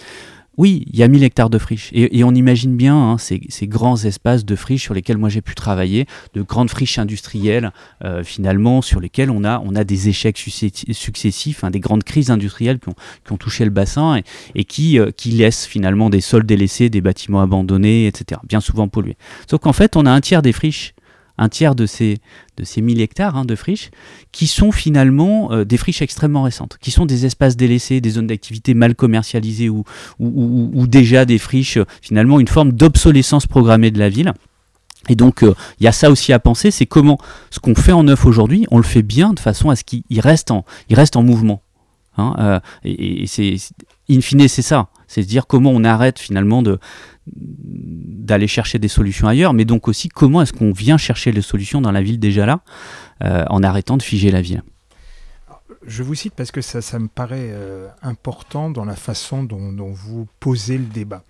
oui, 0.61 0.85
il 0.93 0.99
y 0.99 1.03
a 1.03 1.09
1000 1.09 1.25
hectares 1.25 1.49
de 1.49 1.57
friches. 1.57 1.89
Et, 1.95 2.23
on 2.23 2.35
imagine 2.35 2.77
bien 2.77 2.95
hein, 2.95 3.17
ces, 3.17 3.41
grands 3.63 3.97
espaces 3.97 4.45
de 4.45 4.55
friches 4.55 4.83
sur 4.83 4.93
lesquels 4.93 5.17
moi 5.17 5.31
j'ai 5.31 5.41
pu 5.41 5.55
travailler, 5.55 6.05
de 6.35 6.43
grandes 6.43 6.69
friches 6.69 6.99
industrielles, 6.99 7.73
euh, 8.05 8.23
finalement, 8.23 8.83
sur 8.83 9.01
lesquelles 9.01 9.31
on 9.31 9.43
a, 9.45 9.85
des 9.85 10.11
échecs 10.11 10.37
successifs, 10.37 11.65
hein, 11.65 11.71
des 11.71 11.81
grandes 11.81 12.05
crises 12.05 12.31
industrielles 12.31 12.79
qui 12.79 12.91
ont, 13.33 13.37
touché 13.39 13.65
le 13.65 13.71
bassin 13.71 14.21
et, 14.55 14.65
qui, 14.65 14.99
euh, 14.99 15.11
qui 15.17 15.31
laissent 15.31 15.65
finalement 15.65 16.11
des 16.11 16.21
sols 16.21 16.45
délaissés, 16.45 16.91
des 16.91 17.01
bâtiments 17.01 17.41
abandonnés, 17.41 18.07
etc., 18.07 18.39
bien 18.47 18.61
souvent 18.61 18.87
pollués. 18.87 19.17
Sauf 19.49 19.61
qu'en 19.61 19.73
fait, 19.73 19.97
on 19.97 20.05
a 20.05 20.11
un 20.11 20.21
tiers 20.21 20.43
des 20.43 20.53
friches 20.53 20.93
un 21.41 21.49
tiers 21.49 21.75
de 21.75 21.87
ces, 21.87 22.19
de 22.59 22.65
ces 22.65 22.83
1000 22.83 23.01
hectares 23.01 23.37
hein, 23.37 23.45
de 23.45 23.57
friches, 23.57 23.91
qui 24.31 24.47
sont 24.47 24.71
finalement 24.71 25.51
euh, 25.51 25.65
des 25.65 25.79
friches 25.79 26.03
extrêmement 26.03 26.43
récentes, 26.43 26.77
qui 26.81 26.91
sont 26.91 27.07
des 27.07 27.27
espaces 27.27 27.57
délaissés, 27.57 28.01
des 28.01 28.11
zones 28.11 28.29
d'activité 28.29 28.75
mal 28.75 28.95
commercialisées 28.95 29.71
ou, 29.71 29.85
ou, 30.19 30.87
déjà 30.87 31.25
des 31.25 31.39
friches, 31.39 31.79
euh, 31.79 31.87
finalement 32.03 32.39
une 32.39 32.49
forme 32.49 32.73
d'obsolescence 32.73 33.47
programmée 33.47 33.91
de 33.91 33.99
la 33.99 34.11
ville. 34.11 34.33
Et 35.09 35.17
donc, 35.17 35.43
euh, 35.43 35.55
il 35.81 35.85
y 35.85 35.89
a 35.89 35.93
ça 35.93 36.11
aussi 36.11 36.35
à 36.35 36.39
penser, 36.39 36.71
c'est 36.71 36.87
comment 36.87 37.19
ce 37.51 37.59
qu'on 37.59 37.75
fait 37.75 37.93
en 37.93 38.05
neuf 38.05 38.27
aujourd'hui, 38.27 38.67
on 38.71 38.77
le 38.77 38.85
fait 38.85 39.03
bien 39.03 39.33
de 39.33 39.41
façon 39.41 39.71
à 39.71 39.77
ce 39.77 39.83
qu'il 39.83 40.05
reste 40.21 40.51
en, 40.51 40.67
reste 40.91 41.17
en 41.17 41.23
mouvement. 41.23 41.63
Hein, 42.19 42.61
et, 42.85 43.23
et 43.23 43.27
c'est, 43.27 43.57
in 44.11 44.21
fine, 44.21 44.47
c'est 44.47 44.63
ça. 44.63 44.89
C'est 45.09 45.23
dire 45.23 45.47
comment 45.47 45.71
on 45.71 45.85
arrête 45.85 46.19
finalement 46.19 46.63
de, 46.63 46.79
d'aller 48.31 48.47
chercher 48.47 48.79
des 48.79 48.89
solutions 48.89 49.27
ailleurs, 49.27 49.53
mais 49.53 49.65
donc 49.65 49.89
aussi 49.89 50.09
comment 50.09 50.41
est-ce 50.41 50.53
qu'on 50.53 50.73
vient 50.73 50.97
chercher 50.97 51.33
les 51.33 51.43
solutions 51.43 51.81
dans 51.81 51.91
la 51.91 52.01
ville 52.01 52.21
déjà 52.21 52.47
là, 52.47 52.61
euh, 53.25 53.45
en 53.51 53.63
arrêtant 53.65 53.97
de 53.97 54.03
figer 54.03 54.31
la 54.31 54.41
ville. 54.41 54.63
Je 55.85 56.05
vous 56.05 56.15
cite 56.15 56.35
parce 56.35 56.53
que 56.53 56.61
ça, 56.61 56.81
ça 56.81 57.01
me 57.01 57.09
paraît 57.09 57.51
euh, 57.51 57.89
important 58.03 58.71
dans 58.71 58.85
la 58.85 58.95
façon 58.95 59.43
dont, 59.43 59.93
vous 59.93 60.29
posez 60.39 60.79
le 60.79 60.85
débat. 60.85 61.25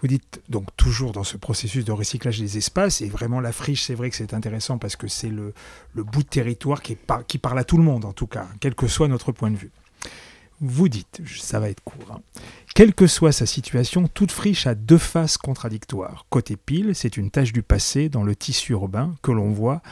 Vous 0.00 0.06
dites 0.06 0.40
donc 0.48 0.66
toujours 0.76 1.12
dans 1.12 1.24
ce 1.24 1.36
processus 1.36 1.84
de 1.84 1.92
recyclage 1.92 2.38
des 2.38 2.56
espaces, 2.56 3.00
et 3.00 3.08
vraiment 3.08 3.40
la 3.40 3.50
friche, 3.50 3.82
c'est 3.82 3.94
vrai 3.94 4.08
que 4.08 4.16
c'est 4.16 4.32
intéressant 4.32 4.78
parce 4.78 4.94
que 4.94 5.08
c'est 5.08 5.28
le, 5.28 5.52
bout 5.94 6.22
de 6.22 6.28
territoire 6.28 6.82
qui, 6.82 6.96
qui 7.26 7.38
parle 7.38 7.58
à 7.58 7.64
tout 7.64 7.78
le 7.78 7.84
monde 7.84 8.04
en 8.04 8.12
tout 8.12 8.28
cas, 8.28 8.46
quel 8.60 8.76
que 8.76 8.86
soit 8.86 9.08
notre 9.08 9.32
point 9.32 9.50
de 9.50 9.56
vue. 9.56 9.72
Vous 10.64 10.88
dites, 10.88 11.20
ça 11.26 11.58
va 11.58 11.68
être 11.70 11.82
court, 11.82 12.12
hein, 12.12 12.20
quelle 12.74 12.94
que 12.94 13.08
soit 13.08 13.32
sa 13.32 13.46
situation, 13.46 14.06
toute 14.06 14.30
friche 14.30 14.68
a 14.68 14.76
deux 14.76 14.96
faces 14.96 15.36
contradictoires. 15.36 16.24
Côté 16.30 16.56
pile, 16.56 16.94
c'est 16.94 17.16
une 17.16 17.32
tâche 17.32 17.52
du 17.52 17.62
passé 17.62 18.08
dans 18.08 18.22
le 18.22 18.36
tissu 18.36 18.72
urbain 18.72 19.14
que 19.22 19.32
l'on 19.32 19.50
voit 19.50 19.82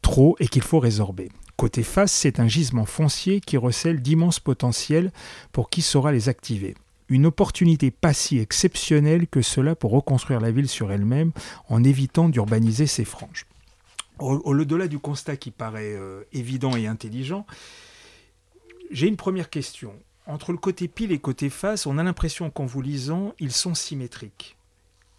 trop 0.00 0.36
et 0.38 0.46
qu'il 0.46 0.62
faut 0.62 0.78
résorber. 0.78 1.28
Côté 1.56 1.82
face, 1.82 2.12
c'est 2.12 2.38
un 2.38 2.46
gisement 2.46 2.86
foncier 2.86 3.40
qui 3.40 3.56
recèle 3.56 4.00
d'immenses 4.00 4.38
potentiels 4.38 5.10
pour 5.50 5.70
qui 5.70 5.82
saura 5.82 6.12
les 6.12 6.28
activer. 6.28 6.74
Une 7.08 7.26
opportunité 7.26 7.90
pas 7.90 8.14
si 8.14 8.38
exceptionnelle 8.38 9.26
que 9.26 9.42
cela 9.42 9.74
pour 9.74 9.90
reconstruire 9.90 10.40
la 10.40 10.52
ville 10.52 10.68
sur 10.68 10.92
elle-même 10.92 11.32
en 11.68 11.82
évitant 11.84 12.28
d'urbaniser 12.28 12.86
ses 12.86 13.04
franges. 13.04 13.44
Au-delà 14.20 14.86
du 14.86 15.00
constat 15.00 15.36
qui 15.36 15.50
paraît 15.50 15.96
euh, 15.96 16.22
évident 16.32 16.76
et 16.76 16.86
intelligent, 16.86 17.44
j'ai 18.92 19.08
une 19.08 19.16
première 19.16 19.50
question 19.50 19.92
entre 20.26 20.52
le 20.52 20.58
côté 20.58 20.88
pile 20.88 21.12
et 21.12 21.18
côté 21.18 21.50
face, 21.50 21.86
on 21.86 21.98
a 21.98 22.02
l'impression 22.02 22.50
qu'en 22.50 22.66
vous 22.66 22.82
lisant, 22.82 23.34
ils 23.38 23.52
sont 23.52 23.74
symétriques. 23.74 24.56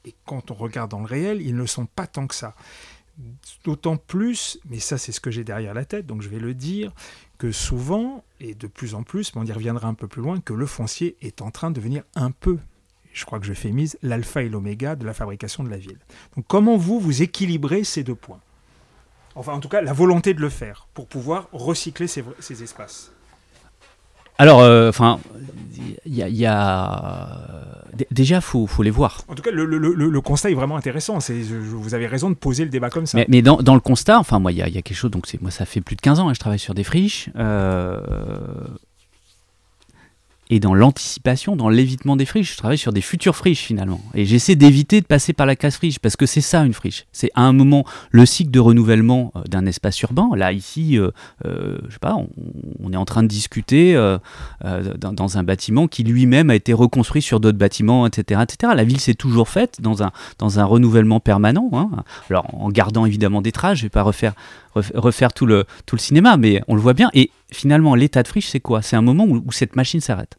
Et 0.06 0.14
quand 0.26 0.52
on 0.52 0.54
regarde 0.54 0.92
dans 0.92 1.00
le 1.00 1.06
réel, 1.06 1.42
ils 1.42 1.56
ne 1.56 1.66
sont 1.66 1.86
pas 1.86 2.08
tant 2.08 2.28
que 2.28 2.36
ça. 2.36 2.56
D'autant 3.64 3.98
plus, 3.98 4.60
mais 4.70 4.80
ça 4.80 4.98
c'est 4.98 5.12
ce 5.12 5.20
que 5.20 5.30
j'ai 5.30 5.44
derrière 5.44 5.74
la 5.74 5.86
tête, 5.86 6.08
donc 6.08 6.22
je 6.22 6.30
vais 6.30 6.40
le 6.40 6.54
dire, 6.54 6.92
que 7.38 7.52
souvent, 7.52 8.24
et 8.40 8.56
de 8.56 8.68
plus 8.68 8.96
en 8.96 9.04
plus, 9.04 9.36
mais 9.36 9.42
on 9.42 9.46
y 9.46 9.52
reviendra 9.52 9.88
un 9.88 9.94
peu 9.94 10.08
plus 10.08 10.22
loin, 10.22 10.40
que 10.40 10.54
le 10.54 10.66
foncier 10.66 11.16
est 11.22 11.42
en 11.42 11.52
train 11.52 11.70
de 11.70 11.76
devenir 11.76 12.04
un 12.16 12.32
peu, 12.32 12.58
je 13.14 13.24
crois 13.26 13.40
que 13.40 13.46
je 13.46 13.54
fais 13.54 13.72
mise, 13.72 14.00
l'alpha 14.02 14.42
et 14.42 14.50
l'oméga 14.50 14.96
de 14.96 15.06
la 15.06 15.14
fabrication 15.14 15.64
de 15.64 15.70
la 15.70 15.78
ville. 15.78 16.00
Donc 16.36 16.46
comment 16.48 16.76
vous, 16.76 17.00
vous 17.00 17.22
équilibrez 17.22 17.84
ces 17.84 18.04
deux 18.04 18.16
points? 18.16 18.42
Enfin 19.36 19.54
en 19.54 19.60
tout 19.60 19.70
cas, 19.70 19.82
la 19.82 19.94
volonté 19.94 20.34
de 20.34 20.42
le 20.42 20.50
faire 20.50 20.88
pour 20.96 21.08
pouvoir 21.08 21.50
recycler 21.52 22.08
ces 22.08 22.64
espaces. 22.64 23.12
Alors, 24.38 24.62
euh, 24.62 24.90
enfin, 24.90 25.20
il 26.06 26.16
y 26.16 26.46
a, 26.46 27.28
déjà, 28.12 28.42
faut, 28.42 28.68
faut 28.68 28.84
les 28.84 28.90
voir. 28.90 29.22
En 29.28 29.36
tout 29.36 29.44
cas, 29.44 29.52
le, 29.52 30.22
constat 30.22 30.52
est 30.52 30.56
vraiment 30.56 30.78
intéressant. 30.78 31.20
C'est, 31.20 31.42
vous 31.42 31.94
avez 31.94 32.08
raison 32.08 32.30
de 32.30 32.36
poser 32.36 32.64
le 32.64 32.70
débat 32.70 32.90
comme 32.90 33.06
ça. 33.06 33.20
Mais, 33.28 33.42
dans, 33.42 33.58
le 33.58 33.80
constat, 33.80 34.20
enfin, 34.20 34.40
moi, 34.40 34.52
il 34.52 34.58
y, 34.58 34.62
a, 34.62 34.70
quelque 34.70 34.94
chose. 34.94 35.12
Donc, 35.12 35.28
c'est 35.28 35.42
moi, 35.42 35.52
ça 35.52 35.66
fait 35.66 35.82
plus 35.82 35.96
de 35.96 36.02
15 36.02 36.20
ans. 36.20 36.26
que 36.26 36.30
hein, 36.30 36.34
je 36.34 36.40
travaille 36.40 36.60
sur 36.60 36.74
des 36.74 36.84
friches. 36.84 37.30
Euh, 37.36 38.00
et 40.54 40.60
dans 40.60 40.76
l'anticipation, 40.76 41.56
dans 41.56 41.68
l'évitement 41.68 42.16
des 42.16 42.28
friches. 42.28 42.52
Je 42.52 42.58
travaille 42.58 42.78
sur 42.78 42.94
des 42.94 43.02
futures 43.02 43.36
friches 43.36 43.64
finalement. 43.64 44.00
Et 44.14 44.26
j'essaie 44.26 44.56
d'éviter 44.56 45.02
de 45.02 45.06
passer 45.08 45.34
par 45.34 45.48
la 45.48 45.56
case 45.56 45.78
friche 45.78 45.98
parce 45.98 46.16
que 46.16 46.28
c'est 46.28 46.42
ça 46.42 46.64
une 46.64 46.74
friche. 46.74 47.08
C'est 47.12 47.32
à 47.34 47.42
un 47.42 47.54
moment 47.54 47.86
le 48.12 48.24
cycle 48.28 48.52
de 48.52 48.60
renouvellement 48.60 49.32
euh, 49.36 49.42
d'un 49.50 49.66
espace 49.66 50.00
urbain. 50.02 50.30
Là, 50.36 50.52
ici, 50.52 51.00
euh, 51.00 51.10
euh, 51.46 51.80
je 51.88 51.94
sais 51.94 52.00
pas, 52.00 52.16
on, 52.80 52.94
est 52.94 52.98
en 52.98 53.06
train 53.06 53.24
de 53.24 53.28
discuter 53.28 53.96
dans, 54.64 55.38
un 55.38 55.44
bâtiment 55.44 55.88
qui 55.88 56.04
lui-même 56.04 56.52
a 56.52 56.56
été 56.56 56.72
reconstruit 56.74 57.24
sur 57.24 57.40
d'autres 57.40 57.58
bâtiments, 57.58 58.06
etc., 58.06 58.42
etc. 58.44 58.74
La 58.76 58.84
ville 58.84 59.00
s'est 59.00 59.16
toujours 59.16 59.50
faite 59.50 59.82
dans 59.82 60.04
un, 60.04 60.12
dans 60.38 60.60
un 60.60 60.66
renouvellement 60.66 61.20
permanent. 61.20 61.72
Hein. 61.74 62.04
Alors, 62.30 62.46
en 62.54 62.70
gardant 62.70 63.08
évidemment 63.08 63.42
des 63.42 63.52
traces, 63.52 63.80
je 63.80 63.84
vais 63.84 63.90
pas 63.90 64.04
refaire, 64.04 64.34
refaire 64.76 65.34
tout, 65.34 65.48
le, 65.48 65.66
tout 65.88 65.96
le 65.96 66.02
cinéma, 66.02 66.38
mais 66.38 66.62
on 66.68 66.76
le 66.76 66.82
voit 66.82 66.94
bien. 66.94 67.10
Et 67.14 67.32
finalement, 67.52 67.96
l'état 67.96 68.22
de 68.22 68.28
friche, 68.28 68.50
c'est 68.50 68.60
quoi? 68.60 68.84
C'est 68.84 68.96
un 68.96 69.02
moment 69.02 69.26
où 69.26 69.52
cette 69.52 69.76
machine 69.76 70.02
s'arrête 70.02 70.38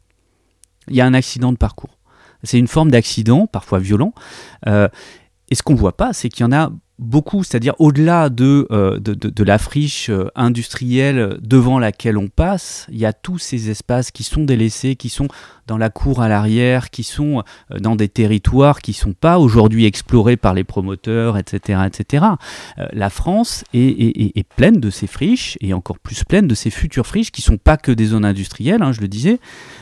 il 0.89 0.95
y 0.95 1.01
a 1.01 1.05
un 1.05 1.13
accident 1.13 1.51
de 1.51 1.57
parcours. 1.57 1.97
C'est 2.43 2.59
une 2.59 2.67
forme 2.67 2.91
d'accident, 2.91 3.47
parfois 3.47 3.79
violent. 3.79 4.13
Euh, 4.67 4.87
et 5.49 5.55
ce 5.55 5.63
qu'on 5.63 5.73
ne 5.73 5.79
voit 5.79 5.97
pas, 5.97 6.13
c'est 6.13 6.29
qu'il 6.29 6.41
y 6.41 6.45
en 6.45 6.51
a 6.51 6.71
beaucoup, 6.97 7.43
c'est-à-dire 7.43 7.73
au-delà 7.79 8.29
de, 8.29 8.67
euh, 8.71 8.99
de, 8.99 9.43
la 9.43 9.57
friche 9.57 10.09
euh, 10.09 10.29
industrielle 10.35 11.37
devant 11.41 11.77
laquelle 11.77 12.17
on 12.17 12.29
passe, 12.29 12.87
il 12.89 12.97
y 12.97 13.05
a 13.05 13.11
tous 13.11 13.37
ces 13.37 13.69
espaces 13.69 14.11
qui 14.11 14.23
sont 14.23 14.43
délaissés, 14.43 14.95
qui 14.95 15.09
sont 15.09 15.27
dans 15.67 15.77
la 15.77 15.89
cour 15.89 16.21
à 16.21 16.29
l'arrière, 16.29 16.89
qui 16.89 17.03
sont 17.03 17.43
euh, 17.71 17.79
dans 17.79 17.95
des 17.95 18.07
territoires 18.07 18.81
qui 18.81 18.91
ne 18.91 18.95
sont 18.95 19.13
pas 19.13 19.39
aujourd'hui 19.39 19.85
explorés 19.85 20.37
par 20.37 20.53
les 20.53 20.63
promoteurs, 20.63 21.37
etc. 21.37 21.81
etc. 21.85 22.25
la 22.77 23.09
France 23.09 23.63
est, 23.73 24.47
pleine 24.55 24.79
de 24.79 24.89
ces 24.89 25.07
friches, 25.07 25.57
et 25.59 25.73
encore 25.73 25.99
plus 25.99 26.23
pleine 26.23 26.47
de 26.47 26.55
ces 26.55 26.69
futures 26.69 27.07
friches 27.07 27.31
qui 27.31 27.41
ne 27.41 27.45
sont 27.45 27.57
pas 27.57 27.77
que 27.77 27.91
des 27.91 28.05
zones 28.05 28.25
industrielles, 28.25 28.81
hein, 28.81 28.93
je 28.93 29.01
le 29.01 29.07
disais. 29.07 29.39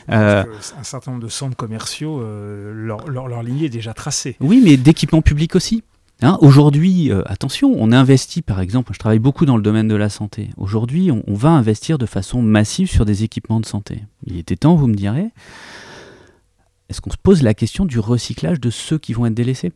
un 0.08 0.44
certain 0.82 1.12
nombre 1.12 1.22
de 1.22 1.28
centres 1.28 1.56
commerciaux, 1.56 2.20
leur, 2.20 3.08
leur, 3.08 3.28
leur 3.28 3.42
lignée 3.42 3.66
est 3.66 3.70
déjà 3.70 3.94
tracée. 3.94 4.36
Oui, 4.40 4.60
mais 4.64 4.76
d'équipements 4.76 5.22
publics 5.22 5.54
aussi. 5.54 5.82
Hein, 6.24 6.38
aujourd'hui, 6.40 7.12
euh, 7.12 7.20
attention, 7.26 7.76
on 7.76 7.92
investit 7.92 8.40
par 8.40 8.62
exemple, 8.62 8.94
je 8.94 8.98
travaille 8.98 9.18
beaucoup 9.18 9.44
dans 9.44 9.58
le 9.58 9.62
domaine 9.62 9.88
de 9.88 9.94
la 9.94 10.08
santé. 10.08 10.48
Aujourd'hui, 10.56 11.10
on, 11.10 11.34
va 11.34 11.50
investir 11.50 11.98
de 11.98 12.06
façon 12.06 12.40
massive 12.40 12.90
sur 12.90 13.04
des 13.04 13.24
équipements 13.24 13.60
de 13.60 13.66
santé. 13.66 14.04
Il 14.26 14.38
était 14.38 14.56
temps, 14.56 14.74
vous 14.74 14.86
me 14.86 14.94
direz, 14.94 15.28
est-ce 16.88 17.02
qu'on 17.02 17.10
se 17.10 17.18
pose 17.22 17.42
la 17.42 17.52
question 17.52 17.84
du 17.84 17.98
recyclage 17.98 18.58
de 18.58 18.70
ceux 18.70 18.96
qui 18.96 19.12
vont 19.12 19.26
être 19.26 19.34
délaissés? 19.34 19.72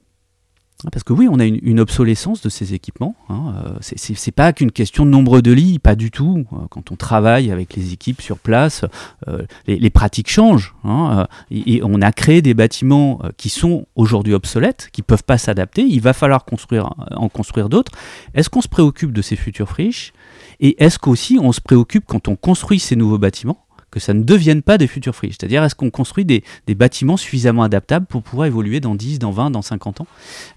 Parce 0.93 1.03
que 1.03 1.13
oui, 1.13 1.27
on 1.29 1.41
a 1.41 1.45
une, 1.45 1.81
obsolescence 1.81 2.41
de 2.41 2.49
ces 2.49 2.73
équipements. 2.73 3.17
Hein. 3.29 3.55
Euh, 3.67 3.79
c'est 3.81 4.31
pas 4.31 4.53
qu'une 4.53 4.71
question 4.71 5.05
de 5.05 5.11
nombre 5.11 5.41
de 5.41 5.51
lits, 5.51 5.81
pas 5.81 5.97
du 5.97 6.13
tout. 6.13 6.45
Euh, 6.53 6.57
quand 6.71 6.93
on 6.93 6.97
travaille 6.97 7.51
avec 7.51 7.75
les 7.75 7.93
équipes 7.93 8.23
sur 8.23 8.39
place, 8.39 8.85
euh, 9.27 9.43
les, 9.67 9.91
pratiques 9.91 10.31
changent. 10.31 10.77
Hein, 10.85 11.27
et, 11.51 11.81
on 11.83 12.01
a 12.01 12.13
créé 12.13 12.43
des 12.43 12.55
bâtiments 12.55 13.21
qui 13.37 13.49
sont 13.49 13.87
aujourd'hui 13.97 14.35
obsolètes, 14.35 14.91
qui 14.93 15.03
peuvent 15.03 15.25
pas 15.25 15.37
s'adapter. 15.39 15.83
Il 15.83 16.01
va 16.01 16.13
falloir 16.13 16.45
construire, 16.45 16.95
en 17.11 17.29
construire 17.29 17.69
d'autres. 17.69 17.93
Est-ce 18.35 18.49
qu'on 18.49 18.63
se 18.63 18.69
préoccupe 18.69 19.13
de 19.13 19.23
ces 19.23 19.35
futures 19.35 19.69
friches? 19.69 20.13
Et 20.61 20.83
est-ce 20.83 21.01
qu'aussi 21.01 21.39
on 21.41 21.51
se 21.51 21.61
préoccupe 21.61 22.05
quand 22.07 22.29
on 22.29 22.37
construit 22.37 22.79
ces 22.79 22.95
nouveaux 22.95 23.19
bâtiments 23.19 23.65
que 23.99 24.05
ça 24.05 24.15
ne 24.15 24.23
devienne 24.23 24.63
pas 24.63 24.79
des 24.79 24.87
futurs 24.87 25.15
friches. 25.15 25.37
C'est-à-dire, 25.39 25.63
est-ce 25.65 25.75
qu'on 25.75 25.91
construit 25.91 26.25
des, 26.25 26.43
bâtiments 26.75 27.17
suffisamment 27.17 27.63
adaptables 27.63 28.07
pour 28.07 28.23
pouvoir 28.23 28.47
évoluer 28.47 28.81
dans 28.81 28.95
10, 28.95 29.19
dans 29.19 29.31
20, 29.31 29.51
dans 29.51 29.63
50 29.63 30.03
ans 30.03 30.07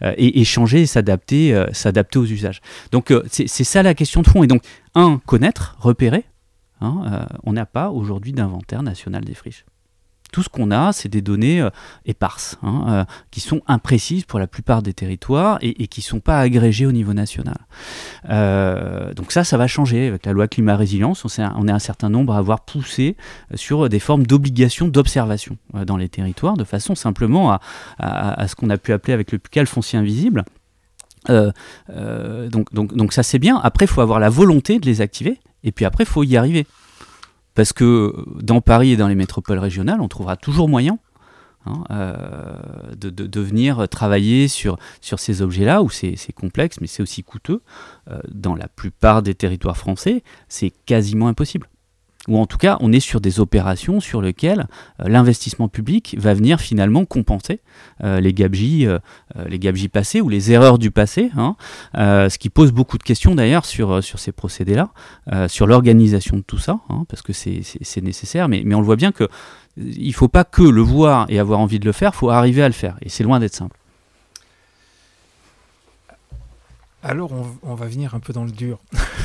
euh, 0.03 0.13
et, 0.17 0.43
changer 0.43 0.81
et 0.81 0.85
s'adapter, 0.85 1.53
euh, 1.53 1.67
s'adapter 1.73 2.19
aux 2.19 2.25
usages? 2.25 2.61
Donc, 2.91 3.11
euh, 3.11 3.23
c'est 3.27 3.47
ça 3.47 3.83
la 3.83 3.93
question 3.93 4.21
de 4.21 4.27
fond. 4.27 4.43
Et 4.43 4.47
donc, 4.47 4.63
un, 4.95 5.19
connaître, 5.25 5.75
repérer. 5.79 6.25
Hein, 6.83 7.27
on 7.43 7.53
n'a 7.53 7.67
pas 7.67 7.91
aujourd'hui 7.91 8.33
d'inventaire 8.33 8.81
national 8.81 9.23
des 9.23 9.35
friches. 9.35 9.65
Tout 10.31 10.43
ce 10.43 10.49
qu'on 10.49 10.71
a, 10.71 10.93
c'est 10.93 11.09
des 11.09 11.21
données 11.21 11.61
euh, 11.61 11.69
éparses, 12.05 12.57
hein, 12.63 12.85
euh, 12.87 13.03
qui 13.31 13.41
sont 13.41 13.61
imprécises 13.67 14.23
pour 14.23 14.39
la 14.39 14.47
plupart 14.47 14.81
des 14.81 14.93
territoires 14.93 15.57
et, 15.61 15.87
qui 15.87 15.99
ne 15.99 16.05
sont 16.05 16.19
pas 16.19 16.39
agrégées 16.39 16.85
au 16.85 16.91
niveau 16.91 17.13
national. 17.13 17.57
Euh, 18.29 19.13
donc 19.13 19.31
ça, 19.31 19.43
ça 19.43 19.57
va 19.57 19.67
changer. 19.67 20.07
Avec 20.07 20.25
la 20.25 20.31
loi 20.31 20.47
climat-résilience, 20.47 21.25
on, 21.25 21.67
est 21.67 21.71
un 21.71 21.79
certain 21.79 22.09
nombre 22.09 22.33
à 22.33 22.37
avoir 22.37 22.61
poussé 22.61 23.17
sur 23.55 23.89
des 23.89 23.99
formes 23.99 24.25
d'obligation 24.25 24.87
d'observation 24.87 25.57
dans 25.73 25.97
les 25.97 26.09
territoires, 26.09 26.55
de 26.55 26.63
façon 26.63 26.95
simplement 26.95 27.59
à, 27.99 28.47
ce 28.47 28.55
qu'on 28.55 28.69
a 28.69 28.77
pu 28.77 28.93
appeler 28.93 29.13
avec 29.13 29.31
le 29.31 29.39
PUCAL 29.39 29.67
foncier 29.67 29.99
invisible. 29.99 30.43
donc, 31.27 32.73
donc, 32.73 32.95
donc 32.95 33.13
ça 33.13 33.23
c'est 33.23 33.39
bien. 33.39 33.59
Après, 33.63 33.85
il 33.85 33.89
faut 33.89 34.01
avoir 34.01 34.19
la 34.19 34.29
volonté 34.29 34.79
de 34.79 34.85
les 34.85 35.01
activer. 35.01 35.39
Et 35.63 35.71
puis 35.71 35.85
après, 35.85 36.03
il 36.03 36.07
faut 36.07 36.23
y 36.23 36.37
arriver. 36.37 36.65
Parce 37.61 37.73
que 37.73 38.25
dans 38.41 38.59
Paris 38.59 38.93
et 38.93 38.97
dans 38.97 39.07
les 39.07 39.13
métropoles 39.13 39.59
régionales, 39.59 40.01
on 40.01 40.07
trouvera 40.07 40.35
toujours 40.35 40.67
moyen 40.67 40.97
hein, 41.67 41.83
euh, 41.91 42.95
de, 42.95 43.39
venir 43.39 43.87
travailler 43.87 44.47
sur, 44.47 44.79
ces 44.99 45.43
objets-là, 45.43 45.83
où 45.83 45.91
c'est 45.91 46.33
complexe, 46.33 46.81
mais 46.81 46.87
c'est 46.87 47.03
aussi 47.03 47.21
coûteux. 47.21 47.61
Euh, 48.09 48.19
dans 48.31 48.55
la 48.55 48.67
plupart 48.67 49.21
des 49.21 49.35
territoires 49.35 49.77
français, 49.77 50.23
c'est 50.49 50.71
quasiment 50.87 51.27
impossible 51.27 51.67
ou 52.27 52.37
en 52.37 52.45
tout 52.45 52.57
cas 52.57 52.77
on 52.81 52.91
est 52.91 52.99
sur 52.99 53.21
des 53.21 53.39
opérations 53.39 53.99
sur 53.99 54.21
lesquelles 54.21 54.67
euh, 54.99 55.07
l'investissement 55.07 55.67
public 55.67 56.15
va 56.19 56.33
venir 56.33 56.59
finalement 56.59 57.05
compenser 57.05 57.61
euh, 58.03 58.19
les 58.19 58.33
gabegies 58.33 58.85
euh, 58.87 58.99
les 59.47 59.89
passées 59.89 60.21
ou 60.21 60.29
les 60.29 60.51
erreurs 60.51 60.77
du 60.77 60.91
passé, 60.91 61.31
hein. 61.37 61.55
ce 61.95 62.37
qui 62.37 62.49
pose 62.49 62.71
beaucoup 62.71 62.97
de 62.97 63.03
questions 63.03 63.35
d'ailleurs 63.35 63.65
sur, 63.65 64.03
sur 64.03 64.19
ces 64.19 64.31
procédés-là, 64.31 64.89
sur 65.47 65.65
l'organisation 65.65 66.37
de 66.37 66.41
tout 66.41 66.57
ça, 66.57 66.79
hein, 66.89 67.05
parce 67.07 67.21
que 67.21 67.31
c'est 67.33 68.01
nécessaire, 68.01 68.49
mais, 68.49 68.63
mais 68.65 68.75
on 68.75 68.79
le 68.79 68.85
voit 68.85 68.97
bien 68.97 69.11
que 69.11 69.27
il 69.77 70.07
ne 70.07 70.13
faut 70.13 70.27
pas 70.27 70.43
que 70.43 70.63
le 70.63 70.81
voir 70.81 71.25
et 71.29 71.39
avoir 71.39 71.59
envie 71.59 71.79
de 71.79 71.85
le 71.85 71.93
faire, 71.93 72.11
il 72.13 72.17
faut 72.17 72.29
arriver 72.29 72.61
à 72.61 72.67
le 72.67 72.73
faire, 72.73 72.97
et 73.01 73.09
c'est 73.09 73.23
loin 73.23 73.39
d'être 73.39 73.55
simple. 73.55 73.77
Alors 77.03 77.31
on 77.63 77.73
va 77.73 77.87
venir 77.87 78.13
un 78.13 78.19
peu 78.19 78.33
dans 78.33 78.43
le 78.43 78.51
dur. 78.51 78.79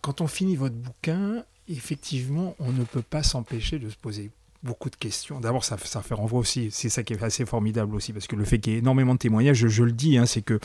quand 0.00 0.20
on 0.20 0.26
finit 0.26 0.56
votre 0.56 0.76
bouquin, 0.76 1.44
effectivement, 1.68 2.54
on 2.58 2.72
ne 2.72 2.84
peut 2.84 3.02
pas 3.02 3.22
s'empêcher 3.22 3.78
de 3.78 3.88
se 3.90 3.96
poser 3.96 4.30
beaucoup 4.62 4.90
de 4.90 4.96
questions. 4.96 5.40
D'abord, 5.40 5.64
ça, 5.64 5.76
fait 5.78 6.14
renvoi 6.14 6.38
aussi, 6.38 6.68
c'est 6.70 6.90
ça 6.90 7.02
qui 7.02 7.14
est 7.14 7.22
assez 7.22 7.46
formidable 7.46 7.94
aussi, 7.94 8.12
parce 8.12 8.26
que 8.26 8.36
le 8.36 8.44
fait 8.44 8.58
qu'il 8.58 8.74
y 8.74 8.76
ait 8.76 8.80
énormément 8.80 9.14
de 9.14 9.18
témoignages, 9.18 9.66
je, 9.66 9.84
le 9.84 9.92
dis, 9.92 10.18
hein, 10.18 10.26
c'est 10.26 10.42
que 10.42 10.60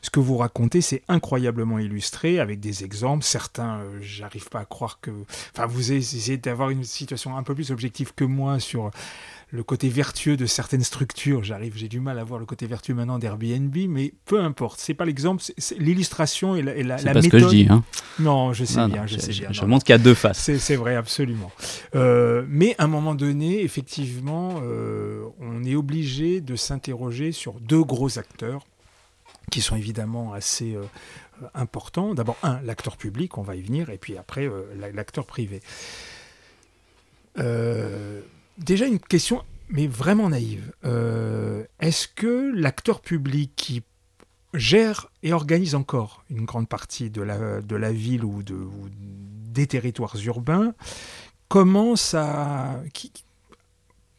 ce 0.00 0.10
que 0.10 0.20
vous 0.20 0.36
racontez, 0.36 0.80
c'est 0.80 1.02
incroyablement 1.08 1.78
illustré, 1.78 2.38
avec 2.38 2.60
des 2.60 2.84
exemples. 2.84 3.24
Certains, 3.24 3.80
euh, 3.80 3.98
j'arrive 4.00 4.48
pas 4.48 4.60
à 4.60 4.64
croire 4.64 5.00
que... 5.00 5.10
Enfin, 5.52 5.66
vous 5.66 5.92
essayez 5.92 6.36
d'avoir 6.36 6.70
une 6.70 6.84
situation 6.84 7.36
un 7.36 7.42
peu 7.42 7.54
plus 7.54 7.72
objective 7.72 8.12
que 8.14 8.24
moi 8.24 8.60
sur 8.60 8.90
le 9.52 9.62
côté 9.62 9.90
vertueux 9.90 10.38
de 10.38 10.46
certaines 10.46 10.82
structures. 10.82 11.44
J'arrive, 11.44 11.76
j'ai 11.76 11.88
du 11.88 12.00
mal 12.00 12.18
à 12.18 12.24
voir 12.24 12.40
le 12.40 12.46
côté 12.46 12.66
vertueux 12.66 12.94
maintenant 12.94 13.18
d'Airbnb, 13.18 13.76
mais 13.86 14.14
peu 14.24 14.40
importe. 14.40 14.80
C'est 14.80 14.94
pas 14.94 15.04
l'exemple, 15.04 15.42
c'est 15.58 15.78
l'illustration 15.78 16.56
et 16.56 16.62
la, 16.62 16.74
et 16.74 16.82
la, 16.82 16.96
la 16.96 17.12
pas 17.12 17.20
ce 17.20 17.28
que 17.28 17.38
je 17.38 17.46
dis. 17.46 17.66
Hein. 17.68 17.84
Non, 18.18 18.54
je 18.54 18.64
sais 18.64 18.86
bien, 18.88 19.06
je, 19.06 19.18
sais 19.18 19.32
bien. 19.32 19.52
Je 19.52 19.64
montre 19.66 19.84
qu'il 19.84 19.92
y 19.92 19.96
a 19.96 19.98
deux 19.98 20.14
faces. 20.14 20.50
C'est 20.56 20.76
vrai, 20.76 20.96
absolument. 20.96 21.52
Euh, 21.94 22.44
mais 22.48 22.74
à 22.78 22.84
un 22.84 22.88
moment 22.88 23.14
donné, 23.14 23.62
effectivement, 23.62 24.60
euh, 24.62 25.26
on 25.38 25.64
est 25.64 25.74
obligé 25.74 26.40
de 26.40 26.56
s'interroger 26.56 27.30
sur 27.30 27.60
deux 27.60 27.84
gros 27.84 28.18
acteurs 28.18 28.64
qui 29.50 29.60
sont 29.60 29.76
évidemment 29.76 30.32
assez 30.32 30.74
euh, 30.74 30.84
importants. 31.54 32.14
D'abord, 32.14 32.38
un, 32.42 32.58
l'acteur 32.62 32.96
public, 32.96 33.36
on 33.36 33.42
va 33.42 33.54
y 33.54 33.60
venir, 33.60 33.90
et 33.90 33.98
puis 33.98 34.16
après, 34.16 34.48
l'acteur 34.94 35.26
privé. 35.26 35.60
Euh, 37.38 38.20
déjà 38.62 38.86
une 38.86 38.98
question, 38.98 39.42
mais 39.68 39.86
vraiment 39.86 40.28
naïve. 40.28 40.72
Euh, 40.84 41.64
est-ce 41.80 42.08
que 42.08 42.52
l'acteur 42.54 43.00
public 43.00 43.52
qui 43.56 43.82
gère 44.54 45.08
et 45.22 45.32
organise 45.32 45.74
encore 45.74 46.24
une 46.30 46.44
grande 46.44 46.68
partie 46.68 47.10
de 47.10 47.22
la, 47.22 47.92
ville 47.92 48.24
ou, 48.24 48.42
de, 48.42 48.56
des 49.52 49.66
territoires 49.66 50.16
urbains 50.24 50.74
commence 51.48 52.14
à... 52.14 52.80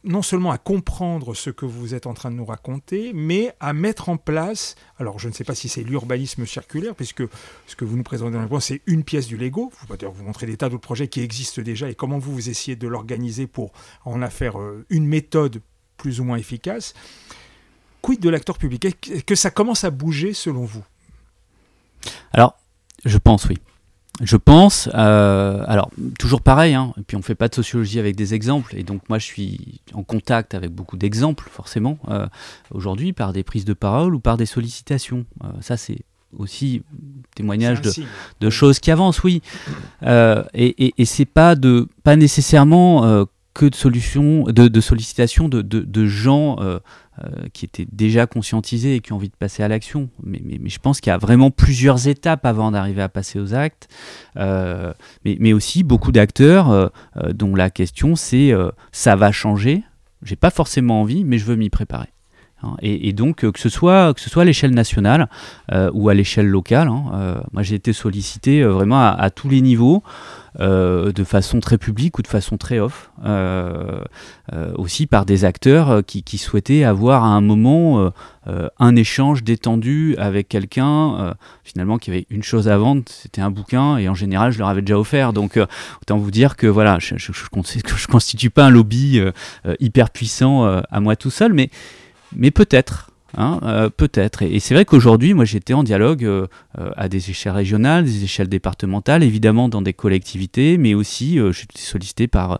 non 0.04 0.22
seulement 0.22 0.50
à 0.50 0.58
comprendre 0.58 1.34
ce 1.34 1.50
que 1.50 1.64
vous 1.64 1.94
êtes 1.94 2.06
en 2.06 2.14
train 2.14 2.30
de 2.30 2.36
nous 2.36 2.44
raconter, 2.44 3.12
mais 3.14 3.54
à 3.58 3.72
mettre 3.72 4.08
en 4.08 4.16
place, 4.16 4.76
alors 4.98 5.18
je 5.18 5.28
ne 5.28 5.32
sais 5.32 5.44
pas 5.44 5.54
si 5.54 5.68
c'est 5.68 5.82
l'urbanisme 5.82 6.46
circulaire, 6.46 6.94
puisque 6.94 7.24
ce 7.66 7.74
que 7.74 7.84
vous 7.84 7.96
nous 7.96 8.02
présentez 8.02 8.36
dans 8.36 8.42
le 8.42 8.60
c'est 8.60 8.82
une 8.86 9.02
pièce 9.02 9.26
du 9.26 9.36
Lego. 9.36 9.72
Vous 9.78 9.86
pouvez 9.86 10.06
vous 10.06 10.24
montrer 10.24 10.46
des 10.46 10.56
tas 10.56 10.68
d'autres 10.68 10.82
projets 10.82 11.08
qui 11.08 11.20
existent 11.20 11.62
déjà 11.62 11.88
et 11.88 11.94
comment 11.94 12.18
vous, 12.18 12.32
vous 12.32 12.48
essayez 12.48 12.76
de 12.76 12.86
l'organiser 12.86 13.46
pour 13.46 13.72
en 14.04 14.28
faire 14.28 14.60
euh, 14.60 14.84
une 14.90 15.06
méthode 15.06 15.60
plus 15.96 16.20
ou 16.20 16.24
moins 16.24 16.36
efficace. 16.36 16.94
Quid 18.02 18.20
de 18.20 18.28
l'acteur 18.28 18.58
public? 18.58 18.84
Est-ce 18.84 19.24
que 19.24 19.34
ça 19.34 19.50
commence 19.50 19.84
à 19.84 19.90
bouger 19.90 20.34
selon 20.34 20.64
vous? 20.64 20.84
Alors, 22.32 22.56
je 23.04 23.16
pense 23.18 23.46
oui. 23.46 23.58
Je 24.22 24.36
pense, 24.36 24.88
euh, 24.94 25.64
alors 25.66 25.90
toujours 26.20 26.40
pareil, 26.40 26.74
hein, 26.74 26.92
et 26.96 27.02
puis 27.02 27.16
on 27.16 27.20
ne 27.20 27.24
fait 27.24 27.34
pas 27.34 27.48
de 27.48 27.54
sociologie 27.54 27.98
avec 27.98 28.14
des 28.14 28.32
exemples, 28.32 28.76
et 28.76 28.84
donc 28.84 29.08
moi 29.08 29.18
je 29.18 29.24
suis 29.26 29.80
en 29.92 30.04
contact 30.04 30.54
avec 30.54 30.70
beaucoup 30.70 30.96
d'exemples 30.96 31.48
forcément 31.50 31.98
euh, 32.08 32.28
aujourd'hui 32.70 33.12
par 33.12 33.32
des 33.32 33.42
prises 33.42 33.64
de 33.64 33.72
parole 33.72 34.14
ou 34.14 34.20
par 34.20 34.36
des 34.36 34.46
sollicitations. 34.46 35.26
Euh, 35.42 35.48
ça 35.60 35.76
c'est 35.76 35.98
aussi 36.36 36.82
témoignage 37.34 37.80
de, 37.80 37.90
de, 38.40 38.50
choses 38.50 38.78
qui 38.78 38.92
avancent, 38.92 39.22
oui. 39.24 39.42
et, 40.02 40.44
et, 40.54 40.94
et 40.96 41.04
c'est 41.04 41.24
pas 41.24 41.56
de 41.56 41.88
pas 42.04 42.16
nécessairement 42.16 43.26
que 43.54 43.66
de 43.66 43.74
solutions, 43.74 44.44
de, 44.44 44.80
sollicitations 44.80 45.48
de, 45.48 46.06
gens 46.06 46.56
euh, 47.22 47.46
qui 47.52 47.64
étaient 47.64 47.86
déjà 47.92 48.26
conscientisés 48.26 48.96
et 48.96 49.00
qui 49.00 49.12
ont 49.12 49.16
envie 49.16 49.28
de 49.28 49.36
passer 49.36 49.62
à 49.62 49.68
l'action. 49.68 50.08
Mais, 50.24 50.40
je 50.64 50.78
pense 50.80 51.00
qu'il 51.00 51.10
y 51.10 51.14
a 51.14 51.16
vraiment 51.16 51.52
plusieurs 51.52 52.08
étapes 52.08 52.44
avant 52.44 52.72
d'arriver 52.72 53.02
à 53.02 53.08
passer 53.08 53.38
aux 53.38 53.54
actes. 53.54 53.86
Euh, 54.36 54.92
mais, 55.24 55.52
aussi 55.52 55.84
beaucoup 55.84 56.10
d'acteurs 56.10 56.72
euh, 56.72 56.88
dont 57.32 57.54
la 57.54 57.70
question 57.70 58.16
c'est 58.16 58.52
ça 58.90 59.14
va 59.14 59.30
changer. 59.30 59.84
J'ai 60.24 60.34
pas 60.34 60.50
forcément 60.50 61.02
envie, 61.02 61.22
mais 61.22 61.38
je 61.38 61.44
veux 61.44 61.54
m'y 61.54 61.70
préparer. 61.70 62.08
Hein. 62.64 62.74
Et, 62.82 63.12
donc 63.12 63.48
que 63.48 63.60
ce 63.60 63.68
soit 63.68 64.12
à 64.12 64.44
l'échelle 64.44 64.74
nationale 64.74 65.28
ou 65.92 66.08
à 66.08 66.14
l'échelle 66.14 66.48
locale, 66.48 66.88
hein, 66.88 67.44
moi 67.52 67.62
j'ai 67.62 67.76
été 67.76 67.92
sollicité 67.92 68.64
vraiment 68.64 69.00
à, 69.00 69.30
tous 69.30 69.48
les 69.48 69.60
niveaux. 69.60 70.02
Euh, 70.60 71.10
de 71.10 71.24
façon 71.24 71.58
très 71.58 71.78
publique 71.78 72.16
ou 72.20 72.22
de 72.22 72.28
façon 72.28 72.56
très 72.56 72.78
off, 72.78 73.10
euh, 73.24 74.04
euh, 74.52 74.72
aussi 74.76 75.08
par 75.08 75.26
des 75.26 75.44
acteurs 75.44 76.04
qui, 76.06 76.22
souhaitaient 76.38 76.84
avoir 76.84 77.24
à 77.24 77.28
un 77.28 77.40
moment 77.40 78.12
un 78.78 78.96
échange 78.96 79.42
détendu 79.42 80.14
avec 80.16 80.48
quelqu'un, 80.48 81.34
finalement 81.64 81.98
qui 81.98 82.10
avait 82.10 82.26
une 82.30 82.42
chose 82.42 82.68
à 82.68 82.76
vendre, 82.76 83.02
c'était 83.06 83.40
un 83.40 83.50
bouquin, 83.50 83.96
et 83.96 84.08
en 84.08 84.14
général 84.14 84.52
je 84.52 84.58
leur 84.58 84.68
avais 84.68 84.82
déjà 84.82 84.98
offert. 84.98 85.32
Donc 85.32 85.58
autant 86.02 86.18
vous 86.18 86.30
dire 86.30 86.56
que 86.56 86.66
voilà, 86.66 86.98
je 87.00 87.14
ne 87.14 88.06
constitue 88.06 88.50
pas 88.50 88.66
un 88.66 88.70
lobby 88.70 89.20
hyper 89.80 90.10
puissant 90.10 90.64
à 90.64 91.00
moi 91.00 91.16
tout 91.16 91.30
seul, 91.30 91.52
mais, 91.52 91.70
mais 92.36 92.50
peut-être. 92.50 93.10
Hein, 93.36 93.60
euh, 93.62 93.90
peut-être. 93.90 94.42
Et, 94.42 94.60
c'est 94.60 94.74
vrai 94.74 94.84
qu'aujourd'hui, 94.84 95.34
moi, 95.34 95.44
j'étais 95.44 95.74
en 95.74 95.82
dialogue 95.82 96.24
euh, 96.24 96.46
euh, 96.78 96.90
à 96.96 97.08
des 97.08 97.30
échelles 97.30 97.52
régionales, 97.52 98.04
des 98.04 98.24
échelles 98.24 98.48
départementales, 98.48 99.22
évidemment 99.22 99.68
dans 99.68 99.82
des 99.82 99.92
collectivités, 99.92 100.78
mais 100.78 100.94
aussi 100.94 101.38
j'étais 101.52 101.80
sollicité 101.80 102.26
par, 102.26 102.58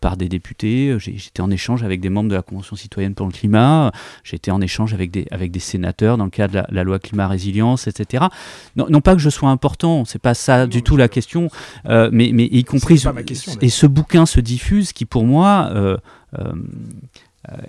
par 0.00 0.16
des 0.16 0.28
députés. 0.28 0.96
J'étais 0.98 1.40
en 1.40 1.50
échange 1.50 1.82
avec 1.82 2.00
des 2.00 2.08
membres 2.08 2.30
de 2.30 2.34
la 2.34 2.42
Convention 2.42 2.76
citoyenne 2.76 3.14
pour 3.14 3.26
le 3.26 3.32
climat. 3.32 3.92
J'étais 4.24 4.50
en 4.50 4.60
échange 4.60 4.94
avec 4.94 5.10
des, 5.10 5.26
avec 5.30 5.50
des 5.50 5.60
sénateurs 5.60 6.16
dans 6.16 6.24
le 6.24 6.30
cadre 6.30 6.66
de 6.68 6.74
la, 6.74 6.84
loi 6.84 6.98
climat 6.98 7.28
résilience, 7.28 7.86
etc. 7.86 8.24
Non, 8.76 8.86
non, 8.88 9.00
pas 9.00 9.14
que 9.14 9.20
je 9.20 9.30
sois 9.30 9.50
important, 9.50 10.04
c'est 10.04 10.20
pas 10.20 10.34
ça 10.34 10.66
du 10.66 10.82
tout 10.82 10.96
la 10.96 11.08
question, 11.08 11.48
mais, 11.84 12.30
mais 12.32 12.48
y 12.50 12.64
compris. 12.64 13.02
et 13.60 13.68
ce 13.68 13.86
bouquin 13.86 14.26
se 14.26 14.40
diffuse, 14.40 14.92
qui 14.92 15.04
pour 15.04 15.24
moi 15.24 15.70
euh, 16.38 16.52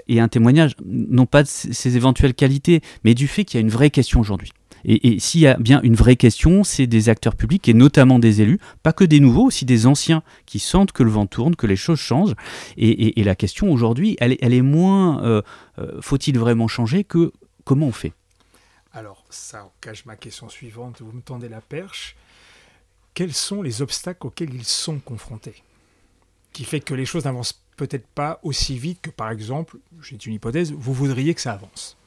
et 0.08 0.20
un 0.20 0.28
témoignage, 0.28 0.76
non 0.86 1.26
pas 1.26 1.44
de 1.44 1.48
ses 1.48 1.98
éventuelles 1.98 2.34
qualités, 2.34 2.82
mais 3.04 3.14
du 3.14 3.28
fait 3.28 3.46
qu'il 3.46 3.60
y 3.60 3.62
a 3.62 3.62
une 3.62 3.70
vraie 3.70 3.90
question 3.90 4.20
aujourd'hui. 4.20 4.52
Et, 4.86 5.20
s'il 5.20 5.42
y 5.42 5.48
a 5.48 5.58
bien 5.58 5.82
une 5.82 5.96
vraie 5.96 6.16
question, 6.16 6.64
c'est 6.64 6.88
des 6.88 7.10
acteurs 7.10 7.36
publics 7.36 7.68
et 7.68 7.74
notamment 7.74 8.20
des 8.20 8.42
élus, 8.42 8.60
pas 8.84 8.94
que 8.94 9.04
des 9.04 9.20
nouveaux, 9.20 9.48
aussi 9.48 9.66
des 9.66 9.86
anciens 9.86 10.24
qui 10.46 10.60
sentent 10.60 10.92
que 10.92 11.04
le 11.04 11.10
vent 11.10 11.26
tourne, 11.26 11.56
que 11.56 11.68
les 11.68 11.76
choses 11.76 12.00
changent. 12.00 12.36
Et, 12.78 13.22
la 13.24 13.36
question 13.36 13.72
aujourd'hui, 13.72 14.16
elle, 14.20 14.34
est 14.42 14.62
moins 14.62 15.22
euh, 15.24 15.42
euh, 15.80 16.00
faut-il 16.02 16.40
vraiment 16.40 16.70
changer 16.70 17.04
que 17.04 17.34
comment 17.66 17.88
on 17.88 17.92
fait? 17.92 18.14
Alors, 18.94 19.26
ça 19.30 19.70
cache 19.82 20.06
ma 20.06 20.16
question 20.16 20.48
suivante, 20.48 21.02
vous 21.02 21.12
me 21.12 21.22
tendez 21.22 21.50
la 21.50 21.60
perche. 21.60 22.16
Quels 23.14 23.34
sont 23.34 23.62
les 23.62 23.82
obstacles 23.82 24.26
auxquels 24.28 24.54
ils 24.54 24.64
sont 24.64 25.00
confrontés? 25.00 25.64
Qui 26.54 26.64
fait 26.64 26.80
que 26.80 26.94
les 26.94 27.06
choses 27.06 27.26
n'avancent 27.26 27.62
peut-être 27.78 28.08
pas 28.08 28.40
aussi 28.44 28.78
vite 28.78 29.00
que, 29.02 29.10
par 29.10 29.32
exemple, 29.32 29.78
j'ai 30.02 30.18
une 30.26 30.34
hypothèse, 30.34 30.74
vous 30.74 30.94
voudriez 30.94 31.34
que 31.34 31.42
ça 31.42 31.54
avance 31.54 31.98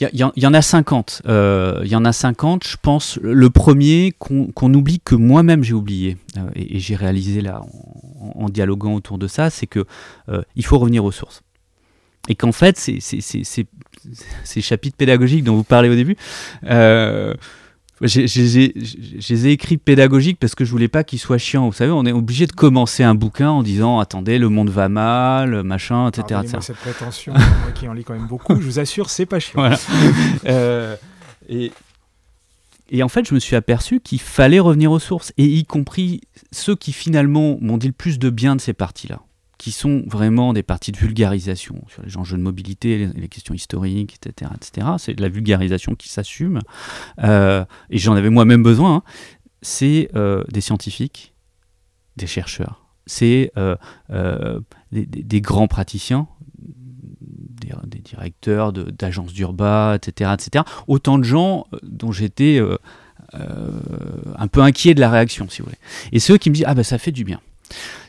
il 0.00 0.32
y, 0.36 0.46
en 0.46 0.54
a 0.54 0.62
50. 0.62 1.22
Euh, 1.26 1.80
il 1.82 1.88
y 1.88 1.96
en 1.96 2.04
a 2.04 2.12
50. 2.12 2.64
Je 2.64 2.76
pense 2.80 3.18
le 3.20 3.50
premier 3.50 4.14
qu'on 4.18 4.74
oublie, 4.74 5.00
que 5.00 5.16
moi-même 5.16 5.64
j'ai 5.64 5.74
oublié, 5.74 6.16
euh, 6.36 6.48
et, 6.54 6.78
j'ai 6.78 6.94
réalisé 6.94 7.40
là 7.40 7.62
en, 8.34 8.48
dialoguant 8.48 8.94
autour 8.94 9.18
de 9.18 9.26
ça, 9.26 9.50
c'est 9.50 9.66
que 9.66 9.84
euh, 10.28 10.42
il 10.54 10.64
faut 10.64 10.78
revenir 10.78 11.04
aux 11.04 11.10
sources. 11.10 11.42
Et 12.28 12.34
qu'en 12.34 12.52
fait, 12.52 12.76
ces 12.78 14.60
chapitres 14.60 14.96
pédagogiques 14.96 15.44
dont 15.44 15.56
vous 15.56 15.64
parlez 15.64 15.88
au 15.88 15.94
début, 15.94 16.16
je 18.02 19.32
les 19.32 19.46
ai 19.46 19.50
écrits 19.50 19.76
pédagogiques 19.76 20.38
parce 20.38 20.54
que 20.54 20.64
je 20.64 20.70
voulais 20.70 20.88
pas 20.88 21.04
qu'ils 21.04 21.18
soient 21.18 21.38
chiants. 21.38 21.66
Vous 21.66 21.72
savez, 21.72 21.90
on 21.90 22.06
est 22.06 22.12
obligé 22.12 22.46
de 22.46 22.52
commencer 22.52 23.02
un 23.02 23.14
bouquin 23.14 23.50
en 23.50 23.62
disant 23.62 23.98
attendez, 23.98 24.38
le 24.38 24.48
monde 24.48 24.70
va 24.70 24.88
mal, 24.88 25.62
machin, 25.62 26.08
etc. 26.08 26.40
cette 26.60 26.76
prétention, 26.76 27.32
moi 27.32 27.72
qui 27.74 27.88
en 27.88 27.92
lis 27.92 28.04
quand 28.04 28.14
même 28.14 28.26
beaucoup, 28.26 28.60
je 28.60 28.66
vous 28.66 28.78
assure, 28.78 29.10
c'est 29.10 29.26
pas 29.26 29.40
chiant. 29.40 29.70
Euh, 30.46 30.96
et, 31.48 31.72
et 32.90 33.02
en 33.02 33.08
fait, 33.08 33.26
je 33.26 33.34
me 33.34 33.38
suis 33.38 33.56
aperçu 33.56 34.00
qu'il 34.00 34.20
fallait 34.20 34.60
revenir 34.60 34.92
aux 34.92 34.98
sources, 34.98 35.32
et 35.36 35.44
y 35.44 35.64
compris 35.64 36.22
ceux 36.52 36.76
qui 36.76 36.92
finalement 36.92 37.58
m'ont 37.60 37.76
dit 37.76 37.88
le 37.88 37.92
plus 37.92 38.18
de 38.18 38.30
bien 38.30 38.56
de 38.56 38.60
ces 38.60 38.72
parties-là 38.72 39.20
qui 39.58 39.72
sont 39.72 40.04
vraiment 40.06 40.52
des 40.52 40.62
parties 40.62 40.92
de 40.92 40.96
vulgarisation 40.96 41.82
sur 41.88 42.02
les 42.04 42.16
enjeux 42.16 42.38
de 42.38 42.42
mobilité, 42.42 43.10
les, 43.14 43.28
questions 43.28 43.54
historiques, 43.54 44.16
etc. 44.22 44.52
etc. 44.54 44.86
C'est 44.98 45.14
de 45.14 45.20
la 45.20 45.28
vulgarisation 45.28 45.96
qui 45.96 46.08
s'assume. 46.08 46.60
Euh, 47.24 47.64
et 47.90 47.98
j'en 47.98 48.14
avais 48.14 48.30
moi-même 48.30 48.62
besoin. 48.62 48.96
Hein. 48.96 49.02
C'est 49.60 50.10
euh, 50.14 50.44
des 50.48 50.60
scientifiques, 50.60 51.34
des 52.16 52.28
chercheurs, 52.28 52.86
c'est 53.06 53.50
euh, 53.56 53.74
des, 54.92 55.40
grands 55.40 55.66
praticiens, 55.66 56.28
des, 57.20 57.98
directeurs 57.98 58.72
d'agences 58.72 59.32
d'urba, 59.32 59.96
etc., 59.96 60.30
etc. 60.34 60.64
Autant 60.86 61.18
de 61.18 61.24
gens 61.24 61.66
dont 61.82 62.12
j'étais 62.12 62.60
un 63.32 64.46
peu 64.46 64.62
inquiet 64.62 64.94
de 64.94 65.00
la 65.00 65.10
réaction, 65.10 65.48
si 65.48 65.62
vous 65.62 65.66
voulez. 65.66 65.78
Et 66.12 66.20
ceux 66.20 66.38
qui 66.38 66.50
me 66.50 66.54
disent 66.54 66.64
Ah 66.68 66.74
ben 66.74 66.84
ça 66.84 66.98
fait 66.98 67.12
du 67.12 67.24
bien. 67.24 67.40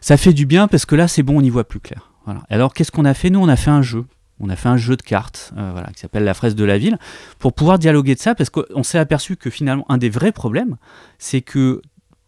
Ça 0.01 0.18
fait 0.18 0.34
du 0.34 0.45
bien 0.45 0.68
parce 0.68 0.86
que 0.86 0.95
là, 0.95 1.07
c'est 1.07 1.24
bon, 1.24 1.39
on 1.39 1.41
y 1.41 1.49
voit 1.49 1.68
plus 1.68 1.80
clair. 1.80 2.12
Alors, 2.49 2.74
qu'est-ce 2.74 2.91
qu'on 2.91 3.05
a 3.05 3.14
fait? 3.14 3.30
Nous, 3.30 3.39
on 3.39 3.47
a 3.47 3.55
fait 3.55 3.72
un 3.72 3.82
jeu. 3.82 4.05
On 4.39 4.49
a 4.49 4.55
fait 4.55 4.70
un 4.70 4.78
jeu 4.78 4.95
de 4.95 5.01
cartes 5.01 5.51
euh, 5.57 5.72
voilà, 5.74 5.89
qui 5.89 5.99
s'appelle 5.99 6.24
la 6.24 6.34
fraise 6.34 6.55
de 6.55 6.64
la 6.64 6.78
ville 6.78 6.97
pour 7.39 7.51
pouvoir 7.53 7.78
dialoguer 7.78 8.16
de 8.16 8.20
ça 8.20 8.36
parce 8.36 8.49
qu'on 8.49 8.84
s'est 8.84 8.97
aperçu 8.97 9.36
que 9.36 9.49
finalement, 9.49 9.86
un 9.89 9.97
des 9.97 10.10
vrais 10.10 10.32
problèmes, 10.32 10.78
c'est 11.18 11.41
que 11.41 11.82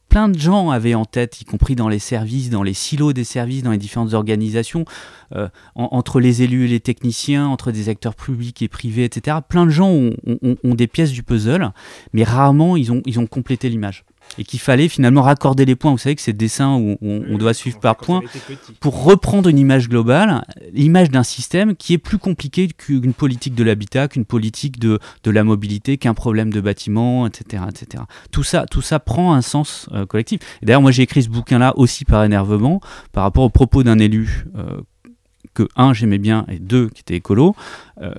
plein 0.10 0.28
de 0.28 0.38
gens 0.38 0.72
avaient 0.72 0.94
en 0.94 1.06
tête, 1.06 1.40
y 1.40 1.46
compris 1.46 1.76
dans 1.76 1.88
les 1.88 2.00
services, 2.00 2.50
dans 2.50 2.64
les 2.64 2.74
silos 2.74 3.14
des 3.14 3.24
services, 3.24 3.64
dans 3.64 3.72
les 3.72 3.78
différentes 3.78 4.14
organisations, 4.14 4.84
euh, 5.38 5.48
entre 5.76 6.20
les 6.20 6.42
élus 6.42 6.66
et 6.66 6.68
les 6.68 6.80
techniciens, 6.82 7.48
entre 7.48 7.72
des 7.72 7.88
acteurs 7.88 8.16
publics 8.16 8.62
et 8.62 8.68
privés, 8.68 9.06
etc. 9.06 9.38
Plein 9.48 9.66
de 9.66 9.72
gens 9.72 9.90
ont, 9.90 10.76
des 10.76 10.88
pièces 10.88 11.14
du 11.14 11.24
puzzle, 11.24 11.72
mais 12.12 12.26
rarement 12.26 12.76
ils 12.76 12.92
ont 12.92 13.28
complété 13.28 13.70
l'image 13.70 14.04
et 14.38 14.44
qu'il 14.44 14.60
fallait 14.60 14.88
finalement 14.88 15.22
raccorder 15.22 15.66
les 15.66 15.76
points. 15.76 15.92
Vous 15.92 15.98
savez 15.98 16.16
que 16.16 16.22
ces 16.22 16.34
dessins 16.34 16.76
où 16.76 16.98
on, 17.02 17.38
doit 17.38 17.54
suivre 17.54 17.80
par 17.80 17.96
points 17.98 18.22
pour 18.80 19.04
reprendre 19.04 19.50
une 19.50 19.58
image 19.58 19.90
globale, 19.90 20.44
l'image 20.74 21.10
d'un 21.10 21.24
système 21.24 21.76
qui 21.76 21.94
est 21.94 21.98
plus 21.98 22.18
compliqué 22.18 22.68
qu'une 22.68 23.14
politique 23.14 23.56
de 23.56 23.64
l'habitat, 23.64 24.08
qu'une 24.08 24.26
politique 24.26 24.80
de, 24.80 25.00
de, 25.24 25.32
la 25.32 25.44
mobilité, 25.44 25.98
qu'un 25.98 26.14
problème 26.14 26.52
de 26.52 26.62
bâtiment, 26.62 27.26
etc., 27.28 27.64
etc. 27.70 28.04
Tout 28.32 28.44
ça, 28.44 28.66
tout 28.70 28.82
ça 28.82 29.00
prend 29.00 29.34
un 29.34 29.42
sens 29.42 29.90
euh, 29.94 30.06
collectif. 30.06 30.40
D'ailleurs, 30.62 30.82
moi 30.82 30.92
j'ai 30.92 31.04
écrit 31.04 31.24
ce 31.24 31.30
bouquin-là 31.30 31.74
aussi 31.78 32.06
par 32.06 32.24
énervement, 32.24 32.80
par 33.12 33.24
rapport 33.24 33.44
aux 33.44 33.50
propos 33.50 33.84
d'un 33.84 34.00
élu. 34.00 34.46
Euh, 34.56 34.82
que 35.54 35.68
un 35.76 35.94
j'aimais 35.94 36.18
bien 36.18 36.46
et 36.48 36.60
deux 36.60 36.88
qui 36.90 37.02
était 37.02 37.16
écolo, 37.16 37.56
euh, 38.02 38.14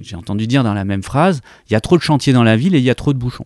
j'ai 0.00 0.16
entendu 0.16 0.46
dire 0.46 0.64
dans 0.64 0.72
la 0.72 0.84
même 0.84 1.02
phrase, 1.02 1.40
il 1.68 1.72
y 1.72 1.76
a 1.76 1.80
trop 1.80 1.96
de 1.96 2.02
chantiers 2.02 2.32
dans 2.32 2.42
la 2.42 2.56
ville 2.56 2.74
et 2.74 2.78
il 2.78 2.84
y 2.84 2.90
a 2.90 2.94
trop 2.94 3.12
de 3.12 3.18
bouchons. 3.18 3.44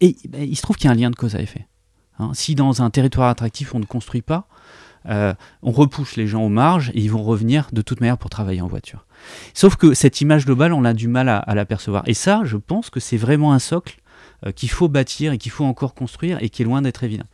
Et 0.00 0.16
ben, 0.28 0.42
il 0.42 0.56
se 0.56 0.62
trouve 0.62 0.76
qu'il 0.76 0.86
y 0.86 0.88
a 0.88 0.92
un 0.92 0.96
lien 0.96 1.10
de 1.10 1.16
cause 1.16 1.36
à 1.36 1.40
effet. 1.40 1.66
Hein. 2.18 2.32
si 2.34 2.54
dans 2.54 2.82
un 2.82 2.90
territoire 2.90 3.30
attractif 3.30 3.74
on 3.74 3.78
ne 3.78 3.86
construit 3.86 4.22
pas, 4.22 4.46
euh, 5.08 5.32
on 5.62 5.70
repousse 5.70 6.16
les 6.16 6.26
gens 6.26 6.42
aux 6.42 6.50
marges 6.50 6.90
et 6.90 7.00
ils 7.00 7.10
vont 7.10 7.22
revenir 7.22 7.68
de 7.72 7.82
toute 7.82 8.00
manière 8.00 8.18
pour 8.18 8.30
travailler 8.30 8.60
en 8.60 8.66
voiture. 8.66 9.06
Sauf 9.54 9.76
que 9.76 9.94
cette 9.94 10.20
image 10.20 10.44
globale, 10.44 10.72
on 10.72 10.84
a 10.84 10.92
du 10.92 11.08
mal 11.08 11.28
à, 11.28 11.54
l'apercevoir. 11.54 12.02
Et 12.06 12.14
ça, 12.14 12.42
je 12.44 12.56
pense 12.56 12.90
que 12.90 13.00
c'est 13.00 13.16
vraiment 13.16 13.52
un 13.52 13.58
socle 13.58 14.00
euh, 14.46 14.52
qu'il 14.52 14.70
faut 14.70 14.88
bâtir 14.88 15.32
et 15.32 15.38
qu'il 15.38 15.52
faut 15.52 15.64
encore 15.64 15.94
construire 15.94 16.38
et 16.42 16.50
qui 16.50 16.62
est 16.62 16.64
loin 16.64 16.82
d'être 16.82 17.02
évident. 17.04 17.24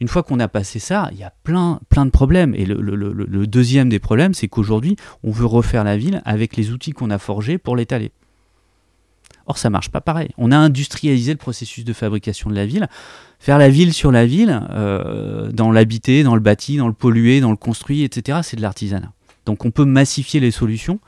Une 0.00 0.08
fois 0.08 0.22
qu'on 0.22 0.40
a 0.40 0.48
passé 0.48 0.78
ça, 0.78 1.08
il 1.12 1.18
y 1.18 1.24
a 1.24 1.32
plein, 1.44 1.80
plein 1.88 2.04
de 2.04 2.10
problèmes. 2.10 2.54
Et 2.54 2.66
le, 2.66 3.46
deuxième 3.46 3.88
des 3.88 3.98
problèmes, 3.98 4.34
c'est 4.34 4.48
qu'aujourd'hui, 4.48 4.96
on 5.22 5.30
veut 5.30 5.46
refaire 5.46 5.84
la 5.84 5.96
ville 5.96 6.22
avec 6.24 6.56
les 6.56 6.72
outils 6.72 6.92
qu'on 6.92 7.10
a 7.10 7.18
forgés 7.18 7.58
pour 7.58 7.76
l'étaler. 7.76 8.12
Or, 9.46 9.58
ça 9.58 9.70
marche 9.70 9.90
pas 9.90 10.00
pareil. 10.00 10.30
On 10.38 10.52
a 10.52 10.56
industrialisé 10.56 11.32
le 11.32 11.38
processus 11.38 11.84
de 11.84 11.92
fabrication 11.92 12.48
de 12.48 12.54
la 12.54 12.66
ville. 12.66 12.88
Faire 13.38 13.58
la 13.58 13.68
ville 13.68 13.92
sur 13.92 14.10
la 14.10 14.24
ville, 14.24 14.62
euh, 14.70 15.50
dans 15.52 15.70
l'habité, 15.70 16.22
dans 16.22 16.34
le 16.34 16.40
bâti, 16.40 16.78
dans 16.78 16.88
le 16.88 16.94
pollué, 16.94 17.40
dans 17.40 17.50
le 17.50 17.56
construit, 17.56 18.02
etc., 18.02 18.38
c'est 18.42 18.56
de 18.56 18.62
l'artisanat. 18.62 19.12
Donc 19.44 19.66
on 19.66 19.70
peut 19.70 19.84
massifier 19.84 20.40
les 20.40 20.50
solutions, 20.50 20.98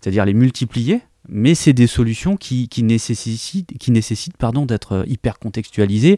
c'est-à-dire 0.00 0.24
les 0.24 0.32
multiplier, 0.32 1.02
mais 1.28 1.54
c'est 1.54 1.74
des 1.74 1.86
solutions 1.86 2.38
qui, 2.38 2.68
nécessitent, 2.78 3.76
qui 3.78 3.90
nécessitent 3.90 4.38
pardon, 4.38 4.64
d'être 4.64 4.92
euh, 4.92 5.04
hyper 5.06 5.38
contextualisées, 5.38 6.16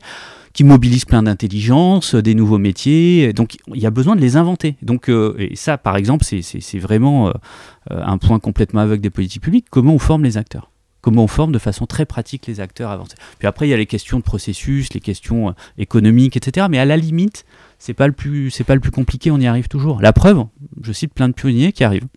qui 0.52 0.62
mobilisent 0.62 1.04
plein 1.04 1.24
d'intelligence, 1.24 2.14
des 2.14 2.36
nouveaux 2.36 2.58
métiers. 2.58 3.32
Donc 3.32 3.56
il 3.74 3.80
y 3.80 3.86
a 3.86 3.90
besoin 3.90 4.14
de 4.14 4.20
les 4.20 4.36
inventer. 4.36 4.76
Donc, 4.82 5.08
euh, 5.08 5.34
et 5.38 5.56
ça, 5.56 5.78
par 5.78 5.96
exemple, 5.96 6.24
c'est 6.24 6.78
vraiment 6.78 7.32
un 7.90 8.18
point 8.18 8.38
complètement 8.38 8.82
aveugle 8.82 9.02
des 9.02 9.10
politiques 9.10 9.42
publiques. 9.42 9.66
Comment 9.68 9.94
on 9.94 9.98
forme 9.98 10.22
les 10.22 10.36
acteurs? 10.36 10.70
Comment 11.06 11.22
on 11.22 11.28
forme 11.28 11.52
de 11.52 11.60
façon 11.60 11.86
très 11.86 12.04
pratique 12.04 12.48
les 12.48 12.58
acteurs 12.58 12.90
avancés 12.90 13.14
Puis 13.38 13.46
après, 13.46 13.68
il 13.68 13.70
y 13.70 13.74
a 13.74 13.76
les 13.76 13.86
questions 13.86 14.18
de 14.18 14.24
processus, 14.24 14.92
les 14.92 14.98
questions 14.98 15.54
économiques, 15.78 16.36
etc. 16.36 16.66
Mais 16.68 16.80
à 16.80 16.84
la 16.84 16.96
limite, 16.96 17.44
c'est 17.78 17.94
pas 17.94 18.08
le 18.08 18.12
plus, 18.12 18.50
c'est 18.50 18.64
pas 18.64 18.74
le 18.74 18.80
plus 18.80 18.90
compliqué. 18.90 19.30
On 19.30 19.38
y 19.38 19.46
arrive 19.46 19.68
toujours. 19.68 20.00
La 20.00 20.12
preuve, 20.12 20.46
je 20.82 20.92
cite 20.92 21.14
plein 21.14 21.28
de 21.28 21.32
pionniers 21.32 21.70
qui 21.70 21.84
arrivent 21.84 22.08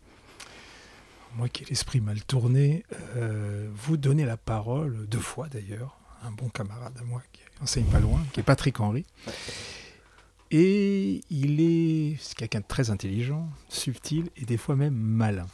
moi 1.35 1.47
qui 1.49 1.61
ai 1.61 1.67
l'esprit 1.67 2.01
mal 2.01 2.21
tourné, 2.23 2.83
euh, 3.15 3.69
vous 3.73 3.95
donnez 3.95 4.25
la 4.25 4.37
parole, 4.37 5.05
deux 5.07 5.19
fois 5.19 5.47
d'ailleurs, 5.47 5.99
un 6.23 6.31
bon 6.31 6.49
camarade 6.49 6.93
à 6.99 7.03
moi 7.03 7.21
qui 7.31 7.43
enseigne 7.61 7.85
pas 7.85 7.99
loin, 7.99 8.19
qui 8.33 8.39
est 8.39 8.43
Patrick 8.43 8.79
Henry. 8.79 9.05
Et 10.49 11.21
il 11.29 11.61
est 11.61 12.17
quelqu'un 12.35 12.61
de 12.61 12.65
très 12.67 12.89
intelligent, 12.89 13.47
subtil 13.69 14.29
et 14.35 14.45
des 14.45 14.57
fois 14.57 14.75
même 14.75 14.95
malin. 14.95 15.45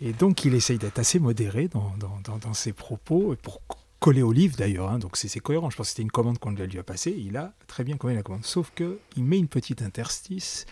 Et 0.00 0.12
donc 0.12 0.44
il 0.44 0.54
essaye 0.54 0.78
d'être 0.78 0.98
assez 0.98 1.18
modéré 1.18 1.68
dans, 1.68 2.54
ses 2.54 2.72
propos, 2.72 3.36
pour 3.42 3.60
coller 3.98 4.22
au 4.22 4.32
livre 4.32 4.56
d'ailleurs, 4.56 4.88
hein. 4.88 4.98
donc 4.98 5.16
c'est 5.16 5.40
cohérent. 5.40 5.70
Je 5.70 5.76
pense 5.76 5.86
que 5.86 5.90
c'était 5.90 6.02
une 6.02 6.10
commande 6.10 6.38
qu'on 6.38 6.52
lui 6.52 6.78
a 6.78 6.82
passée, 6.82 7.14
il 7.16 7.36
a 7.36 7.52
très 7.66 7.84
bien 7.84 7.96
commis 7.96 8.14
la 8.14 8.22
commande. 8.22 8.44
Sauf 8.44 8.72
qu'il 8.74 9.24
met 9.24 9.38
une 9.38 9.48
petite 9.48 9.82
interstice 9.82 10.66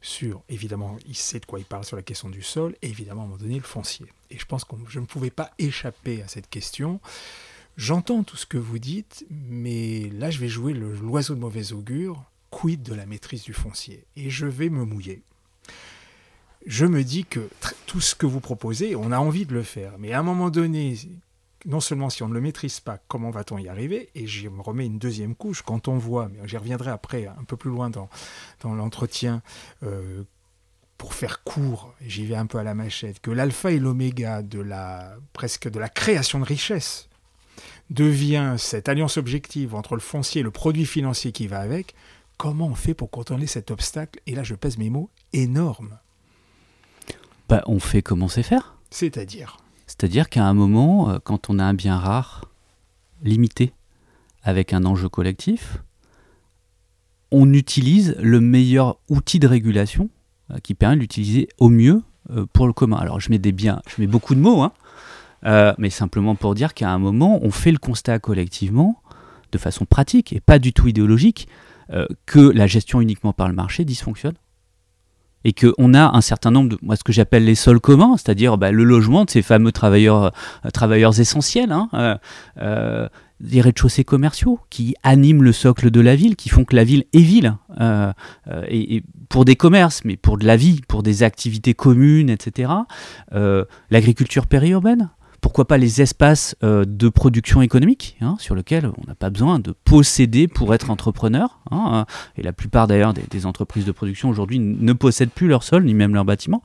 sur, 0.00 0.42
évidemment, 0.48 0.96
il 1.06 1.16
sait 1.16 1.40
de 1.40 1.46
quoi 1.46 1.58
il 1.58 1.64
parle 1.64 1.84
sur 1.84 1.96
la 1.96 2.02
question 2.02 2.28
du 2.28 2.42
sol, 2.42 2.76
et 2.82 2.88
évidemment, 2.88 3.22
à 3.22 3.24
un 3.24 3.28
moment 3.28 3.38
donné, 3.38 3.56
le 3.56 3.62
foncier. 3.62 4.06
Et 4.30 4.38
je 4.38 4.44
pense 4.44 4.64
que 4.64 4.76
je 4.88 5.00
ne 5.00 5.06
pouvais 5.06 5.30
pas 5.30 5.50
échapper 5.58 6.22
à 6.22 6.28
cette 6.28 6.48
question. 6.48 7.00
J'entends 7.76 8.22
tout 8.22 8.36
ce 8.36 8.46
que 8.46 8.58
vous 8.58 8.78
dites, 8.78 9.24
mais 9.30 10.10
là, 10.10 10.30
je 10.30 10.38
vais 10.38 10.48
jouer 10.48 10.72
l'oiseau 10.72 11.34
de 11.34 11.40
mauvais 11.40 11.72
augure, 11.72 12.22
quid 12.50 12.82
de 12.82 12.94
la 12.94 13.06
maîtrise 13.06 13.42
du 13.42 13.52
foncier? 13.52 14.04
Et 14.16 14.30
je 14.30 14.46
vais 14.46 14.68
me 14.68 14.84
mouiller. 14.84 15.22
Je 16.66 16.86
me 16.86 17.04
dis 17.04 17.24
que 17.24 17.48
tout 17.86 18.00
ce 18.00 18.14
que 18.14 18.26
vous 18.26 18.40
proposez, 18.40 18.96
on 18.96 19.12
a 19.12 19.18
envie 19.18 19.46
de 19.46 19.54
le 19.54 19.62
faire, 19.62 19.92
mais 19.98 20.12
à 20.12 20.20
un 20.20 20.22
moment 20.22 20.50
donné, 20.50 20.96
non 21.66 21.80
seulement 21.80 22.10
si 22.10 22.22
on 22.22 22.28
ne 22.28 22.34
le 22.34 22.40
maîtrise 22.40 22.80
pas, 22.80 22.98
comment 23.08 23.30
va-t-on 23.30 23.58
y 23.58 23.68
arriver? 23.68 24.10
Et 24.14 24.26
j'y 24.26 24.48
me 24.48 24.60
remets 24.60 24.86
une 24.86 24.98
deuxième 24.98 25.34
couche 25.34 25.62
quand 25.62 25.88
on 25.88 25.98
voit, 25.98 26.28
mais 26.28 26.46
j'y 26.46 26.56
reviendrai 26.56 26.90
après 26.90 27.26
un 27.26 27.44
peu 27.44 27.56
plus 27.56 27.70
loin 27.70 27.90
dans, 27.90 28.08
l'entretien, 28.64 29.42
euh, 29.82 30.24
pour 30.96 31.14
faire 31.14 31.44
court, 31.44 31.94
j'y 32.04 32.26
vais 32.26 32.34
un 32.34 32.46
peu 32.46 32.58
à 32.58 32.64
la 32.64 32.74
machette, 32.74 33.20
que 33.20 33.30
l'alpha 33.30 33.70
et 33.70 33.78
l'oméga 33.78 34.42
de 34.42 34.60
la 34.60 35.16
presque 35.32 35.68
de 35.68 35.78
la 35.78 35.88
création 35.88 36.40
de 36.40 36.44
richesse 36.44 37.08
devient 37.90 38.56
cette 38.58 38.88
alliance 38.88 39.16
objective 39.16 39.74
entre 39.74 39.94
le 39.94 40.00
foncier 40.00 40.40
et 40.40 40.44
le 40.44 40.50
produit 40.50 40.86
financier 40.86 41.32
qui 41.32 41.46
va 41.46 41.60
avec, 41.60 41.94
comment 42.36 42.66
on 42.66 42.74
fait 42.74 42.94
pour 42.94 43.10
contourner 43.10 43.46
cet 43.46 43.70
obstacle? 43.70 44.20
Et 44.26 44.34
là, 44.34 44.42
je 44.42 44.54
pèse 44.54 44.76
mes 44.76 44.90
mots, 44.90 45.10
énorme. 45.32 45.98
Bah, 47.48 47.62
on 47.66 47.78
fait 47.78 48.02
comment 48.02 48.28
c'est 48.28 48.42
faire? 48.42 48.76
C'est-à-dire? 48.90 49.56
C'est-à-dire 49.86 50.28
qu'à 50.28 50.44
un 50.44 50.52
moment, 50.52 51.10
euh, 51.10 51.18
quand 51.22 51.48
on 51.48 51.58
a 51.58 51.64
un 51.64 51.72
bien 51.72 51.96
rare, 51.96 52.44
limité, 53.22 53.72
avec 54.42 54.74
un 54.74 54.84
enjeu 54.84 55.08
collectif, 55.08 55.78
on 57.30 57.52
utilise 57.54 58.14
le 58.20 58.40
meilleur 58.40 58.98
outil 59.08 59.38
de 59.38 59.46
régulation 59.46 60.10
euh, 60.50 60.58
qui 60.62 60.74
permet 60.74 60.96
de 60.96 61.00
l'utiliser 61.00 61.48
au 61.58 61.70
mieux 61.70 62.02
euh, 62.30 62.44
pour 62.52 62.66
le 62.66 62.74
commun. 62.74 62.98
Alors 62.98 63.18
je 63.18 63.30
mets 63.30 63.38
des 63.38 63.52
biens, 63.52 63.80
je 63.88 64.00
mets 64.00 64.06
beaucoup 64.06 64.34
de 64.34 64.40
mots, 64.40 64.62
hein, 64.62 64.72
mais 65.78 65.88
simplement 65.88 66.34
pour 66.34 66.54
dire 66.54 66.74
qu'à 66.74 66.90
un 66.90 66.98
moment, 66.98 67.38
on 67.42 67.50
fait 67.50 67.72
le 67.72 67.78
constat 67.78 68.18
collectivement, 68.18 69.02
de 69.52 69.58
façon 69.58 69.86
pratique 69.86 70.34
et 70.34 70.40
pas 70.40 70.58
du 70.58 70.74
tout 70.74 70.88
idéologique, 70.88 71.48
que 72.26 72.40
la 72.40 72.66
gestion 72.66 73.00
uniquement 73.00 73.32
par 73.32 73.48
le 73.48 73.54
marché 73.54 73.86
dysfonctionne 73.86 74.34
et 75.48 75.54
qu'on 75.54 75.94
a 75.94 76.14
un 76.14 76.20
certain 76.20 76.50
nombre 76.50 76.68
de 76.68 76.78
moi 76.82 76.94
ce 76.94 77.02
que 77.02 77.12
j'appelle 77.12 77.46
les 77.46 77.54
sols 77.54 77.80
communs, 77.80 78.18
c'est-à-dire 78.18 78.58
bah, 78.58 78.70
le 78.70 78.84
logement 78.84 79.24
de 79.24 79.30
ces 79.30 79.40
fameux 79.40 79.72
travailleurs 79.72 80.24
euh, 80.66 80.70
travailleurs 80.74 81.18
essentiels, 81.18 81.72
hein, 81.72 81.88
euh, 81.94 82.16
euh, 82.60 83.08
des 83.40 83.62
rez-de-chaussée 83.62 84.04
commerciaux 84.04 84.60
qui 84.68 84.94
animent 85.02 85.42
le 85.42 85.52
socle 85.52 85.90
de 85.90 86.00
la 86.02 86.16
ville, 86.16 86.36
qui 86.36 86.50
font 86.50 86.64
que 86.64 86.76
la 86.76 86.84
ville 86.84 87.04
est 87.14 87.20
ville, 87.20 87.56
et, 88.68 89.02
pour 89.28 89.44
des 89.44 89.54
commerces, 89.54 90.02
mais 90.04 90.16
pour 90.16 90.36
de 90.38 90.44
la 90.44 90.56
vie, 90.56 90.80
pour 90.86 91.04
des 91.04 91.22
activités 91.22 91.72
communes, 91.72 92.30
etc. 92.30 92.72
L'agriculture 93.90 94.48
périurbaine, 94.48 95.10
pourquoi 95.48 95.66
pas 95.66 95.78
les 95.78 96.02
espaces 96.02 96.56
euh, 96.62 96.84
de 96.86 97.08
production 97.08 97.62
économique, 97.62 98.18
hein, 98.20 98.36
sur 98.38 98.54
lesquels 98.54 98.84
on 98.84 99.06
n'a 99.06 99.14
pas 99.14 99.30
besoin 99.30 99.58
de 99.58 99.72
posséder 99.72 100.46
pour 100.46 100.74
être 100.74 100.90
entrepreneur. 100.90 101.60
Hein, 101.70 102.04
et 102.36 102.42
la 102.42 102.52
plupart 102.52 102.86
d'ailleurs 102.86 103.14
des, 103.14 103.46
entreprises 103.46 103.86
de 103.86 103.92
production 103.92 104.28
aujourd'hui 104.28 104.58
ne 104.58 104.92
possèdent 104.92 105.30
plus 105.30 105.48
leur 105.48 105.62
sol, 105.62 105.84
ni 105.84 105.94
même 105.94 106.12
leur 106.12 106.26
bâtiment. 106.26 106.62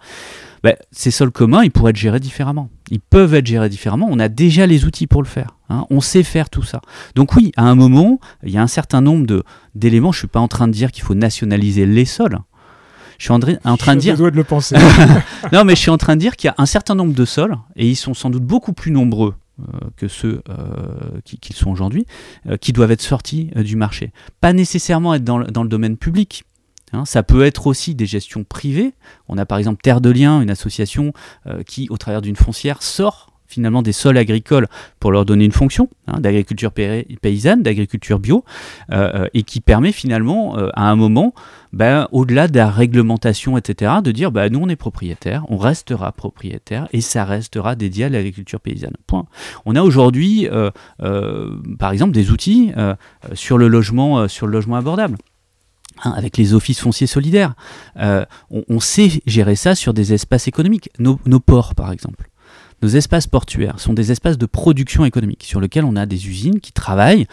Ben, 0.64 0.76
ces 0.92 1.12
sols 1.12 1.32
communs, 1.32 1.64
ils 1.64 1.72
pourraient 1.72 1.92
être 1.92 1.96
gérés 1.96 2.20
différemment. 2.20 2.70
Ils 2.92 3.00
peuvent 3.00 3.34
être 3.34 3.48
gérés 3.48 3.70
différemment. 3.70 4.10
On 4.12 4.20
a 4.20 4.28
déjà 4.28 4.68
les 4.68 4.84
outils 4.84 5.08
pour 5.08 5.22
le 5.22 5.30
faire. 5.30 5.56
Hein. 5.70 5.86
on 5.90 6.02
sait 6.02 6.24
faire 6.24 6.50
tout 6.50 6.64
ça. 6.64 6.82
Donc 7.16 7.36
oui, 7.36 7.54
à 7.56 7.64
un 7.64 7.76
moment, 7.76 8.20
il 8.44 8.52
y 8.52 8.58
a 8.58 8.62
un 8.62 8.68
certain 8.68 9.00
nombre 9.00 9.46
d'éléments. 9.76 10.12
Je 10.12 10.18
ne 10.18 10.20
suis 10.24 10.28
pas 10.28 10.42
en 10.42 10.50
train 10.50 10.68
de 10.68 10.74
dire 10.74 10.92
qu'il 10.92 11.06
faut 11.06 11.16
nationaliser 11.16 11.86
les 11.86 12.04
sols. 12.04 12.38
Je 13.18 13.26
suis 13.26 13.34
en, 13.34 13.40
train 13.78 13.96
de 13.96 14.00
dire. 14.00 14.18
de 14.18 14.24
le 14.28 14.44
penser. 14.44 14.76
non, 15.52 15.64
mais 15.66 15.76
je 15.76 15.82
suis 15.82 15.92
en 15.92 15.98
train 15.98 16.16
de 16.16 16.22
dire 16.22 16.36
qu'il 16.36 16.48
y 16.48 16.52
a 16.52 16.56
un 16.58 16.66
certain 16.66 16.96
nombre 16.96 17.14
de 17.14 17.26
sols, 17.26 17.56
et 17.76 17.88
ils 17.88 17.96
sont 17.96 18.14
sans 18.14 18.30
doute 18.30 18.44
beaucoup 18.44 18.74
plus 18.74 18.92
nombreux 18.92 19.34
euh, 19.60 19.64
que 19.98 20.08
ceux 20.08 20.42
euh, 20.50 21.20
qu'ils 21.24 21.56
sont 21.56 21.70
aujourd'hui, 21.70 22.06
euh, 22.48 22.58
qui 22.58 22.74
doivent 22.74 22.92
être 22.92 23.02
sortis 23.02 23.52
du 23.56 23.76
marché. 23.76 24.12
Pas 24.42 24.54
nécessairement 24.54 25.14
être 25.14 25.24
dans, 25.24 25.38
le 25.38 25.70
domaine 25.70 25.98
public. 25.98 26.44
Hein. 26.92 27.06
ça 27.06 27.24
peut 27.24 27.44
être 27.44 27.68
aussi 27.68 27.96
des 27.96 28.06
gestions 28.06 28.44
privées. 28.44 28.94
On 29.28 29.38
a 29.38 29.46
par 29.46 29.58
exemple 29.58 29.82
Terre 29.82 30.02
de 30.02 30.10
Liens, 30.10 30.42
une 30.42 30.50
association 30.50 31.14
qui, 31.66 31.88
au 31.90 31.98
travers 31.98 32.22
d'une 32.22 32.36
foncière, 32.36 32.82
sort 32.84 33.33
finalement 33.54 33.82
des 33.82 33.92
sols 33.92 34.18
agricoles 34.18 34.68
pour 35.00 35.12
leur 35.12 35.26
donner 35.26 35.46
une 35.46 35.52
fonction 35.52 35.90
hein, 36.08 36.20
d'agriculture 36.20 36.72
paysanne, 36.72 37.64
d'agriculture 37.64 38.20
bio, 38.20 38.44
euh, 38.92 39.12
euh, 39.14 39.28
et 39.34 39.44
qui 39.44 39.62
permet 39.62 39.92
finalement 39.92 40.58
euh, 40.58 40.70
à 40.74 40.90
un 40.90 40.96
moment, 40.96 41.34
ben, 41.72 42.08
au-delà 42.12 42.48
de 42.48 42.58
la 42.58 42.70
réglementation, 42.70 43.58
etc., 43.58 43.94
de 44.04 44.12
dire 44.12 44.32
bah, 44.32 44.50
nous 44.50 44.60
on 44.60 44.70
est 44.70 44.76
propriétaire, 44.76 45.46
on 45.50 45.58
restera 45.58 46.12
propriétaire 46.12 46.88
et 46.94 47.02
ça 47.02 47.26
restera 47.26 47.76
dédié 47.76 48.06
à 48.06 48.10
l'agriculture 48.10 48.60
paysanne. 48.60 48.96
Point. 49.08 49.26
On 49.66 49.76
a 49.76 49.82
aujourd'hui, 49.82 50.48
par 51.80 51.92
exemple, 51.92 52.12
des 52.12 52.32
outils 52.32 52.72
sur 53.34 53.58
le 53.58 53.68
logement, 53.68 54.28
sur 54.28 54.48
le 54.48 54.54
logement 54.54 54.76
abordable. 54.76 55.18
Hein, 56.04 56.14
avec 56.16 56.38
les 56.38 56.54
offices 56.54 56.80
fonciers 56.80 57.08
solidaires. 57.08 57.54
On, 58.50 58.80
sait 58.80 59.22
gérer 59.26 59.56
ça 59.56 59.76
sur 59.76 59.94
des 59.94 60.14
espaces 60.14 60.48
économiques. 60.48 60.90
nos 61.00 61.40
ports, 61.40 61.76
par 61.76 61.92
exemple. 61.92 62.30
Nos 62.84 62.90
espaces 62.90 63.28
portuaires 63.28 63.80
sont 63.80 63.94
des 63.94 64.12
espaces 64.12 64.38
de 64.38 64.46
production 64.46 65.06
économique 65.06 65.44
sur 65.44 65.62
lesquels 65.62 65.86
on 65.86 65.96
a 65.96 66.06
des 66.06 66.28
usines 66.28 66.60
qui 66.60 66.74
travaillent 66.74 67.28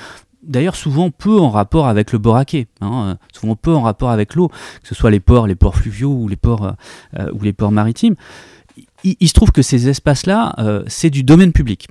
d'ailleurs 0.45 0.77
souvent 0.77 1.11
peu 1.11 1.41
en 1.41 1.51
rapport 1.51 1.89
avec 1.89 2.13
le 2.13 2.19
boraquet, 2.19 2.69
hein, 2.81 3.09
euh, 3.09 3.15
souvent 3.35 3.57
peu 3.57 3.75
en 3.75 3.83
rapport 3.83 4.11
avec 4.11 4.37
l'eau, 4.37 4.47
que 4.49 4.89
ce 4.89 4.95
soit 4.95 5.11
les 5.11 5.19
ports, 5.19 5.49
les 5.49 5.57
ports 5.57 5.75
fluviaux 5.75 6.13
ou 6.13 6.29
les 6.29 6.37
ports, 6.37 6.65
euh, 6.65 6.73
euh, 7.19 7.33
ou 7.33 7.43
les 7.43 7.53
ports 7.53 7.73
maritimes. 7.73 8.15
Il, 9.03 9.29
se 9.29 9.33
trouve 9.33 9.51
que 9.51 9.63
ces 9.63 9.89
espaces-là, 9.89 10.55
c'est 10.87 11.11
du 11.11 11.23
domaine 11.23 11.53
public. 11.53 11.89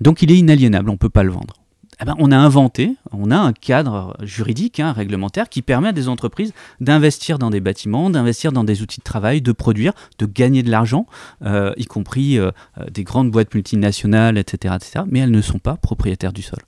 Donc 0.00 0.22
il 0.22 0.30
est 0.30 0.36
inaliénable, 0.36 0.88
on 0.88 0.94
ne 0.94 0.98
peut 0.98 1.10
pas 1.10 1.24
le 1.24 1.32
vendre. 1.32 1.61
Eh 2.00 2.04
ben, 2.04 2.14
on 2.18 2.32
a 2.32 2.36
inventé, 2.36 2.96
on 3.12 3.30
a 3.30 3.36
un 3.36 3.52
cadre 3.52 4.16
juridique, 4.22 4.80
hein, 4.80 4.92
réglementaire, 4.92 5.48
qui 5.48 5.62
permet 5.62 5.88
à 5.88 5.92
des 5.92 6.08
entreprises 6.08 6.52
d'investir 6.80 7.38
dans 7.38 7.50
des 7.50 7.60
bâtiments, 7.60 8.10
d'investir 8.10 8.50
dans 8.50 8.64
des 8.64 8.82
outils 8.82 8.98
de 8.98 9.04
travail, 9.04 9.42
de 9.42 9.52
produire, 9.52 9.92
de 10.18 10.26
gagner 10.26 10.62
de 10.62 10.70
l'argent, 10.70 11.06
euh, 11.44 11.72
y 11.76 11.84
compris 11.84 12.38
euh, 12.38 12.50
euh, 12.78 12.86
des 12.90 13.04
grandes 13.04 13.30
boîtes 13.30 13.54
multinationales, 13.54 14.38
etc., 14.38 14.74
etc., 14.76 15.04
mais 15.08 15.20
elles 15.20 15.30
ne 15.30 15.42
sont 15.42 15.58
pas 15.58 15.76
propriétaires 15.76 16.32
du 16.32 16.42
sol. 16.42 16.60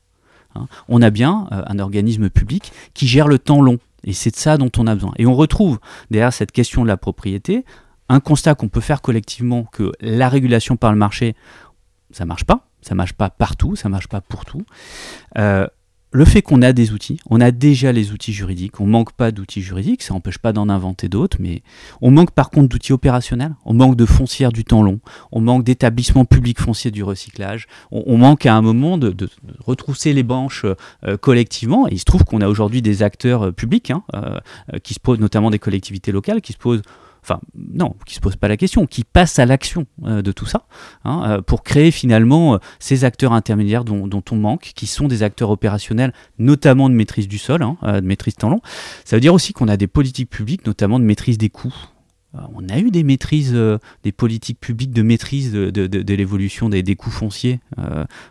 Hein. 0.54 0.66
On 0.88 1.02
a 1.02 1.10
bien 1.10 1.48
un 1.50 1.78
organisme 1.78 2.28
public 2.28 2.72
qui 2.92 3.08
gère 3.08 3.26
le 3.26 3.38
temps 3.38 3.62
long, 3.62 3.78
et 4.04 4.12
c'est 4.12 4.30
de 4.30 4.36
ça 4.36 4.56
dont 4.56 4.70
on 4.76 4.86
a 4.86 4.94
besoin. 4.94 5.14
Et 5.16 5.26
on 5.26 5.34
retrouve 5.34 5.80
derrière 6.10 6.32
cette 6.32 6.52
question 6.52 6.82
de 6.82 6.88
la 6.88 6.96
propriété 6.96 7.64
un 8.08 8.20
constat 8.20 8.54
qu'on 8.54 8.68
peut 8.68 8.82
faire 8.82 9.00
collectivement 9.00 9.64
que 9.64 9.92
la 10.00 10.28
régulation 10.28 10.76
par 10.76 10.92
le 10.92 10.98
marché, 10.98 11.34
ça 12.10 12.26
marche 12.26 12.44
pas 12.44 12.66
Ça 12.84 12.94
marche 12.94 13.14
pas 13.14 13.30
partout, 13.30 13.76
ça 13.76 13.88
marche 13.88 14.08
pas 14.08 14.20
pour 14.20 14.44
tout. 14.44 14.62
Euh, 15.38 15.66
le 16.12 16.24
fait 16.24 16.42
qu'on 16.42 16.62
a 16.62 16.72
des 16.72 16.92
outils, 16.92 17.18
on 17.28 17.40
a 17.40 17.50
déjà 17.50 17.90
les 17.90 18.12
outils 18.12 18.32
juridiques, 18.32 18.78
on 18.78 18.86
manque 18.86 19.12
pas 19.12 19.32
d'outils 19.32 19.62
juridiques, 19.62 20.02
ça 20.02 20.14
n'empêche 20.14 20.38
pas 20.38 20.52
d'en 20.52 20.68
inventer 20.68 21.08
d'autres, 21.08 21.38
mais 21.40 21.62
on 22.02 22.12
manque 22.12 22.30
par 22.30 22.50
contre 22.50 22.68
d'outils 22.68 22.92
opérationnels, 22.92 23.56
on 23.64 23.74
manque 23.74 23.96
de 23.96 24.06
foncières 24.06 24.52
du 24.52 24.64
temps 24.64 24.82
long, 24.82 25.00
on 25.32 25.40
manque 25.40 25.64
d'établissements 25.64 26.24
publics 26.24 26.60
fonciers 26.60 26.92
du 26.92 27.02
recyclage, 27.02 27.66
on, 27.90 28.16
manque 28.16 28.46
à 28.46 28.54
un 28.54 28.62
moment 28.62 28.96
de, 28.96 29.12
retrousser 29.58 30.12
les 30.12 30.22
branches 30.22 30.64
euh, 31.04 31.16
collectivement, 31.16 31.88
et 31.88 31.94
il 31.94 31.98
se 31.98 32.04
trouve 32.04 32.24
qu'on 32.24 32.42
a 32.42 32.48
aujourd'hui 32.48 32.80
des 32.80 33.02
acteurs 33.02 33.46
euh, 33.46 33.50
publics, 33.50 33.90
hein, 33.90 34.04
qui 34.84 34.94
se 34.94 35.00
posent, 35.00 35.18
notamment 35.18 35.50
des 35.50 35.58
collectivités 35.58 36.12
locales, 36.12 36.42
qui 36.42 36.52
se 36.52 36.58
posent 36.58 36.82
enfin 37.24 37.40
non, 37.54 37.96
qui 38.04 38.14
se 38.14 38.20
pose 38.20 38.36
pas 38.36 38.48
la 38.48 38.56
question, 38.56 38.86
qui 38.86 39.02
passe 39.02 39.38
à 39.38 39.46
l'action 39.46 39.86
euh, 40.04 40.20
de 40.20 40.30
tout 40.30 40.44
ça, 40.44 40.66
hein, 41.04 41.22
euh, 41.26 41.42
pour 41.42 41.62
créer 41.62 41.90
finalement 41.90 42.54
euh, 42.54 42.58
ces 42.78 43.04
acteurs 43.04 43.32
intermédiaires 43.32 43.84
dont, 43.84 44.22
on 44.30 44.36
manque, 44.36 44.72
qui 44.74 44.86
sont 44.86 45.08
des 45.08 45.22
acteurs 45.22 45.50
opérationnels, 45.50 46.12
notamment 46.38 46.90
de 46.90 46.94
maîtrise 46.94 47.26
du 47.26 47.38
sol, 47.38 47.62
hein, 47.62 47.78
de 47.82 48.06
maîtrise 48.06 48.34
temps 48.34 48.50
long. 48.50 48.60
Ça 49.04 49.16
veut 49.16 49.20
dire 49.20 49.32
aussi 49.32 49.52
qu'on 49.52 49.68
a 49.68 49.76
des 49.76 49.86
politiques 49.86 50.30
publiques, 50.30 50.66
notamment 50.66 50.98
de 50.98 51.04
maîtrise 51.04 51.38
des 51.38 51.48
coûts. 51.48 51.74
On 52.54 52.68
a 52.68 52.78
eu 52.78 52.90
des 52.90 53.04
maîtrises, 53.04 53.56
des 54.02 54.12
politiques 54.12 54.58
publiques 54.58 54.90
de 54.90 55.02
maîtrise 55.02 55.52
de, 55.52 56.14
l'évolution 56.14 56.68
des, 56.68 56.96
coûts 56.96 57.10
fonciers. 57.10 57.60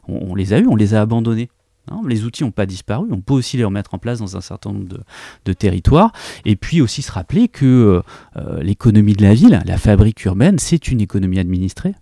on, 0.07 0.35
les 0.35 0.51
a 0.51 0.59
eu, 0.59 0.67
on 0.67 0.75
les 0.75 0.93
a 0.93 1.01
abandonnés 1.01 1.49
les 2.07 2.23
outils 2.23 2.43
n'ont 2.43 2.51
pas 2.51 2.65
disparu, 2.65 3.07
on 3.11 3.21
peut 3.21 3.33
aussi 3.33 3.57
les 3.57 3.63
remettre 3.63 3.93
en 3.93 3.97
place 3.97 4.19
dans 4.19 4.37
un 4.37 4.41
certain 4.41 4.71
nombre 4.71 4.87
de, 5.45 5.53
territoires. 5.53 6.11
Et 6.45 6.55
puis 6.55 6.81
aussi 6.81 7.01
se 7.01 7.11
rappeler 7.11 7.47
que 7.47 8.01
euh, 8.37 8.63
l'économie 8.63 9.13
de 9.13 9.21
la 9.21 9.33
ville, 9.33 9.61
la 9.65 9.77
fabrique 9.77 10.23
urbaine, 10.25 10.59
c'est 10.59 10.87
une 10.87 11.01
économie 11.01 11.39
administrée. 11.39 11.93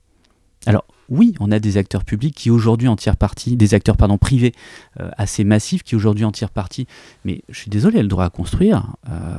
Alors 0.67 0.85
oui, 1.09 1.35
on 1.41 1.51
a 1.51 1.59
des 1.59 1.77
acteurs 1.77 2.05
publics 2.05 2.33
qui 2.33 2.49
aujourd'hui 2.49 2.87
en 2.87 2.95
tirent 2.95 3.17
des 3.47 3.73
acteurs 3.73 3.97
privés 3.97 4.53
euh, 4.99 5.09
assez 5.17 5.43
massifs 5.43 5.83
qui 5.83 5.95
aujourd'hui 5.95 6.23
en 6.23 6.31
tirent 6.31 6.51
parti. 6.51 6.87
Mais 7.25 7.43
je 7.49 7.59
suis 7.59 7.69
désolé, 7.69 8.01
le 8.01 8.07
droit 8.07 8.25
à 8.25 8.29
construire, 8.29 8.95
euh, 9.09 9.37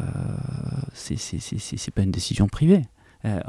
c'est 0.92 1.90
pas 1.94 2.02
une 2.02 2.10
décision 2.10 2.46
privée. 2.46 2.82
Euh, 3.24 3.40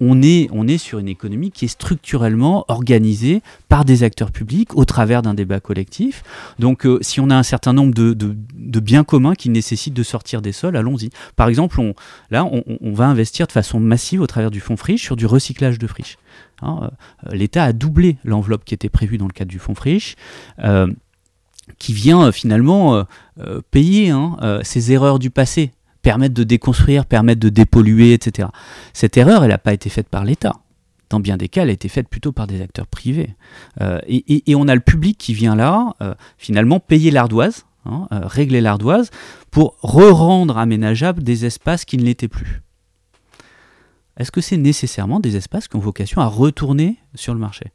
on, 0.00 0.22
est, 0.22 0.48
on 0.52 0.68
est 0.68 0.78
sur 0.78 0.98
une 0.98 1.08
économie 1.08 1.50
qui 1.50 1.64
est 1.64 1.68
structurellement 1.68 2.64
organisée 2.68 3.42
par 3.68 3.84
des 3.84 4.02
acteurs 4.02 4.30
publics 4.30 4.76
au 4.76 4.84
travers 4.84 5.22
d'un 5.22 5.34
débat 5.34 5.60
collectif. 5.60 6.22
Donc 6.58 6.86
euh, 6.86 6.98
si 7.00 7.20
on 7.20 7.30
a 7.30 7.36
un 7.36 7.42
certain 7.42 7.72
nombre 7.72 7.94
de, 7.94 8.80
biens 8.80 9.04
communs 9.04 9.34
qui 9.34 9.50
nécessitent 9.50 9.94
de 9.94 10.02
sortir 10.02 10.42
des 10.42 10.52
sols, 10.52 10.76
allons-y. 10.76 11.10
Par 11.36 11.48
exemple, 11.48 11.80
on, 11.80 11.94
là, 12.30 12.44
on, 12.44 12.92
va 12.92 13.06
investir 13.06 13.46
de 13.46 13.52
façon 13.52 13.80
massive 13.80 14.20
au 14.20 14.26
travers 14.26 14.50
du 14.50 14.60
fonds 14.60 14.76
friche 14.76 15.02
sur 15.02 15.16
du 15.16 15.26
recyclage 15.26 15.78
de 15.78 15.86
friche. 15.86 16.16
Hein, 16.62 16.90
euh, 17.26 17.34
L'État 17.34 17.64
a 17.64 17.72
doublé 17.72 18.16
l'enveloppe 18.24 18.64
qui 18.64 18.74
était 18.74 18.88
prévue 18.88 19.18
dans 19.18 19.26
le 19.26 19.32
cadre 19.32 19.50
du 19.50 19.58
fonds 19.58 19.74
friche. 19.74 20.16
qui 21.78 21.92
vient 21.92 22.32
finalement 22.32 23.04
payer 23.70 24.08
hein, 24.08 24.60
ces 24.62 24.90
erreurs 24.92 25.18
du 25.18 25.28
passé 25.30 25.70
permettre 26.02 26.34
de 26.34 26.44
déconstruire, 26.44 27.06
permettre 27.06 27.40
de 27.40 27.48
dépolluer, 27.48 28.12
etc. 28.12 28.48
Cette 28.92 29.16
erreur, 29.16 29.44
elle 29.44 29.50
n'a 29.50 29.58
pas 29.58 29.72
été 29.72 29.90
faite 29.90 30.08
par 30.08 30.24
l'État. 30.24 30.54
Dans 31.10 31.20
bien 31.20 31.36
des 31.36 31.48
cas, 31.48 31.62
elle 31.62 31.70
a 31.70 31.72
été 31.72 31.88
faite 31.88 32.08
plutôt 32.08 32.32
par 32.32 32.46
des 32.46 32.60
acteurs 32.60 32.86
privés. 32.86 33.34
Euh, 33.80 33.98
et, 34.06 34.54
on 34.54 34.68
a 34.68 34.74
le 34.74 34.80
public 34.80 35.16
qui 35.16 35.32
vient 35.32 35.56
là, 35.56 35.94
euh, 36.02 36.14
finalement, 36.36 36.80
payer 36.80 37.10
l'ardoise, 37.10 37.64
hein, 37.86 38.06
euh, 38.12 38.20
régler 38.24 38.60
l'ardoise, 38.60 39.10
pour 39.50 39.76
re-rendre 39.80 40.58
aménageables 40.58 41.22
des 41.22 41.46
espaces 41.46 41.84
qui 41.84 41.96
ne 41.96 42.02
l'étaient 42.02 42.28
plus. 42.28 42.62
Est-ce 44.18 44.32
que 44.32 44.40
c'est 44.40 44.56
nécessairement 44.56 45.20
des 45.20 45.36
espaces 45.36 45.68
qui 45.68 45.76
ont 45.76 45.80
vocation 45.80 46.20
à 46.20 46.26
retourner 46.26 46.98
sur 47.14 47.32
le 47.32 47.40
marché? 47.40 47.72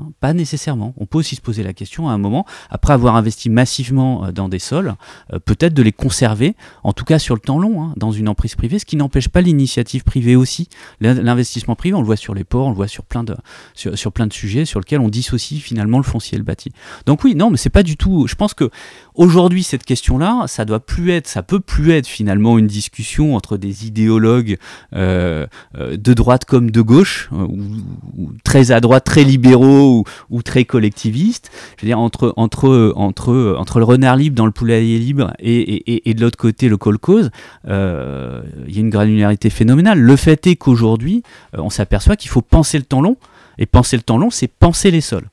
Hein, 0.00 0.12
pas 0.20 0.32
nécessairement. 0.32 0.94
On 0.96 1.06
peut 1.06 1.18
aussi 1.18 1.36
se 1.36 1.40
poser 1.40 1.62
la 1.62 1.72
question 1.72 2.08
à 2.08 2.12
un 2.12 2.18
moment, 2.18 2.46
après 2.70 2.92
avoir 2.92 3.16
investi 3.16 3.50
massivement 3.50 4.24
euh, 4.24 4.32
dans 4.32 4.48
des 4.48 4.58
sols, 4.58 4.94
euh, 5.32 5.38
peut-être 5.38 5.74
de 5.74 5.82
les 5.82 5.92
conserver, 5.92 6.56
en 6.82 6.92
tout 6.92 7.04
cas 7.04 7.18
sur 7.18 7.34
le 7.34 7.40
temps 7.40 7.58
long, 7.58 7.82
hein, 7.82 7.94
dans 7.96 8.12
une 8.12 8.28
emprise 8.28 8.54
privée, 8.54 8.78
ce 8.78 8.84
qui 8.84 8.96
n'empêche 8.96 9.28
pas 9.28 9.40
l'initiative 9.40 10.04
privée 10.04 10.36
aussi. 10.36 10.68
L'investissement 11.00 11.74
privé, 11.74 11.94
on 11.94 12.00
le 12.00 12.06
voit 12.06 12.16
sur 12.16 12.34
les 12.34 12.44
ports, 12.44 12.66
on 12.66 12.70
le 12.70 12.76
voit 12.76 12.88
sur 12.88 13.04
plein 13.04 13.24
de, 13.24 13.36
sur, 13.74 14.12
plein 14.12 14.26
de 14.26 14.32
sujets 14.32 14.64
sur 14.64 14.80
lesquels 14.80 15.00
on 15.00 15.08
dissocie 15.08 15.60
finalement 15.60 15.98
le 15.98 16.04
foncier 16.04 16.36
et 16.36 16.38
le 16.38 16.44
bâti. 16.44 16.72
Donc 17.06 17.24
oui, 17.24 17.34
non, 17.34 17.50
mais 17.50 17.56
c'est 17.56 17.70
pas 17.70 17.82
du 17.82 17.96
tout. 17.96 18.26
Je 18.26 18.34
pense 18.34 18.54
que 18.54 18.70
aujourd'hui 19.14 19.62
cette 19.62 19.84
question-là, 19.84 20.44
ça 20.46 20.64
doit 20.64 20.80
plus 20.80 21.10
être, 21.10 21.26
ça 21.26 21.42
peut 21.42 21.60
plus 21.60 21.92
être 21.92 22.06
finalement 22.06 22.58
une 22.58 22.66
discussion 22.66 23.34
entre 23.36 23.56
des 23.56 23.86
idéologues 23.86 24.56
euh, 24.94 25.46
de 25.78 26.14
droite 26.14 26.44
comme 26.44 26.70
de 26.70 26.80
gauche, 26.80 27.28
ou 27.32 28.32
très 28.44 28.72
à 28.72 28.80
droite, 28.80 29.04
très 29.04 29.24
libéraux 29.24 29.89
ou, 30.30 30.42
très 30.42 30.64
collectiviste. 30.64 31.50
Je 31.76 31.82
veux 31.82 31.88
dire, 31.88 31.98
entre, 31.98 32.32
entre, 32.36 32.92
entre, 32.96 33.56
entre 33.58 33.78
le 33.78 33.84
renard 33.84 34.16
libre 34.16 34.36
dans 34.36 34.46
le 34.46 34.52
poulailler 34.52 34.98
libre 34.98 35.32
et, 35.38 36.08
et, 36.08 36.14
de 36.14 36.20
l'autre 36.20 36.38
côté 36.38 36.68
le 36.68 36.76
colcose, 36.76 37.30
euh, 37.68 38.42
il 38.66 38.74
y 38.74 38.78
a 38.78 38.80
une 38.80 38.90
granularité 38.90 39.50
phénoménale. 39.50 39.98
Le 39.98 40.16
fait 40.16 40.46
est 40.46 40.56
qu'aujourd'hui, 40.56 41.22
euh, 41.54 41.60
on 41.60 41.70
s'aperçoit 41.70 42.16
qu'il 42.16 42.30
faut 42.30 42.42
penser 42.42 42.78
le 42.78 42.84
temps 42.84 43.00
long. 43.00 43.16
Et 43.58 43.66
penser 43.66 43.96
le 43.96 44.02
temps 44.02 44.16
long, 44.16 44.30
c'est 44.30 44.48
penser 44.48 44.90
les 44.90 45.02
sols. 45.02 45.28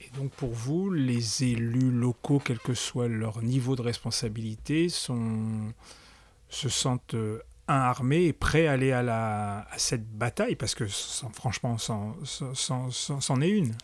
Et 0.00 0.10
donc 0.18 0.30
pour 0.32 0.52
vous, 0.52 0.90
les 0.90 1.44
élus 1.44 1.90
locaux, 1.90 2.42
quel 2.44 2.58
que 2.58 2.74
soit 2.74 3.08
leur 3.08 3.42
niveau 3.42 3.74
de 3.74 3.80
responsabilité, 3.80 4.88
se 4.90 6.68
sentent 6.68 7.14
euh, 7.14 7.38
un 7.68 7.74
armé 7.74 8.26
est 8.26 8.32
prêt 8.32 8.66
à 8.66 8.72
aller 8.72 8.92
à, 8.92 9.02
la, 9.02 9.66
à 9.70 9.78
cette 9.78 10.08
bataille 10.08 10.56
Parce 10.56 10.74
que 10.74 10.84
franchement, 11.32 11.76
c'en 11.78 13.40
est 13.40 13.48
une. 13.48 13.74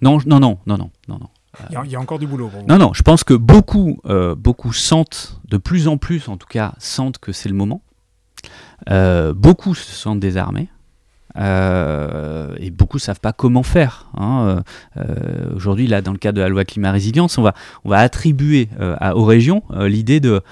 Non, 0.00 0.18
non, 0.26 0.40
non, 0.40 0.58
non, 0.66 0.78
non, 0.78 0.90
non. 1.08 1.18
non. 1.18 1.30
Il 1.70 1.90
y, 1.90 1.96
a, 1.96 2.00
encore 2.00 2.18
du 2.18 2.26
boulot. 2.26 2.48
Pour 2.48 2.60
vous. 2.60 2.66
Non, 2.66 2.78
non, 2.78 2.94
je 2.94 3.02
pense 3.02 3.24
que 3.24 3.34
beaucoup, 3.34 4.00
euh, 4.06 4.34
beaucoup 4.34 4.72
sentent, 4.72 5.38
de 5.44 5.58
plus 5.58 5.86
en 5.86 5.98
plus 5.98 6.28
en 6.28 6.38
tout 6.38 6.46
cas, 6.46 6.72
sentent 6.78 7.18
que 7.18 7.32
c'est 7.32 7.50
le 7.50 7.54
moment. 7.54 7.82
Euh, 8.88 9.34
beaucoup 9.34 9.74
se 9.74 9.92
sentent 9.92 10.20
désarmés. 10.20 10.68
Euh, 11.38 12.54
et 12.58 12.70
beaucoup 12.70 12.98
ne 12.98 13.02
savent 13.02 13.20
pas 13.20 13.32
comment 13.32 13.62
faire. 13.62 14.10
Hein. 14.16 14.62
Euh, 14.96 15.54
aujourd'hui, 15.54 15.86
là, 15.86 16.02
dans 16.02 16.12
le 16.12 16.18
cadre 16.18 16.36
de 16.36 16.42
la 16.42 16.48
loi 16.48 16.64
climat 16.64 16.92
résilience, 16.92 17.38
on 17.38 17.42
va, 17.42 17.54
on 17.84 17.90
va 17.90 17.98
attribuer 17.98 18.68
euh, 18.80 18.96
aux 19.12 19.24
régions 19.24 19.62
l'idée 19.80 20.20
de 20.20 20.42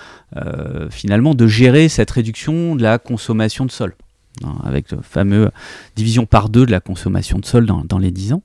finalement 0.91 1.35
de 1.35 1.47
gérer 1.47 1.89
cette 1.89 2.11
réduction 2.11 2.77
de 2.77 2.83
la 2.83 2.99
consommation 2.99 3.67
de 3.67 3.71
sol, 3.71 3.97
hein, 4.45 4.55
avec 4.63 4.93
le 4.93 5.03
fameux 5.03 5.51
division 5.97 6.25
par 6.25 6.49
deux 6.49 6.65
de 6.67 6.71
la 6.71 6.81
consommation 6.81 7.39
de 7.39 7.45
sol 7.45 7.67
dans, 7.67 7.99
les 7.99 8.11
10 8.13 8.35
ans. 8.35 8.43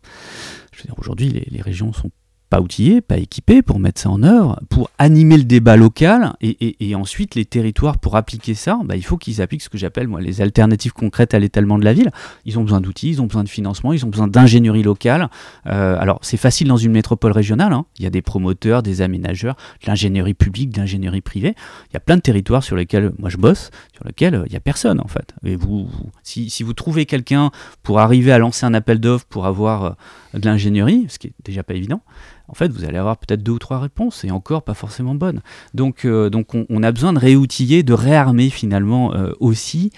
Aujourd'hui, 0.97 1.29
les 1.29 1.61
régions 1.61 1.93
sont 1.93 2.09
pas 2.49 2.61
outillés, 2.61 3.01
pas 3.01 3.17
équipés 3.17 3.61
pour 3.61 3.79
mettre 3.79 4.01
ça 4.01 4.09
en 4.09 4.23
œuvre, 4.23 4.59
pour 4.69 4.89
animer 4.97 5.37
le 5.37 5.43
débat 5.43 5.77
local 5.77 6.33
et, 6.41 6.95
ensuite 6.95 7.35
les 7.35 7.45
territoires 7.45 7.97
pour 7.97 8.15
appliquer 8.15 8.53
ça, 8.53 8.79
bah, 8.85 8.95
il 8.95 9.03
faut 9.03 9.17
qu'ils 9.17 9.41
appliquent 9.41 9.63
ce 9.63 9.69
que 9.69 9.77
j'appelle 9.77 10.07
moi 10.07 10.21
les 10.21 10.41
alternatives 10.41 10.93
concrètes 10.93 11.33
à 11.33 11.39
l'étalement 11.39 11.77
de 11.77 11.85
la 11.85 11.93
ville. 11.93 12.11
Ils 12.45 12.57
ont 12.59 12.63
besoin 12.63 12.81
d'outils, 12.81 13.09
ils 13.09 13.21
ont 13.21 13.25
besoin 13.25 13.43
de 13.43 13.49
financement, 13.49 13.93
ils 13.93 14.05
ont 14.05 14.09
besoin 14.09 14.27
d'ingénierie 14.27 14.83
locale. 14.83 15.29
Euh, 15.67 15.97
alors 15.99 16.19
c'est 16.21 16.37
facile 16.37 16.67
dans 16.67 16.77
une 16.77 16.91
métropole 16.91 17.31
régionale, 17.31 17.73
hein. 17.73 17.85
il 17.97 18.03
y 18.03 18.07
a 18.07 18.09
des 18.09 18.21
promoteurs, 18.21 18.83
des 18.83 19.01
aménageurs, 19.01 19.55
de 19.81 19.87
l'ingénierie 19.87 20.33
publique, 20.33 20.69
de 20.69 20.79
l'ingénierie 20.79 21.21
privée. 21.21 21.55
Il 21.89 21.93
y 21.93 21.97
a 21.97 21.99
plein 21.99 22.15
de 22.15 22.21
territoires 22.21 22.63
sur 22.63 22.75
lesquels 22.75 23.11
moi 23.19 23.29
je 23.29 23.37
bosse, 23.37 23.71
sur 23.93 24.05
lesquels 24.05 24.43
il 24.45 24.51
n'y 24.51 24.57
a 24.57 24.61
personne 24.61 24.99
en 24.99 25.07
fait. 25.07 25.33
Et 25.43 25.55
vous, 25.55 25.89
si, 26.23 26.49
si, 26.49 26.63
vous 26.63 26.73
trouvez 26.73 27.05
quelqu'un 27.05 27.51
pour 27.83 27.99
arriver 27.99 28.31
à 28.31 28.37
lancer 28.37 28.65
un 28.65 28.73
appel 28.73 28.99
d'offres 28.99 29.25
pour 29.25 29.45
avoir 29.45 29.83
euh, 29.83 29.91
de 30.37 30.45
l'ingénierie, 30.45 31.05
ce 31.09 31.19
qui 31.19 31.27
est 31.27 31.33
déjà 31.43 31.63
pas 31.63 31.73
évident, 31.73 32.01
en 32.47 32.53
fait, 32.53 32.71
vous 32.71 32.85
allez 32.85 32.97
avoir 32.97 33.17
peut-être 33.17 33.43
deux 33.43 33.53
ou 33.53 33.59
trois 33.59 33.79
réponses, 33.79 34.23
et 34.23 34.31
encore 34.31 34.63
pas 34.63 34.73
forcément 34.73 35.15
bonnes. 35.15 35.41
Donc, 35.73 36.05
euh, 36.05 36.29
on, 36.69 36.83
a 36.83 36.91
besoin 36.91 37.13
de 37.13 37.19
réoutiller, 37.19 37.83
de 37.83 37.93
réarmer 37.93 38.49
finalement 38.49 39.13
euh, 39.13 39.31
aussi 39.39 39.91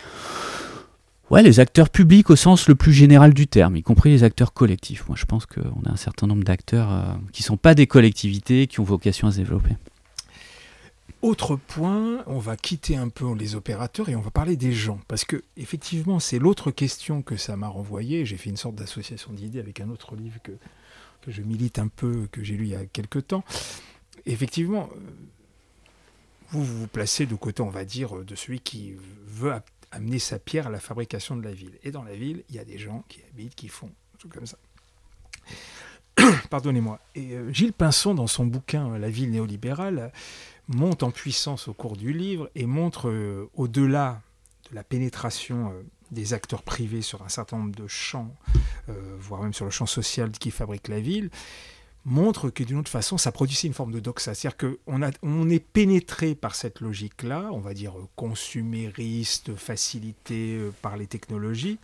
ouais, 1.30 1.44
les 1.44 1.60
acteurs 1.60 1.90
publics 1.90 2.30
au 2.30 2.36
sens 2.36 2.68
le 2.68 2.76
plus 2.76 2.94
général 2.94 3.34
du 3.34 3.48
terme, 3.48 3.76
y 3.76 3.84
compris 3.84 4.10
les 4.10 4.24
acteurs 4.24 4.54
collectifs. 4.54 5.08
Moi, 5.08 5.18
je 5.20 5.26
pense 5.26 5.46
qu'on 5.46 5.84
a 5.86 5.92
un 5.92 5.98
certain 5.98 6.28
nombre 6.28 6.44
d'acteurs 6.44 6.92
euh, 6.92 7.04
qui 7.34 7.44
ne 7.44 7.46
sont 7.46 7.58
pas 7.58 7.76
des 7.76 7.88
collectivités, 7.88 8.68
qui 8.68 8.80
ont 8.80 8.84
vocation 8.84 9.28
à 9.28 9.32
se 9.32 9.38
développer. 9.38 9.76
Autre 11.24 11.56
point, 11.56 12.24
on 12.28 12.38
va 12.38 12.56
quitter 12.56 12.96
un 12.96 13.10
peu 13.10 13.34
les 13.34 13.56
opérateurs 13.56 14.08
et 14.08 14.16
on 14.16 14.22
va 14.22 14.30
parler 14.30 14.56
des 14.56 14.72
gens. 14.72 15.00
Parce 15.08 15.26
que, 15.26 15.44
effectivement, 15.56 16.20
c'est 16.20 16.38
l'autre 16.38 16.70
question 16.70 17.24
que 17.24 17.38
ça 17.38 17.58
m'a 17.58 17.68
renvoyé. 17.68 18.26
J'ai 18.26 18.38
fait 18.38 18.52
une 18.52 18.58
sorte 18.58 18.76
d'association 18.76 19.34
d'idées 19.34 19.60
avec 19.60 19.82
un 19.82 19.90
autre 19.90 20.16
livre 20.16 20.40
que, 20.44 20.52
que 21.22 21.32
je 21.32 21.42
milite 21.42 21.80
un 21.80 21.88
peu, 21.88 22.28
que 22.32 22.44
j'ai 22.44 22.56
lu 22.56 22.66
il 22.66 22.72
y 22.72 22.76
a 22.76 22.86
quelque 22.86 23.18
temps. 23.18 23.44
Effectivement, 24.28 24.90
euh, 24.94 25.00
vous 26.52 26.64
vous 26.64 26.88
placez 26.88 27.26
de 27.26 27.36
côté, 27.36 27.64
on 27.64 27.70
va 27.70 27.84
dire, 27.84 28.24
de 28.24 28.36
celui 28.36 28.60
qui 28.60 28.94
veut 29.26 29.54
amener 29.92 30.20
sa 30.20 30.38
pierre 30.38 30.68
à 30.68 30.70
la 30.70 30.80
fabrication 30.80 31.36
de 31.36 31.44
la 31.44 31.52
ville. 31.52 31.80
Et 31.84 31.92
dans 31.92 32.04
la 32.04 32.16
ville, 32.16 32.44
il 32.50 32.56
y 32.56 32.60
a 32.60 32.66
des 32.66 32.78
gens 32.78 33.04
qui 33.10 33.22
habitent, 33.24 33.56
qui 33.56 33.70
font 33.70 33.90
tout 34.20 34.30
comme 34.30 34.46
ça. 34.46 34.58
Pardonnez-moi. 36.50 37.00
Euh, 37.18 37.52
Gilles 37.52 37.74
Pinson, 37.74 38.14
dans 38.14 38.28
son 38.28 38.46
bouquin 38.46 38.98
La 38.98 39.10
ville 39.10 39.32
néolibérale, 39.32 40.12
monte 40.68 41.04
en 41.04 41.12
puissance 41.12 41.68
au 41.68 41.74
cours 41.74 41.98
du 41.98 42.14
livre 42.14 42.50
et 42.56 42.66
montre, 42.66 43.10
euh, 43.10 43.50
au-delà 43.56 44.22
de 44.70 44.76
la 44.76 44.84
pénétration 44.84 45.74
des 46.12 46.34
acteurs 46.34 46.64
privés 46.64 47.02
sur 47.02 47.22
un 47.24 47.30
certain 47.30 47.58
nombre 47.58 47.76
de 47.76 47.88
champs, 47.88 48.34
voire 49.18 49.44
même 49.44 49.54
sur 49.54 49.64
le 49.64 49.72
champ 49.72 49.86
social 49.86 50.32
qui 50.32 50.52
fabrique 50.52 50.90
la 50.90 51.00
ville, 51.00 51.30
montre 52.08 52.50
que 52.50 52.64
d'une 52.64 52.78
autre 52.78 52.90
façon, 52.90 53.18
ça 53.18 53.34
produisait 53.34 53.68
une 53.68 53.74
forme 53.74 53.92
de 53.92 54.00
doxa. 54.00 54.34
C'est-à-dire 54.34 54.58
qu'on 54.58 55.02
on 55.22 55.50
est 55.50 55.60
pénétré 55.60 56.36
par 56.36 56.56
cette 56.56 56.80
logique-là, 56.80 57.50
on 57.52 57.60
va 57.60 57.74
dire 57.74 57.98
euh, 57.98 58.08
consumériste, 58.16 59.56
facilité 59.56 60.56
euh, 60.56 60.72
par 60.82 60.96
les 60.96 61.06
technologies, 61.06 61.80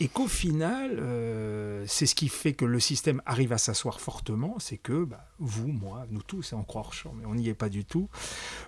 et 0.00 0.06
qu'au 0.06 0.28
final, 0.28 0.98
euh, 1.00 1.84
c'est 1.88 2.06
ce 2.06 2.14
qui 2.14 2.28
fait 2.28 2.52
que 2.52 2.64
le 2.64 2.78
système 2.78 3.20
arrive 3.26 3.52
à 3.52 3.58
s'asseoir 3.58 4.00
fortement, 4.00 4.56
c'est 4.60 4.78
que 4.78 5.04
bah, 5.04 5.26
vous, 5.40 5.68
moi, 5.68 6.06
nous 6.10 6.22
tous, 6.22 6.42
c'est 6.42 6.56
encore 6.56 6.94
chaud, 6.94 7.12
mais 7.18 7.26
on 7.26 7.34
n'y 7.34 7.48
est 7.48 7.54
pas 7.54 7.68
du 7.68 7.84
tout. 7.84 8.08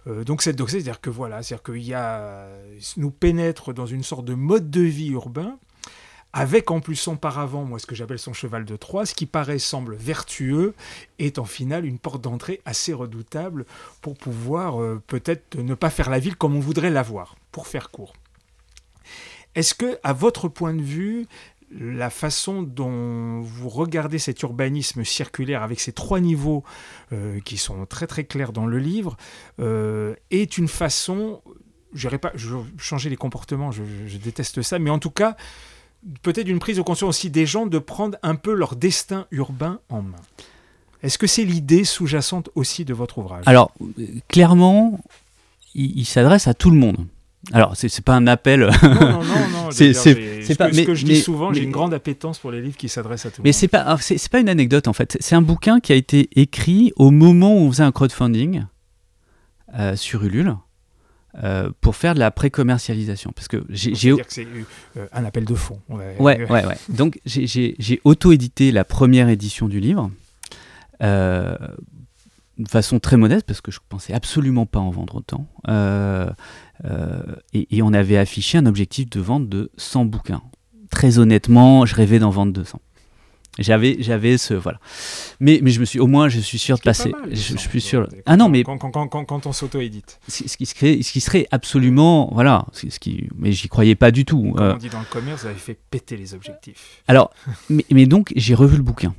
donc 0.07 0.43
cette 0.43 0.57
doxa, 0.57 0.73
c'est-à-dire 0.73 1.01
que 1.01 1.11
voilà, 1.11 1.43
c'est-à-dire 1.43 1.63
qu'il 1.63 1.85
y 1.85 1.95
a, 1.95 2.49
nous 2.97 3.11
pénètre 3.11 3.73
dans 3.73 3.87
une 3.87 4.03
sorte 4.03 4.25
de 4.25 4.35
mode 4.35 4.71
de 4.71 4.81
vie 4.81 5.11
urbain 5.11 5.59
avec 6.33 6.71
en 6.71 6.81
plus 6.81 6.97
son 6.97 7.17
paravent, 7.17 7.65
moi 7.65 7.79
ce 7.79 7.87
que 7.87 7.95
j'appelle 7.95 8.19
son 8.19 8.33
cheval 8.33 8.65
de 8.65 8.77
Troie, 8.77 9.07
ce 9.07 9.15
qui 9.15 9.27
paraît 9.27 9.59
semble 9.59 9.97
vertueux, 9.97 10.75
est 11.19 11.39
en 11.39 11.45
final 11.45 11.85
une 11.85 11.99
porte 11.99 12.21
d'entrée 12.21 12.61
assez 12.65 12.93
redoutable 12.93 13.65
pour 14.03 14.17
pouvoir 14.17 14.81
euh, 14.81 15.03
peut-être 15.07 15.57
ne 15.57 15.75
pas 15.75 15.91
faire 15.91 16.11
la 16.11 16.19
ville 16.19 16.37
comme 16.37 16.55
on 16.55 16.61
voudrait 16.61 16.91
la 16.91 17.03
voir, 17.03 17.37
pour 17.51 17.67
faire 17.67 17.91
court. 17.91 18.13
Est-ce 19.55 19.75
que, 19.75 19.99
à 20.05 20.13
votre 20.13 20.49
point 20.49 20.75
de 20.75 20.83
vue, 20.83 21.27
la 21.71 22.11
façon 22.11 22.63
dont 22.63 23.41
vous 23.41 23.69
regardez 23.69 24.19
cet 24.19 24.43
urbanisme 24.43 25.05
circulaire 25.05 25.63
avec 25.63 25.81
ces 25.81 25.93
trois 25.93 26.21
niveaux 26.21 26.65
euh, 27.13 27.41
qui 27.41 27.57
sont 27.57 27.85
très 27.87 28.07
très 28.07 28.25
clairs 28.25 28.53
dans 28.53 28.67
le 28.67 28.79
livre 28.79 29.17
euh, 29.61 30.15
est 30.31 30.59
une 30.59 30.69
façon, 30.69 31.43
je 31.93 32.09
pas, 32.09 32.33
je 32.35 32.57
changer 32.79 33.11
les 33.11 33.17
comportements, 33.17 33.71
je, 33.71 33.83
déteste 34.17 34.63
ça, 34.63 34.79
mais 34.79 34.91
en 34.91 34.99
tout 34.99 35.11
cas 35.11 35.37
peut-être 36.23 36.49
une 36.49 36.59
prise 36.59 36.77
de 36.77 36.83
conscience 36.83 37.09
aussi 37.09 37.31
des 37.31 37.47
gens 37.47 37.67
de 37.67 37.79
prendre 37.79 38.19
un 38.23 38.35
peu 38.35 38.55
leur 38.55 38.77
destin 38.77 39.27
urbain 39.31 39.81
en 39.89 40.03
main. 40.03 40.17
Est-ce 41.03 41.19
que 41.19 41.27
c'est 41.27 41.45
l'idée 41.45 41.85
sous-jacente 41.85 42.51
aussi 42.55 42.85
de 42.85 42.93
votre 42.93 43.19
ouvrage? 43.19 43.45
Alors, 43.47 43.73
clairement, 44.27 44.99
il, 45.75 46.05
s'adresse 46.05 46.49
à 46.49 46.55
tout 46.55 46.71
le 46.71 46.77
monde. 46.77 47.07
Alors, 47.53 47.77
c'est, 47.77 47.87
n'est 47.97 48.03
pas 48.03 48.17
un 48.17 48.27
appel. 48.27 48.69
Non, 48.83 48.91
non, 48.91 49.23
non. 49.23 49.71
c'est, 49.71 49.93
pas. 50.57 50.73
Ce 50.73 50.81
que 50.83 50.95
je 50.95 51.05
dis 51.05 51.21
souvent, 51.21 51.53
j'ai 51.53 51.63
une 51.63 51.71
grande 51.71 51.95
appétence 51.95 52.39
pour 52.39 52.51
les 52.51 52.61
livres 52.61 52.77
qui 52.77 52.89
s'adressent 52.89 53.27
à 53.27 53.31
tout 53.31 53.43
le 53.43 53.43
monde. 53.43 53.47
Mais 53.47 53.53
c'est 53.53 53.69
pas, 53.69 53.97
c'est, 54.01 54.29
pas 54.29 54.41
une 54.41 54.49
anecdote 54.49 54.89
en 54.89 54.93
fait. 54.93 55.17
C'est 55.21 55.37
un 55.37 55.43
bouquin 55.43 55.79
qui 55.79 55.93
a 55.93 55.97
été 55.97 56.29
écrit 56.35 56.93
au 56.97 57.13
moment 57.13 57.55
où 57.55 57.61
on 57.61 57.71
faisait 57.71 57.85
un 57.85 57.93
crowdfunding 57.93 58.65
euh, 59.79 59.95
sur 59.95 60.25
Ulule. 60.25 60.57
Euh, 61.45 61.71
pour 61.81 61.95
faire 61.95 62.15
de 62.15 62.19
la 62.19 62.31
pré-commercialisation. 62.31 63.33
Parce 63.33 63.47
que 63.47 63.65
j'ai. 63.69 63.95
c'est 63.95 64.47
euh, 64.97 65.07
un 65.13 65.25
appel 65.25 65.45
de 65.45 65.55
fonds. 65.55 65.81
Ouais, 65.89 66.17
ouais, 66.19 66.51
ouais. 66.51 66.65
Donc 66.89 67.21
j'ai 67.25 68.01
auto-édité 68.05 68.73
la 68.73 68.85
première 68.85 69.29
édition 69.29 69.69
du 69.69 69.79
livre. 69.81 70.11
Euh, 71.03 71.57
de 72.59 72.69
façon 72.69 72.99
très 72.99 73.17
modeste 73.17 73.47
parce 73.47 73.61
que 73.61 73.71
je 73.71 73.79
pensais 73.89 74.13
absolument 74.13 74.67
pas 74.67 74.81
en 74.81 74.91
vendre 74.91 75.15
autant. 75.15 75.47
Et, 77.53 77.77
et, 77.77 77.83
on 77.83 77.93
avait 77.93 78.17
affiché 78.17 78.59
un 78.59 78.67
objectif 78.67 79.09
de 79.09 79.21
vente 79.21 79.49
de 79.49 79.71
100 79.77 80.07
bouquins. 80.07 80.43
Très 80.91 81.21
honnêtement, 81.21 81.87
je 81.87 81.95
rêvais 81.95 82.19
d'en 82.19 82.31
vendre 82.31 82.53
200. 82.53 82.81
J'avais, 83.59 83.97
j'avais 84.01 84.39
ce 84.39 84.55
voilà. 84.55 84.79
Mais, 85.41 85.61
mais 85.63 85.71
je 85.71 85.81
me 85.81 85.85
suis, 85.85 85.99
au 85.99 86.07
moins, 86.07 86.29
je 86.29 86.41
suis 86.41 86.59
sûr 86.59 86.77
de 86.77 86.83
passer. 86.83 87.13
je, 87.31 87.57
suis 87.57 87.81
sûr. 87.81 88.09
Ah 88.27 88.37
non, 88.37 88.49
mais 88.49 88.63
quand, 88.63 88.79
quand, 88.79 89.09
quand, 89.09 89.25
quand 89.25 89.47
on 89.47 89.53
s'auto-édite. 89.53 90.21
Ce 90.29 90.57
qui 90.57 90.67
serait, 90.67 91.03
ce 91.03 91.13
qui 91.13 91.21
serait 91.21 91.47
absolument, 91.51 92.31
voilà. 92.33 92.67
Ce 92.73 92.99
qui, 92.99 93.29
mais 93.37 93.53
j'y 93.53 93.69
croyais 93.69 93.95
pas 93.95 94.11
du 94.11 94.25
tout. 94.25 94.53
Comme 94.55 94.65
euh. 94.65 94.75
on 94.75 94.79
dit 94.79 94.89
dans 94.89 95.01
le 95.01 95.07
commerce, 95.07 95.43
vous 95.43 95.49
avez 95.49 95.59
fait 95.59 95.79
péter 95.91 96.17
les 96.17 96.35
objectifs. 96.35 97.03
Alors, 97.09 97.33
mais, 97.69 97.85
mais 97.91 98.07
donc 98.07 98.33
j'ai 98.37 98.55
revu 98.55 98.77
le 98.77 98.83
bouquin. 98.83 99.15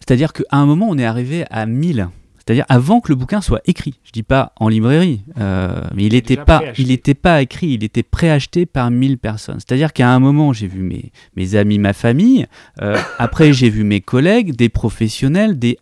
C'est-à-dire 0.00 0.32
qu'à 0.32 0.44
un 0.52 0.64
moment, 0.64 0.86
on 0.88 0.96
est 0.96 1.04
arrivé 1.04 1.44
à 1.50 1.66
1000 1.66 2.08
c'est-à-dire 2.48 2.64
avant 2.70 3.00
que 3.02 3.12
le 3.12 3.14
bouquin 3.14 3.42
soit 3.42 3.60
écrit. 3.66 4.00
Je 4.04 4.10
dis 4.10 4.22
pas 4.22 4.52
en 4.56 4.70
librairie, 4.70 5.20
euh, 5.38 5.82
mais 5.94 6.04
il 6.04 6.14
n'était 6.14 6.38
pas, 6.38 6.62
il 6.78 6.90
était 6.90 7.12
pas 7.12 7.42
écrit, 7.42 7.66
il 7.66 7.84
était 7.84 8.02
préacheté 8.02 8.64
par 8.64 8.90
1000 8.90 9.18
personnes. 9.18 9.58
C'est-à-dire 9.58 9.92
qu'à 9.92 10.08
un 10.08 10.18
moment, 10.18 10.54
j'ai 10.54 10.66
vu 10.66 10.80
mes, 10.80 11.12
mes 11.36 11.56
amis, 11.56 11.78
ma 11.78 11.92
famille. 11.92 12.46
Euh, 12.80 12.96
après, 13.18 13.52
j'ai 13.52 13.68
vu 13.68 13.84
mes 13.84 14.00
collègues, 14.00 14.56
des 14.56 14.70
professionnels, 14.70 15.58
des 15.58 15.76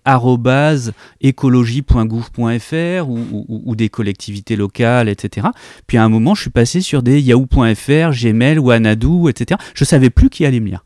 écologie.gouv.fr 1.20 3.08
ou, 3.08 3.18
ou, 3.30 3.62
ou, 3.64 3.76
des 3.76 3.88
collectivités 3.88 4.56
locales, 4.56 5.08
etc. 5.08 5.46
Puis 5.86 5.98
à 5.98 6.04
un 6.04 6.08
moment, 6.08 6.34
je 6.34 6.40
suis 6.40 6.50
passé 6.50 6.80
sur 6.80 7.04
des 7.04 7.20
yahoo.fr, 7.20 8.10
Gmail 8.10 8.58
ou 8.58 8.72
Anadou, 8.72 9.28
etc. 9.28 9.60
Je 9.72 9.84
savais 9.84 10.10
plus 10.10 10.30
qui 10.30 10.44
allait 10.44 10.58
me 10.58 10.66
lire. 10.66 10.84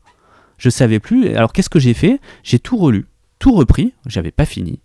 Je 0.59 0.69
savais 0.69 0.99
plus. 0.99 1.29
Alors 1.29 1.53
qu'est-ce 1.53 1.71
que 1.71 1.79
j'ai 1.79 1.95
fait? 1.95 2.19
J'ai 2.43 2.59
tout 2.59 2.77
relu, 2.77 3.07
tout 3.39 3.53
repris. 3.53 3.95
J'avais 4.05 4.29
pas 4.29 4.45
fini. 4.45 4.79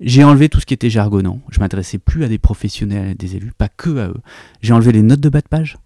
J'ai 0.00 0.22
enlevé 0.24 0.48
tout 0.48 0.60
ce 0.60 0.66
qui 0.66 0.74
était 0.74 0.90
jargonnant. 0.90 1.40
Je 1.50 1.58
m'adressais 1.60 1.98
plus 1.98 2.24
à 2.24 2.28
des 2.28 2.38
professionnels, 2.38 3.10
à 3.10 3.14
des 3.14 3.36
élus, 3.36 3.52
pas 3.56 3.68
que 3.68 3.98
à 3.98 4.08
eux. 4.08 4.20
J'ai 4.62 4.72
enlevé 4.72 4.92
les 4.92 5.02
notes 5.02 5.20
de 5.20 5.28
bas 5.28 5.40
de 5.40 5.48
page. 5.48 5.78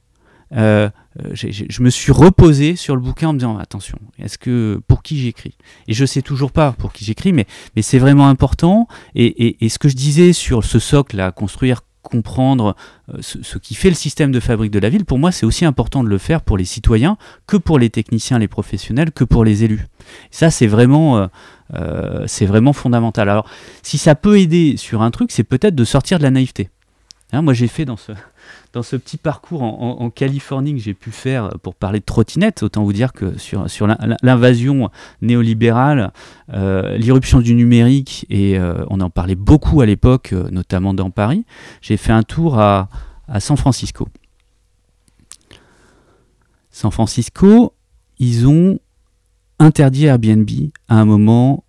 Euh, 0.55 0.91
euh 1.19 1.35
je 1.35 1.83
me 1.83 1.89
suis 1.89 2.13
reposé 2.13 2.77
sur 2.77 2.95
le 2.95 3.01
bouquin 3.01 3.29
en 3.29 3.33
me 3.33 3.39
disant 3.39 3.57
attention, 3.57 3.99
est-ce 4.19 4.37
que 4.37 4.83
pour 4.87 5.03
qui 5.03 5.19
j'écris? 5.19 5.57
Et 5.89 5.95
je 5.95 6.05
sais 6.05 6.21
toujours 6.21 6.53
pas 6.53 6.73
pour 6.73 6.93
qui 6.93 7.05
j'écris, 7.07 7.33
mais, 7.33 7.47
c'est 7.81 7.99
vraiment 7.99 8.29
important. 8.29 8.87
Et, 9.15 9.25
et, 9.25 9.65
et, 9.65 9.69
ce 9.71 9.79
que 9.79 9.89
je 9.89 9.97
disais 9.97 10.35
sur 10.35 10.63
ce 10.63 10.79
socle 10.79 11.19
à 11.21 11.33
construire, 11.33 11.81
comprendre 12.03 12.77
euh, 13.09 13.19
ce, 13.21 13.59
qui 13.59 13.75
fait 13.75 13.89
le 13.89 13.95
système 13.95 14.33
de 14.33 14.41
fabrique 14.41 14.73
de 14.73 14.79
la 14.79 14.89
ville, 14.89 15.05
pour 15.05 15.19
moi 15.19 15.33
c'est 15.33 15.47
aussi 15.47 15.65
important 15.65 16.03
de 16.03 16.09
le 16.09 16.19
faire 16.19 16.43
pour 16.43 16.59
les 16.59 16.65
citoyens 16.65 17.17
que 17.47 17.57
pour 17.57 17.79
les 17.79 17.91
techniciens, 17.91 18.39
les 18.39 18.49
professionnels, 18.49 19.13
que 19.13 19.25
pour 19.25 19.45
les 19.45 19.65
élus. 19.65 19.87
ça 20.31 20.51
c'est 20.51 20.67
vraiment 20.67 21.29
euh, 21.75 22.25
c'est 22.27 22.47
vraiment 22.47 22.73
fondamental. 22.73 23.29
Alors, 23.29 23.49
si 23.83 23.99
ça 23.99 24.15
peut 24.15 24.39
aider 24.39 24.77
sur 24.77 25.03
un 25.03 25.11
truc, 25.11 25.33
c'est 25.33 25.45
peut-être 25.45 25.75
de 25.75 25.85
sortir 25.85 26.19
de 26.19 26.23
la 26.23 26.31
naïveté. 26.31 26.71
Hein, 27.33 27.41
moi, 27.43 27.55
j'ai 27.55 27.69
fait 27.69 27.85
dans 27.85 27.97
ce, 27.97 28.13
dans 28.73 28.83
ce 28.83 28.97
petit 28.97 29.17
parcours 29.17 29.63
en, 29.63 30.11
Californie 30.11 30.75
que 30.75 30.81
j'ai 30.81 30.95
pu 30.95 31.11
faire 31.11 31.51
pour 31.63 31.75
parler 31.75 32.01
de 32.01 32.05
trottinette, 32.05 32.63
autant 32.63 32.85
vous 32.85 32.93
dire 32.93 33.13
que 33.13 33.39
sur, 33.39 33.71
sur 33.71 33.87
l'invasion 34.23 34.91
néolibérale, 35.23 36.13
euh, 36.53 36.97
l'irruption 36.99 37.41
du 37.41 37.55
numérique, 37.55 38.27
et 38.29 38.59
euh, 38.59 38.85
on 38.91 39.01
en 39.01 39.11
parlait 39.11 39.35
beaucoup 39.35 39.81
à 39.81 39.87
l'époque, 39.87 40.33
notamment 40.51 40.93
dans 40.93 41.11
Paris, 41.11 41.45
j'ai 41.81 41.97
fait 41.97 42.13
un 42.13 42.23
tour 42.23 42.59
à, 42.59 42.89
à 43.29 43.41
San 43.41 43.57
Francisco. 43.57 44.09
San 46.71 46.91
Francisco, 46.91 47.75
ils 48.19 48.47
ont 48.47 48.79
interdit 49.63 50.07
Airbnb 50.07 50.49
à 50.89 50.97
un 50.97 51.05
moment 51.05 51.65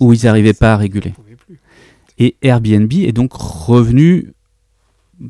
où 0.00 0.12
ils 0.12 0.24
n'arrivaient 0.24 0.54
pas 0.54 0.74
à 0.74 0.76
réguler. 0.76 1.12
Et 2.18 2.36
Airbnb 2.42 2.92
est 2.92 3.12
donc 3.12 3.32
revenu 3.32 4.32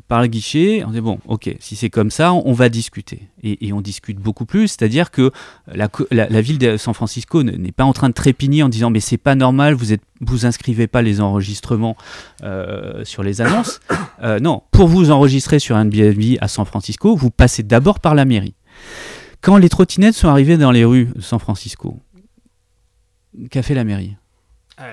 par 0.07 0.21
le 0.21 0.27
guichet, 0.27 0.83
on 0.85 0.91
dit 0.91 1.01
bon, 1.01 1.19
ok, 1.27 1.55
si 1.59 1.75
c'est 1.75 1.89
comme 1.89 2.09
ça, 2.09 2.33
on 2.33 2.53
va 2.53 2.69
discuter. 2.69 3.29
Et, 3.43 3.73
on 3.73 3.81
discute 3.81 4.17
beaucoup 4.17 4.45
plus, 4.45 4.69
c'est-à-dire 4.69 5.11
que 5.11 5.31
la, 5.67 6.41
ville 6.41 6.57
de 6.57 6.77
San 6.77 6.93
Francisco 6.93 7.43
n'est 7.43 7.71
pas 7.71 7.83
en 7.83 7.93
train 7.93 8.09
de 8.09 8.13
trépigner 8.13 8.63
en 8.63 8.69
disant 8.69 8.89
mais 8.89 8.99
c'est 8.99 9.17
pas 9.17 9.35
normal, 9.35 9.73
vous 9.73 9.93
êtes, 9.93 10.01
vous 10.21 10.45
inscrivez 10.45 10.87
pas 10.87 11.01
les 11.01 11.21
enregistrements 11.21 11.95
euh, 12.43 13.03
sur 13.05 13.23
les 13.23 13.41
annonces. 13.41 13.79
Euh, 14.21 14.39
non, 14.39 14.63
pour 14.71 14.87
vous 14.87 15.11
enregistrer 15.11 15.59
sur 15.59 15.77
Airbnb 15.77 16.23
à 16.39 16.47
San 16.47 16.65
Francisco, 16.65 17.15
vous 17.15 17.29
passez 17.29 17.61
d'abord 17.61 17.99
par 17.99 18.15
la 18.15 18.25
mairie. 18.25 18.55
Quand 19.43 19.57
les 19.57 19.67
trottinettes 19.67 20.15
sont 20.15 20.29
arrivées 20.29 20.55
dans 20.55 20.71
les 20.71 20.85
rues 20.85 21.09
de 21.13 21.19
San 21.19 21.37
Francisco, 21.37 21.99
qu'a 23.51 23.61
fait 23.61 23.73
la 23.73 23.83
mairie? 23.83 24.15
Ah, 24.77 24.85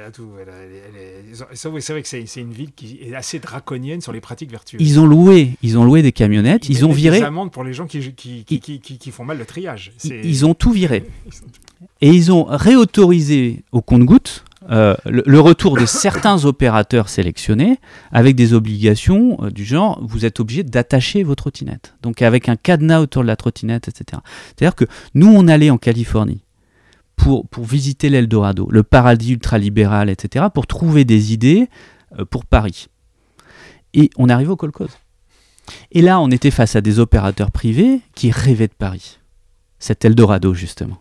c'est 1.54 1.68
vrai 1.68 2.02
que 2.02 2.08
c'est 2.08 2.26
une 2.36 2.52
ville 2.52 2.72
qui 2.72 2.98
est 3.00 3.14
assez 3.14 3.38
draconienne 3.38 4.00
sur 4.00 4.12
les 4.12 4.20
pratiques 4.20 4.50
vertueuses. 4.50 4.80
Ils 4.82 4.98
ont 4.98 5.06
loué, 5.06 5.52
ils 5.62 5.78
ont 5.78 5.84
loué 5.84 6.02
des 6.02 6.10
camionnettes, 6.10 6.68
ils, 6.68 6.84
ont 6.84 6.90
viré. 6.90 7.20
Des 7.20 7.24
amendes 7.24 7.52
pour 7.52 7.62
les 7.62 7.72
gens 7.72 7.86
qui, 7.86 8.12
qui, 8.12 8.44
qui, 8.44 8.80
qui 8.80 9.10
font 9.12 9.24
mal 9.24 9.38
le 9.38 9.46
triage. 9.46 9.92
Ils 10.04 10.44
ont 10.44 10.54
tout 10.54 10.72
viré. 10.72 11.04
Et 12.00 12.08
ils 12.08 12.32
ont 12.32 12.44
réautorisé 12.44 13.62
au 13.70 13.80
compte-gouttes 13.82 14.44
euh, 14.70 14.94
le, 15.04 15.40
retour 15.40 15.76
de 15.76 15.84
certains 15.84 16.44
opérateurs 16.44 17.08
sélectionnés 17.08 17.80
avec 18.12 18.36
des 18.36 18.54
obligations 18.54 19.36
euh, 19.42 19.50
du 19.50 19.64
genre 19.64 20.00
vous 20.02 20.24
êtes 20.24 20.38
obligé 20.38 20.62
d'attacher 20.62 21.24
vos 21.24 21.34
trottinettes. 21.34 21.96
Donc 22.02 22.22
avec 22.22 22.48
un 22.48 22.54
cadenas 22.56 23.00
autour 23.00 23.22
de 23.22 23.26
la 23.26 23.36
trottinette, 23.36 23.88
etc. 23.88 24.22
C'est-à-dire 24.46 24.76
que 24.76 24.84
nous, 25.14 25.26
on 25.26 25.48
allait 25.48 25.70
en 25.70 25.78
Californie 25.78 26.44
pour, 27.16 27.46
visiter 27.58 28.08
l'Eldorado, 28.08 28.68
le 28.70 28.82
paradis 28.82 29.32
ultralibéral, 29.32 30.08
etc., 30.08 30.46
pour 30.54 30.66
trouver 30.66 31.04
des 31.04 31.32
idées 31.32 31.68
euh, 32.18 32.24
pour 32.24 32.46
Paris. 32.46 32.88
Et 33.92 34.10
on 34.16 34.28
arrivait 34.28 34.50
au 34.50 34.56
Colcose. 34.56 34.96
Et 35.92 36.00
là, 36.00 36.20
on 36.20 36.30
était 36.30 36.50
face 36.50 36.76
à 36.76 36.80
des 36.80 36.98
opérateurs 36.98 37.50
privés 37.50 38.00
qui 38.14 38.30
rêvaient 38.30 38.68
de 38.68 38.74
Paris. 38.74 39.18
Cet 39.78 40.04
Eldorado, 40.04 40.54
justement. 40.54 40.98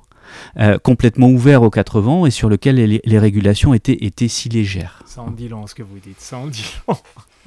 Euh, 0.57 0.77
complètement 0.79 1.29
ouvert 1.29 1.63
aux 1.63 1.69
quatre 1.69 2.01
vents 2.01 2.25
et 2.25 2.31
sur 2.31 2.49
lequel 2.49 2.75
les, 2.75 3.19
régulations 3.19 3.73
étaient, 3.73 3.97
étaient 4.01 4.27
si 4.27 4.49
légères. 4.49 5.01
Ça 5.05 5.21
en 5.21 5.31
dit 5.31 5.47
long 5.47 5.67
ce 5.67 5.75
que 5.75 5.83
vous 5.83 5.99
dites, 5.99 6.19
ça 6.19 6.37
en 6.37 6.47
dit 6.47 6.65
long. 6.87 6.97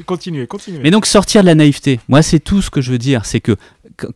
continuez, 0.06 0.46
continuez. 0.46 0.80
Mais 0.82 0.90
donc 0.90 1.06
sortir 1.06 1.42
de 1.42 1.46
la 1.46 1.54
naïveté, 1.54 2.00
moi 2.08 2.22
c'est 2.22 2.40
tout 2.40 2.62
ce 2.62 2.70
que 2.70 2.80
je 2.80 2.92
veux 2.92 2.98
dire, 2.98 3.24
c'est 3.24 3.40
que 3.40 3.56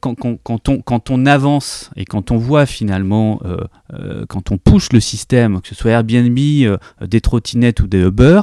quand, 0.01 1.11
on, 1.11 1.27
avance 1.27 1.91
et 1.97 2.05
quand 2.05 2.31
on 2.31 2.37
voit 2.37 2.66
finalement, 2.66 3.41
euh, 3.45 3.59
euh, 3.95 4.24
quand 4.29 4.51
on 4.51 4.59
pousse 4.59 4.93
le 4.93 5.01
système, 5.01 5.61
que 5.61 5.68
ce 5.68 5.74
soit 5.74 5.91
Airbnb, 5.93 6.37
des 6.37 7.20
trottinettes 7.20 7.81
ou 7.81 7.87
des 7.87 8.03
Uber, 8.03 8.41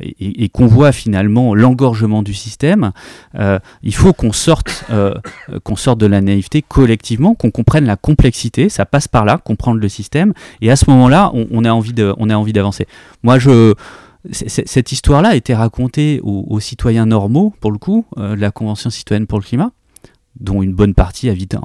et, 0.00 0.48
qu'on 0.48 0.66
voit 0.66 0.92
finalement 0.92 1.54
l'engorgement 1.54 2.22
du 2.22 2.34
système, 2.34 2.92
il 3.82 3.94
faut 3.94 4.12
qu'on 4.12 4.32
sorte, 4.32 4.84
qu'on 5.64 5.76
sorte 5.76 5.98
de 6.00 6.06
la 6.06 6.20
naïveté 6.20 6.62
collectivement, 6.62 7.34
qu'on 7.34 7.50
comprenne 7.50 7.84
la 7.84 7.96
complexité, 7.96 8.68
ça 8.68 8.86
passe 8.86 9.08
par 9.08 9.24
là, 9.24 9.38
comprendre 9.38 9.80
le 9.80 9.88
système, 9.88 10.32
et 10.60 10.70
à 10.70 10.76
ce 10.76 10.88
moment-là, 10.90 11.30
on, 11.34 11.46
on 11.50 11.64
a 11.64 11.70
envie 12.36 12.52
d'avancer. 12.52 12.86
Moi, 13.22 13.38
je 13.38 13.74
cette 14.32 14.92
histoire-là 14.92 15.30
a 15.30 15.34
été 15.34 15.54
racontée 15.54 16.20
aux, 16.22 16.60
citoyens 16.60 17.06
normaux, 17.06 17.54
pour 17.60 17.72
le 17.72 17.78
coup, 17.78 18.04
de 18.16 18.34
la 18.34 18.50
Convention 18.50 18.90
citoyenne 18.90 19.26
pour 19.26 19.38
le 19.38 19.44
climat, 19.44 19.72
dont 20.38 20.62
une 20.62 20.72
bonne 20.72 20.94
partie 20.94 21.28
habite 21.28 21.56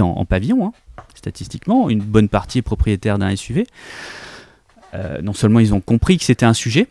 en, 0.00 0.24
pavillon, 0.24 0.66
hein, 0.66 0.72
statistiquement, 1.14 1.90
une 1.90 2.00
bonne 2.00 2.28
partie 2.28 2.58
est 2.58 2.62
propriétaire 2.62 3.18
d'un 3.18 3.34
SUV. 3.34 3.66
Euh, 4.94 5.22
non 5.22 5.32
seulement 5.32 5.58
ils 5.58 5.72
ont 5.72 5.80
compris 5.80 6.18
que 6.18 6.24
c'était 6.24 6.44
un 6.44 6.52
sujet, 6.52 6.86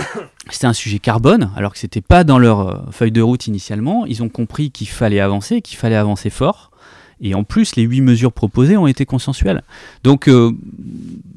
c'était 0.50 0.66
un 0.66 0.72
sujet 0.72 0.98
carbone, 0.98 1.50
alors 1.54 1.74
que 1.74 1.78
c'était 1.78 2.00
pas 2.00 2.24
dans 2.24 2.38
leur 2.38 2.60
euh, 2.68 2.78
feuille 2.90 3.12
de 3.12 3.20
route 3.20 3.46
initialement, 3.46 4.06
ils 4.06 4.22
ont 4.22 4.30
compris 4.30 4.70
qu'il 4.70 4.88
fallait 4.88 5.20
avancer, 5.20 5.60
qu'il 5.60 5.76
fallait 5.76 5.96
avancer 5.96 6.30
fort, 6.30 6.70
et 7.20 7.34
en 7.34 7.44
plus 7.44 7.76
les 7.76 7.82
huit 7.82 8.00
mesures 8.00 8.32
proposées 8.32 8.78
ont 8.78 8.86
été 8.86 9.04
consensuelles. 9.04 9.62
Donc 10.02 10.28
euh, 10.28 10.52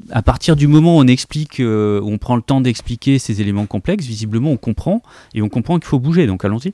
à 0.09 0.21
partir 0.21 0.55
du 0.55 0.67
moment 0.67 0.95
où 0.97 1.01
on 1.01 1.07
explique, 1.07 1.59
où 1.59 1.63
on 1.63 2.17
prend 2.17 2.37
le 2.37 2.41
temps 2.41 2.61
d'expliquer 2.61 3.19
ces 3.19 3.41
éléments 3.41 3.65
complexes, 3.65 4.05
visiblement 4.05 4.51
on 4.51 4.57
comprend, 4.57 5.03
et 5.33 5.41
on 5.41 5.49
comprend 5.49 5.79
qu'il 5.79 5.87
faut 5.87 5.99
bouger, 5.99 6.27
donc 6.27 6.45
allons-y 6.45 6.73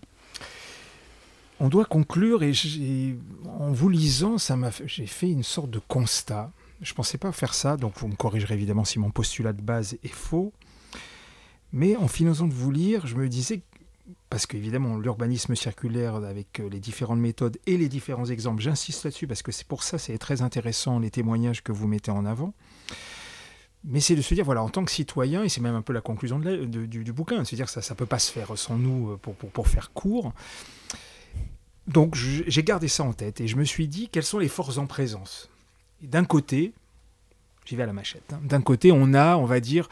on 1.62 1.70
doit 1.70 1.86
conclure 1.86 2.42
et 2.42 2.54
en 3.46 3.72
vous 3.72 3.88
lisant, 3.88 4.40
ça 4.40 4.58
m'a, 4.58 4.72
j'ai 4.86 5.06
fait 5.06 5.30
une 5.30 5.44
sorte 5.44 5.70
de 5.70 5.78
constat. 5.78 6.52
Je 6.82 6.92
ne 6.92 6.96
pensais 6.96 7.20
pas 7.20 7.32
faire 7.32 7.54
ça, 7.54 7.78
donc 7.78 8.00
vous 8.00 8.08
me 8.08 8.16
corrigerez 8.16 8.56
évidemment 8.56 8.84
si 8.84 8.98
mon 8.98 9.12
postulat 9.12 9.54
de 9.54 9.62
base 9.62 9.96
est 10.04 10.12
faux. 10.12 10.54
Mais 11.72 11.96
en 11.96 12.08
finissant 12.08 12.48
de 12.48 12.54
vous 12.54 12.72
lire, 12.72 13.06
je 13.06 13.16
me 13.16 13.30
disais, 13.30 13.62
parce 14.32 14.48
qu'évidemment 14.48 14.98
l'urbanisme 14.98 15.54
circulaire 15.54 16.16
avec 16.16 16.60
euh, 16.60 16.68
les 16.68 16.80
différentes 16.80 17.20
méthodes 17.20 17.60
et 17.68 17.78
les 17.78 17.90
différents 17.90 18.26
exemples, 18.26 18.64
j'insiste 18.64 19.04
là-dessus 19.04 19.28
parce 19.28 19.44
que 19.44 19.52
c'est 19.52 19.68
pour 19.68 19.84
ça, 19.84 20.00
c'est 20.00 20.18
très 20.18 20.42
intéressant 20.42 20.98
les 20.98 21.12
témoignages 21.12 21.62
que 21.62 21.72
vous 21.72 21.88
mettez 21.88 22.10
en 22.10 22.26
avant. 22.26 22.56
Mais 23.84 24.00
c'est 24.00 24.16
de 24.16 24.22
se 24.24 24.34
dire, 24.34 24.46
voilà, 24.46 24.64
en 24.64 24.70
tant 24.70 24.84
que 24.84 24.92
citoyen, 24.92 25.44
et 25.44 25.50
c'est 25.50 25.62
même 25.62 25.76
un 25.76 25.84
peu 25.84 25.94
la 25.94 26.02
conclusion 26.02 26.40
du, 26.40 27.14
bouquin, 27.14 27.38
de 27.38 27.44
se 27.44 27.56
dire 27.56 27.72
que 27.72 27.82
ça 27.82 27.94
ne 27.94 27.98
peut 27.98 28.08
pas 28.08 28.20
se 28.20 28.32
faire 28.32 28.58
sans 28.58 28.80
nous 28.80 29.12
euh, 29.12 29.18
pour 29.18 29.68
faire 29.68 29.92
court. 29.94 30.34
Donc 31.88 32.16
j'ai 32.16 32.64
gardé 32.64 32.88
ça 32.88 33.04
en 33.04 33.14
tête 33.14 33.42
et 33.42 33.48
je 33.48 33.56
me 33.56 33.64
suis 33.64 33.88
dit 33.88 34.10
quelles 34.10 34.24
sont 34.24 34.40
les 34.40 34.48
forces 34.48 34.78
en 34.78 34.86
présence? 34.86 35.50
D'un 36.02 36.26
côté, 36.26 36.74
j'y 37.66 37.76
vais 37.76 37.84
à 37.84 37.88
la 37.88 37.94
machette, 37.94 38.34
hein. 38.34 38.40
d'un 38.44 38.62
côté 38.62 38.92
on 38.92 39.14
a, 39.14 39.36
on 39.36 39.46
va 39.46 39.60
dire, 39.60 39.90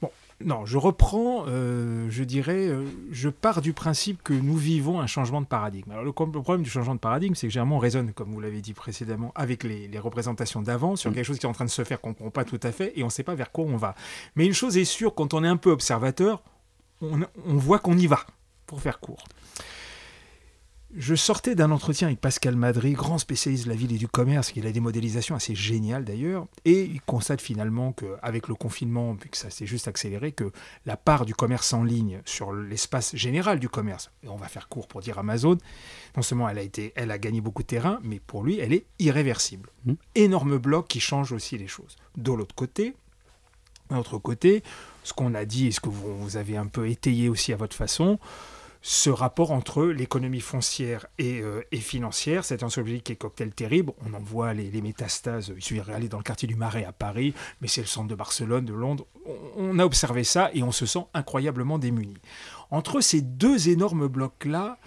bon, 0.00 0.10
non, 0.44 0.64
je 0.64 0.78
reprends, 0.78 1.44
euh, 1.48 2.06
je 2.10 2.24
dirais, 2.24 2.68
euh, 2.68 2.84
je 3.10 3.28
pars 3.28 3.62
du 3.62 3.72
principe 3.72 4.22
que 4.22 4.32
nous 4.32 4.56
vivons 4.56 5.00
un 5.00 5.06
changement 5.06 5.40
de 5.40 5.46
paradigme. 5.46 5.90
Alors 5.90 6.04
le, 6.04 6.12
problème 6.12 6.62
du 6.62 6.70
changement 6.70 6.94
de 6.94 7.00
paradigme, 7.00 7.34
c'est 7.34 7.46
que 7.46 7.52
généralement 7.52 7.76
on 7.76 7.80
raisonne, 7.80 8.12
comme 8.12 8.30
vous 8.30 8.40
l'avez 8.40 8.60
dit 8.60 8.74
précédemment, 8.74 9.32
avec 9.34 9.64
les, 9.64 9.98
représentations 9.98 10.62
d'avant 10.62 10.96
sur 10.96 11.10
mm. 11.10 11.14
quelque 11.14 11.24
chose 11.24 11.38
qui 11.38 11.46
est 11.46 11.48
en 11.48 11.52
train 11.54 11.64
de 11.66 11.70
se 11.70 11.84
faire 11.84 12.00
qu'on 12.00 12.10
ne 12.10 12.14
comprend 12.14 12.30
pas 12.30 12.44
tout 12.44 12.60
à 12.62 12.72
fait 12.72 12.92
et 12.96 13.02
on 13.02 13.06
ne 13.06 13.10
sait 13.10 13.22
pas 13.22 13.34
vers 13.34 13.50
quoi 13.50 13.64
on 13.64 13.76
va. 13.76 13.94
Mais 14.36 14.46
une 14.46 14.54
chose 14.54 14.76
est 14.76 14.84
sûre, 14.84 15.14
quand 15.14 15.34
on 15.34 15.42
est 15.42 15.48
un 15.48 15.56
peu 15.56 15.70
observateur, 15.70 16.42
on 17.02 17.26
voit 17.56 17.78
qu'on 17.78 17.96
y 17.96 18.06
va, 18.06 18.26
pour 18.66 18.82
faire 18.82 19.00
court. 19.00 19.24
Je 20.96 21.14
sortais 21.14 21.54
d'un 21.54 21.70
entretien 21.70 22.08
avec 22.08 22.20
Pascal 22.20 22.56
Madry, 22.56 22.94
grand 22.94 23.18
spécialiste 23.18 23.64
de 23.64 23.68
la 23.68 23.76
ville 23.76 23.92
et 23.92 23.98
du 23.98 24.08
commerce, 24.08 24.50
qui 24.50 24.66
a 24.66 24.72
des 24.72 24.80
modélisations 24.80 25.36
assez 25.36 25.54
géniales 25.54 26.04
d'ailleurs, 26.04 26.48
et 26.64 26.82
il 26.82 27.00
constate 27.00 27.40
finalement 27.40 27.92
qu'avec 27.92 28.48
le 28.48 28.56
confinement, 28.56 29.12
vu 29.12 29.28
que 29.28 29.36
ça 29.36 29.50
s'est 29.50 29.66
juste 29.66 29.86
accéléré, 29.86 30.32
que 30.32 30.50
la 30.86 30.96
part 30.96 31.26
du 31.26 31.34
commerce 31.34 31.72
en 31.72 31.84
ligne 31.84 32.20
sur 32.24 32.52
l'espace 32.52 33.14
général 33.14 33.60
du 33.60 33.68
commerce, 33.68 34.10
et 34.24 34.28
on 34.28 34.36
va 34.36 34.48
faire 34.48 34.68
court 34.68 34.88
pour 34.88 35.00
dire 35.00 35.20
Amazon, 35.20 35.58
non 36.16 36.22
seulement 36.22 36.48
elle 36.48 36.58
a, 36.58 36.62
été, 36.62 36.92
elle 36.96 37.12
a 37.12 37.18
gagné 37.18 37.40
beaucoup 37.40 37.62
de 37.62 37.68
terrain, 37.68 38.00
mais 38.02 38.18
pour 38.18 38.42
lui, 38.42 38.58
elle 38.58 38.72
est 38.72 38.86
irréversible. 38.98 39.70
Mmh. 39.84 39.92
Énorme 40.16 40.58
bloc 40.58 40.88
qui 40.88 40.98
change 40.98 41.30
aussi 41.30 41.56
les 41.56 41.68
choses. 41.68 41.94
De 42.16 42.32
l'autre 42.32 42.56
côté, 42.56 42.96
de 43.90 43.94
l'autre 43.94 44.18
côté, 44.18 44.64
ce 45.04 45.12
qu'on 45.12 45.34
a 45.34 45.44
dit 45.44 45.68
et 45.68 45.70
ce 45.70 45.78
que 45.78 45.88
vous 45.88 46.36
avez 46.36 46.56
un 46.56 46.66
peu 46.66 46.88
étayé 46.88 47.28
aussi 47.28 47.52
à 47.52 47.56
votre 47.56 47.76
façon, 47.76 48.18
ce 48.82 49.10
rapport 49.10 49.50
entre 49.50 49.84
l'économie 49.84 50.40
foncière 50.40 51.06
et, 51.18 51.40
euh, 51.40 51.62
financière. 51.74 52.44
C'est 52.44 52.62
un 52.62 52.70
sujet 52.70 53.00
qui 53.00 53.12
est 53.12 53.16
cocktail 53.16 53.50
terrible. 53.50 53.92
On 54.06 54.14
en 54.14 54.20
voit 54.20 54.54
les, 54.54 54.80
métastases. 54.80 55.52
Il 55.54 55.62
suffit 55.62 55.80
d'aller 55.80 56.08
dans 56.08 56.16
le 56.16 56.22
quartier 56.22 56.48
du 56.48 56.54
Marais 56.54 56.84
à 56.84 56.92
Paris, 56.92 57.34
mais 57.60 57.68
c'est 57.68 57.82
le 57.82 57.86
centre 57.86 58.08
de 58.08 58.14
Barcelone, 58.14 58.64
de 58.64 58.72
Londres. 58.72 59.06
On, 59.56 59.78
a 59.78 59.84
observé 59.84 60.24
ça 60.24 60.50
et 60.54 60.62
on 60.62 60.72
se 60.72 60.86
sent 60.86 61.04
incroyablement 61.12 61.78
démuni. 61.78 62.16
Entre 62.70 63.00
ces 63.00 63.20
deux 63.20 63.68
énormes 63.68 64.08
blocs-là, 64.08 64.78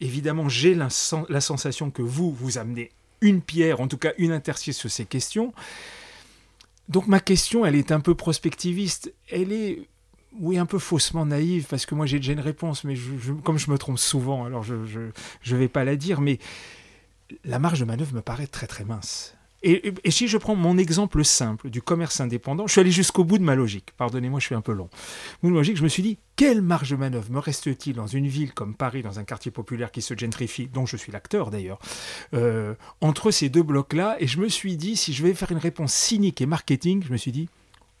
évidemment, 0.00 0.48
j'ai 0.48 0.74
la, 0.74 0.88
la 1.28 1.40
sensation 1.40 1.90
que 1.90 2.02
vous, 2.02 2.32
vous 2.32 2.56
amenez 2.58 2.90
une 3.20 3.42
pierre, 3.42 3.80
en 3.80 3.88
tout 3.88 3.98
cas 3.98 4.12
une 4.16 4.32
interstice 4.32 4.78
sur 4.78 4.90
ces 4.90 5.04
questions. 5.04 5.52
Donc 6.88 7.06
ma 7.06 7.20
question, 7.20 7.64
elle 7.64 7.76
est 7.76 7.92
un 7.92 8.00
peu 8.00 8.14
prospectiviste. 8.14 9.14
Elle 9.30 9.52
est 9.52 9.88
oui, 10.40 10.58
un 10.58 10.66
peu 10.66 10.78
faussement 10.78 11.26
naïve, 11.26 11.66
parce 11.68 11.86
que 11.86 11.94
moi 11.94 12.06
j'ai 12.06 12.18
déjà 12.18 12.32
une 12.32 12.40
réponse, 12.40 12.84
mais 12.84 12.94
comme 13.44 13.58
je 13.58 13.70
me 13.70 13.78
trompe 13.78 13.98
souvent, 13.98 14.44
alors 14.44 14.62
je 14.62 14.74
ne 14.74 15.56
vais 15.56 15.68
pas 15.68 15.84
la 15.84 15.96
dire, 15.96 16.20
mais 16.20 16.38
la 17.44 17.58
marge 17.58 17.80
de 17.80 17.84
manœuvre 17.84 18.14
me 18.14 18.22
paraît 18.22 18.46
très 18.46 18.66
très 18.66 18.84
mince. 18.84 19.34
Et, 19.64 19.94
si 20.08 20.26
je 20.26 20.38
prends 20.38 20.56
mon 20.56 20.76
exemple 20.76 21.24
simple 21.24 21.70
du 21.70 21.82
commerce 21.82 22.20
indépendant, 22.20 22.66
je 22.66 22.72
suis 22.72 22.80
allé 22.80 22.90
jusqu'au 22.90 23.22
bout 23.22 23.38
de 23.38 23.44
ma 23.44 23.54
logique. 23.54 23.92
Pardonnez-moi, 23.96 24.40
je 24.40 24.46
suis 24.46 24.54
un 24.56 24.60
peu 24.60 24.72
long. 24.72 24.88
De 25.42 25.48
logique, 25.48 25.76
je 25.76 25.84
me 25.84 25.88
suis 25.88 26.02
dit, 26.02 26.18
quelle 26.34 26.62
marge 26.62 26.90
de 26.90 26.96
manœuvre 26.96 27.30
me 27.30 27.38
reste-t-il 27.38 27.94
dans 27.94 28.08
une 28.08 28.26
ville 28.26 28.52
comme 28.54 28.74
Paris, 28.74 29.02
dans 29.02 29.20
un 29.20 29.24
quartier 29.24 29.52
populaire 29.52 29.92
qui 29.92 30.02
se 30.02 30.18
gentrifie, 30.18 30.66
dont 30.66 30.84
je 30.84 30.96
suis 30.96 31.12
l'acteur 31.12 31.50
d'ailleurs, 31.50 31.78
euh, 32.34 32.74
entre 33.00 33.30
ces 33.30 33.50
deux 33.50 33.62
blocs-là? 33.62 34.16
Et 34.18 34.26
je 34.26 34.40
me 34.40 34.48
suis 34.48 34.76
dit, 34.76 34.96
si 34.96 35.12
je 35.12 35.22
vais 35.22 35.32
faire 35.32 35.52
une 35.52 35.58
réponse 35.58 35.92
cynique 35.92 36.40
et 36.40 36.46
marketing, 36.46 37.04
je 37.06 37.12
me 37.12 37.16
suis 37.16 37.32
dit, 37.32 37.48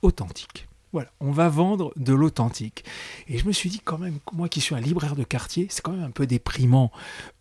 authentique. 0.02 0.66
Voilà, 0.92 1.10
on 1.20 1.30
va 1.30 1.48
vendre 1.48 1.92
de 1.96 2.12
l'authentique. 2.12 2.84
Et 3.26 3.38
je 3.38 3.46
me 3.46 3.52
suis 3.52 3.70
dit 3.70 3.80
quand 3.80 3.98
même, 3.98 4.18
moi 4.32 4.48
qui 4.48 4.60
suis 4.60 4.74
un 4.74 4.80
libraire 4.80 5.16
de 5.16 5.24
quartier, 5.24 5.66
c'est 5.70 5.80
quand 5.80 5.92
même 5.92 6.04
un 6.04 6.10
peu 6.10 6.26
déprimant 6.26 6.92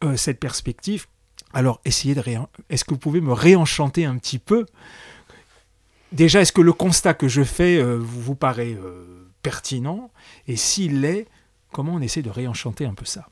euh, 0.03 0.15
cette 0.15 0.39
perspective. 0.39 1.07
Alors 1.53 1.81
essayez 1.83 2.15
de. 2.15 2.23
Est-ce 2.69 2.85
que 2.85 2.91
vous 2.93 2.99
pouvez 2.99 3.19
me 3.19 3.33
réenchanter 3.33 4.05
un 4.05 4.17
petit 4.17 4.39
peu? 4.39 4.65
Déjà, 6.13 6.41
est-ce 6.41 6.53
que 6.53 6.61
le 6.61 6.73
constat 6.73 7.13
que 7.13 7.27
je 7.27 7.43
fais 7.43 7.77
euh, 7.77 7.97
vous 7.97 8.35
paraît 8.35 8.73
euh, 8.73 9.29
pertinent? 9.43 10.11
Et 10.47 10.55
s'il 10.55 11.01
l'est, 11.01 11.27
comment 11.71 11.93
on 11.95 12.01
essaie 12.01 12.21
de 12.21 12.29
réenchanter 12.29 12.85
un 12.85 12.93
peu 12.93 13.05
ça? 13.05 13.30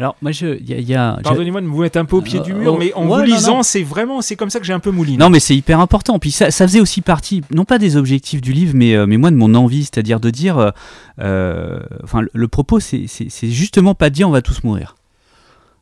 Alors, 0.00 0.16
moi, 0.22 0.32
je, 0.32 0.60
y 0.60 0.94
a, 0.94 1.20
Pardonnez-moi 1.22 1.60
de 1.60 1.66
vous 1.66 1.80
mettre 1.80 1.98
un 1.98 2.04
peu 2.04 2.16
au 2.16 2.20
pied 2.20 2.40
du 2.40 2.52
mur, 2.52 2.74
euh, 2.74 2.78
mais 2.78 2.92
en 2.94 3.04
vous 3.04 3.22
lisant, 3.22 3.62
c'est 3.62 3.84
vraiment, 3.84 4.22
c'est 4.22 4.34
comme 4.34 4.50
ça 4.50 4.58
que 4.58 4.66
j'ai 4.66 4.72
un 4.72 4.80
peu 4.80 4.90
mouliné. 4.90 5.18
Non, 5.18 5.30
mais 5.30 5.38
c'est 5.38 5.54
hyper 5.54 5.78
important. 5.78 6.18
Puis 6.18 6.32
ça, 6.32 6.50
ça, 6.50 6.66
faisait 6.66 6.80
aussi 6.80 7.00
partie, 7.00 7.42
non 7.52 7.64
pas 7.64 7.78
des 7.78 7.96
objectifs 7.96 8.40
du 8.40 8.52
livre, 8.52 8.72
mais, 8.74 8.96
euh, 8.96 9.06
mais 9.06 9.18
moi 9.18 9.30
de 9.30 9.36
mon 9.36 9.54
envie, 9.54 9.84
c'est-à-dire 9.84 10.18
de 10.18 10.30
dire, 10.30 10.72
euh, 11.20 11.78
enfin, 12.02 12.22
le, 12.32 12.48
propos, 12.48 12.80
c'est 12.80 13.06
justement 13.42 13.94
pas 13.94 14.10
de 14.10 14.14
dire 14.16 14.28
on 14.28 14.32
va 14.32 14.42
tous 14.42 14.64
mourir. 14.64 14.96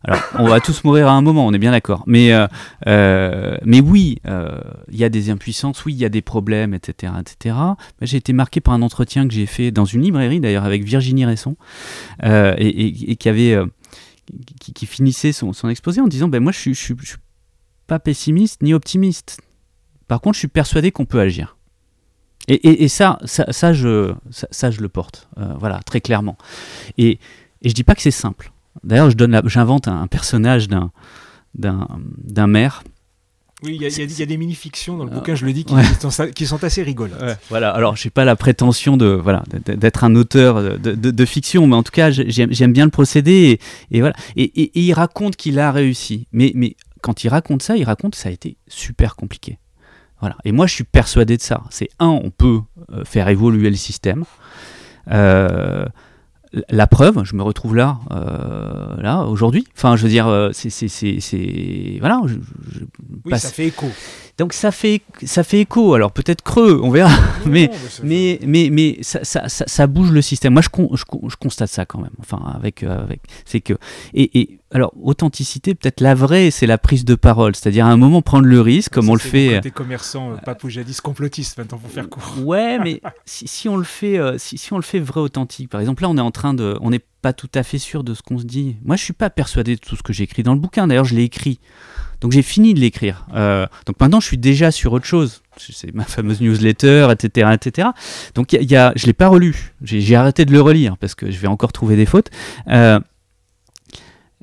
Alors, 0.05 0.21
on 0.37 0.49
va 0.49 0.59
tous 0.61 0.83
mourir 0.83 1.07
à 1.07 1.13
un 1.13 1.23
moment, 1.23 1.47
on 1.47 1.53
est 1.53 1.59
bien 1.59 1.71
d'accord. 1.71 2.03
Mais, 2.07 2.33
mais 2.85 3.81
oui, 3.81 4.19
il 4.27 4.97
y 4.99 5.05
a 5.05 5.09
des 5.09 5.31
impuissances, 5.31 5.87
oui, 5.87 5.95
il 5.95 5.99
y 6.01 6.05
a 6.05 6.11
des 6.11 6.23
problèmes, 6.23 6.75
etc. 6.75 7.15
etc. 7.19 7.57
J'ai 8.03 8.19
été 8.19 8.35
marqué 8.35 8.61
par 8.61 8.75
un 8.75 8.83
entretien 8.83 9.27
que 9.27 9.33
j'ai 9.33 9.47
fait 9.47 9.71
dans 9.71 9.87
une 9.87 10.03
librairie, 10.03 10.41
d'ailleurs, 10.41 10.65
avec 10.65 10.85
Virginie 10.85 11.25
Resson, 11.25 11.57
et, 12.23 13.13
et, 13.13 13.17
qui 13.17 13.29
avait 13.31 13.57
qui, 14.61 14.87
finissait 14.87 15.33
son, 15.33 15.53
exposé 15.69 16.01
en 16.01 16.09
disant 16.09 16.29
ben 16.29 16.43
moi 16.43 16.53
je 16.53 16.59
suis, 16.59 16.75
suis, 16.75 16.95
pas 17.87 17.99
pessimiste 17.99 18.63
ni 18.63 18.75
optimiste. 18.75 19.41
Par 20.09 20.21
contre, 20.21 20.35
je 20.35 20.41
suis 20.41 20.49
persuadé 20.49 20.93
qu'on 20.93 21.05
peut 21.05 21.21
agir. 21.21 21.57
Et, 22.49 22.85
et, 22.85 22.89
ça, 22.89 23.19
ça, 23.25 23.73
je, 23.73 24.13
ça, 24.31 24.71
je 24.71 24.81
le 24.81 24.89
porte, 24.89 25.29
euh, 25.39 25.55
voilà, 25.59 25.81
très 25.81 26.01
clairement. 26.01 26.37
Et, 26.99 27.21
et 27.63 27.69
je 27.69 27.75
dis 27.75 27.85
pas 27.85 27.95
que 27.95 28.03
c'est 28.03 28.11
simple. 28.11 28.53
D'ailleurs, 28.83 29.11
je 29.11 29.17
donne, 29.17 29.41
j'invente 29.45 29.87
un, 29.87 30.07
personnage 30.09 30.69
d'un, 30.69 30.91
d'un, 31.55 32.47
maire 32.47 32.83
oui, 33.63 33.79
il 33.81 34.19
y, 34.19 34.23
a 34.23 34.27
des 34.27 34.37
mini-fictions 34.37 34.97
dans 34.97 35.05
le 35.05 35.11
bouquin, 35.11 35.35
je 35.35 35.47
le 35.47 35.53
dis, 35.53 35.65
qui, 36.35 36.47
sont, 36.47 36.65
assez 36.65 36.83
rigolotes. 36.83 37.19
Voilà, 37.49 37.71
alors 37.71 37.97
j'ai 37.97 38.11
pas 38.11 38.25
la 38.25 38.35
prétention 38.35 38.97
de 38.97 39.07
voilà 39.07 39.45
d'être 39.67 40.05
un 40.05 40.15
auteur 40.17 40.79
de, 40.79 41.25
fiction, 41.25 41.67
mais 41.67 41.77
en 41.77 41.83
tout 41.83 41.93
cas 41.93 42.11
j'aime 42.11 42.73
bien 42.73 42.85
le 42.85 42.91
procédé 42.91 43.61
et, 43.91 44.01
voilà. 44.01 44.15
Et, 44.37 44.71
il 44.81 44.93
raconte 44.93 45.37
qu'il 45.37 45.59
a 45.59 45.71
réussi, 45.71 46.27
mais, 46.33 46.53
mais 46.55 46.77
quand 47.03 47.25
il 47.25 47.29
raconte 47.29 47.63
ça, 47.63 47.77
il 47.77 47.85
raconte 47.85 48.13
que 48.13 48.19
ça 48.19 48.29
a 48.29 48.33
été 48.33 48.57
super 48.69 49.17
compliqué. 49.17 49.59
Voilà. 50.21 50.37
Et 50.45 50.53
moi 50.53 50.67
je 50.67 50.75
suis 50.75 50.85
persuadé 50.85 51.37
de 51.37 51.43
ça. 51.43 51.63
C'est 51.71 51.89
un, 51.99 52.07
on 52.07 52.31
peut 52.31 52.61
euh, 52.93 53.05
faire 53.05 53.29
évoluer 53.29 53.71
le 53.71 53.77
système. 53.77 54.25
Euh, 55.11 55.85
la 56.69 56.87
preuve, 56.87 57.25
je 57.25 57.35
me 57.35 57.43
retrouve 57.43 57.75
là, 57.75 57.99
euh, 58.11 58.97
là 59.01 59.23
aujourd'hui. 59.23 59.67
Enfin, 59.77 59.97
je 59.97 60.03
veux 60.03 60.09
dire, 60.09 60.51
c'est, 60.53 60.71
c'est, 60.71 61.97
voilà. 62.01 62.21
oui, 63.25 63.39
ça 63.39 63.51
fait 63.51 63.67
écho. 63.67 63.87
Donc 64.43 64.55
ça 64.55 64.73
fait, 64.73 65.03
ça 65.25 65.45
fait 65.45 65.61
écho. 65.61 65.95
Alors 65.95 66.11
peut-être 66.11 66.43
creux, 66.43 66.81
on 66.83 66.91
verra. 66.91 67.17
mais, 67.47 67.71
mais, 68.03 68.41
mais, 68.45 68.71
mais, 68.73 68.99
ça, 69.01 69.23
ça, 69.23 69.47
ça, 69.47 69.87
bouge 69.87 70.11
le 70.11 70.21
système. 70.21 70.55
Moi, 70.55 70.63
je, 70.63 70.69
je, 70.97 71.05
je, 71.29 71.37
constate 71.37 71.69
ça 71.69 71.87
quand 71.87 72.01
même. 72.01 72.11
Enfin, 72.19 72.43
avec, 72.57 72.83
avec, 72.83 73.21
c'est 73.45 73.61
que 73.61 73.75
et, 74.15 74.41
et 74.41 74.59
alors 74.73 74.93
authenticité, 75.01 75.77
peut-être 75.77 76.01
la 76.01 76.17
vraie, 76.17 76.51
c'est 76.51 76.67
la 76.67 76.77
prise 76.77 77.05
de 77.05 77.15
parole. 77.15 77.55
C'est-à-dire 77.55 77.87
à 77.87 77.91
un 77.91 77.97
moment 77.97 78.21
prendre 78.21 78.47
le 78.49 78.61
risque, 78.61 78.91
comme 78.91 79.11
on 79.11 79.15
le 79.15 79.21
fait. 79.21 79.61
Des 79.61 79.71
commerçants, 79.71 80.35
pas 80.45 80.57
jadis 80.67 81.01
complotistes 81.01 81.57
maintenant 81.57 81.79
pour 81.79 81.93
faire 81.93 82.09
court. 82.09 82.45
Ouais, 82.45 82.81
mais 82.81 83.01
si, 83.25 83.47
si, 83.47 83.69
on 83.69 83.77
le 83.77 83.85
fait, 83.85 84.19
si, 84.39 84.59
si 84.59 84.73
on 84.73 84.77
le 84.77 84.83
fait 84.83 84.99
vrai 84.99 85.21
authentique. 85.21 85.71
Par 85.71 85.81
exemple, 85.81 86.03
là, 86.03 86.09
on 86.09 86.17
est 86.17 86.21
en 86.21 86.33
train 86.33 86.53
de, 86.53 86.77
on 86.81 86.91
n'est 86.91 87.05
pas 87.23 87.33
tout 87.33 87.51
à 87.55 87.63
fait 87.63 87.79
sûr 87.79 88.03
de 88.03 88.13
ce 88.13 88.23
qu'on 88.23 88.39
se 88.39 88.45
dit. 88.45 88.75
Moi, 88.85 88.97
je 88.97 89.05
suis 89.05 89.13
pas 89.13 89.31
persuadé 89.31 89.77
de 89.77 89.81
tout 89.81 89.95
ce 89.95 90.03
que 90.03 90.13
j'ai 90.13 90.25
écrit 90.25 90.43
dans 90.43 90.55
le 90.55 90.61
bouquin. 90.61 90.89
D'ailleurs, 90.89 91.05
je 91.05 91.15
l'ai 91.15 91.23
écrit. 91.23 91.61
Donc 92.23 92.31
j'ai 92.31 92.43
fini 92.43 92.73
de 92.73 92.81
l'écrire. 92.81 93.27
Euh, 93.35 93.67
donc 93.85 94.01
maintenant, 94.01 94.21
je 94.21 94.27
suis 94.27 94.39
déjà 94.39 94.71
sur 94.71 94.93
autre 94.93 95.05
chose. 95.05 95.43
C'est 95.59 95.93
ma 95.93 96.05
fameuse 96.05 96.41
newsletter, 96.41 97.09
etc. 97.11 97.51
etc. 97.53 97.89
Donc 98.35 98.53
y 98.53 98.77
a, 98.77 98.93
je 98.95 99.03
ne 99.03 99.07
l'ai 99.07 99.13
pas 99.13 99.29
relu. 99.29 99.75
J'ai 99.83 100.15
arrêté 100.15 100.45
de 100.45 100.53
le 100.53 100.61
relire 100.61 100.97
parce 100.97 101.17
que 101.17 101.31
je 101.31 101.39
vais 101.39 101.49
encore 101.49 101.73
trouver 101.73 101.97
des 101.97 102.07
fautes. 102.07 102.31
Euh, 102.69 103.01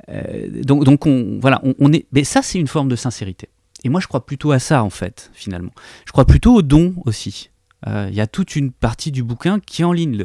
euh, 0.09 0.63
donc, 0.63 0.83
donc 0.83 1.05
on, 1.05 1.39
voilà, 1.41 1.61
on, 1.79 1.93
est. 1.93 2.05
Mais 2.11 2.25
ça, 2.25 2.41
c'est 2.41 2.59
une 2.59 2.67
forme 2.67 2.89
de 2.89 2.97
sincérité. 2.97 3.47
Et 3.85 3.89
moi, 3.89 4.01
je 4.01 4.07
crois 4.07 4.25
plutôt 4.25 4.51
à 4.51 4.59
ça, 4.59 4.83
en 4.83 4.89
fait, 4.89 5.31
finalement. 5.33 5.71
Je 6.05 6.11
crois 6.11 6.25
plutôt 6.25 6.55
au 6.55 6.61
don 6.61 6.93
aussi. 7.05 7.49
Il 7.87 8.13
y 8.13 8.19
a 8.19 8.27
toute 8.27 8.57
une 8.57 8.73
partie 8.73 9.09
du 9.09 9.23
bouquin 9.23 9.61
qui 9.61 9.83
est 9.83 9.85
en 9.85 9.93
ligne. 9.93 10.21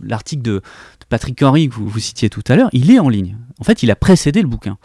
L'article 0.00 0.42
de, 0.42 0.62
Patrick 1.08 1.42
Henry 1.42 1.68
que 1.68 1.74
vous, 1.74 1.98
citiez 1.98 2.30
tout 2.30 2.44
à 2.48 2.56
l'heure, 2.56 2.70
il 2.72 2.90
est 2.90 3.00
en 3.00 3.08
ligne. 3.08 3.36
En 3.58 3.64
fait, 3.64 3.82
il 3.82 3.90
a 3.90 3.96
précédé 3.96 4.42
le 4.42 4.48
bouquin. 4.48 4.78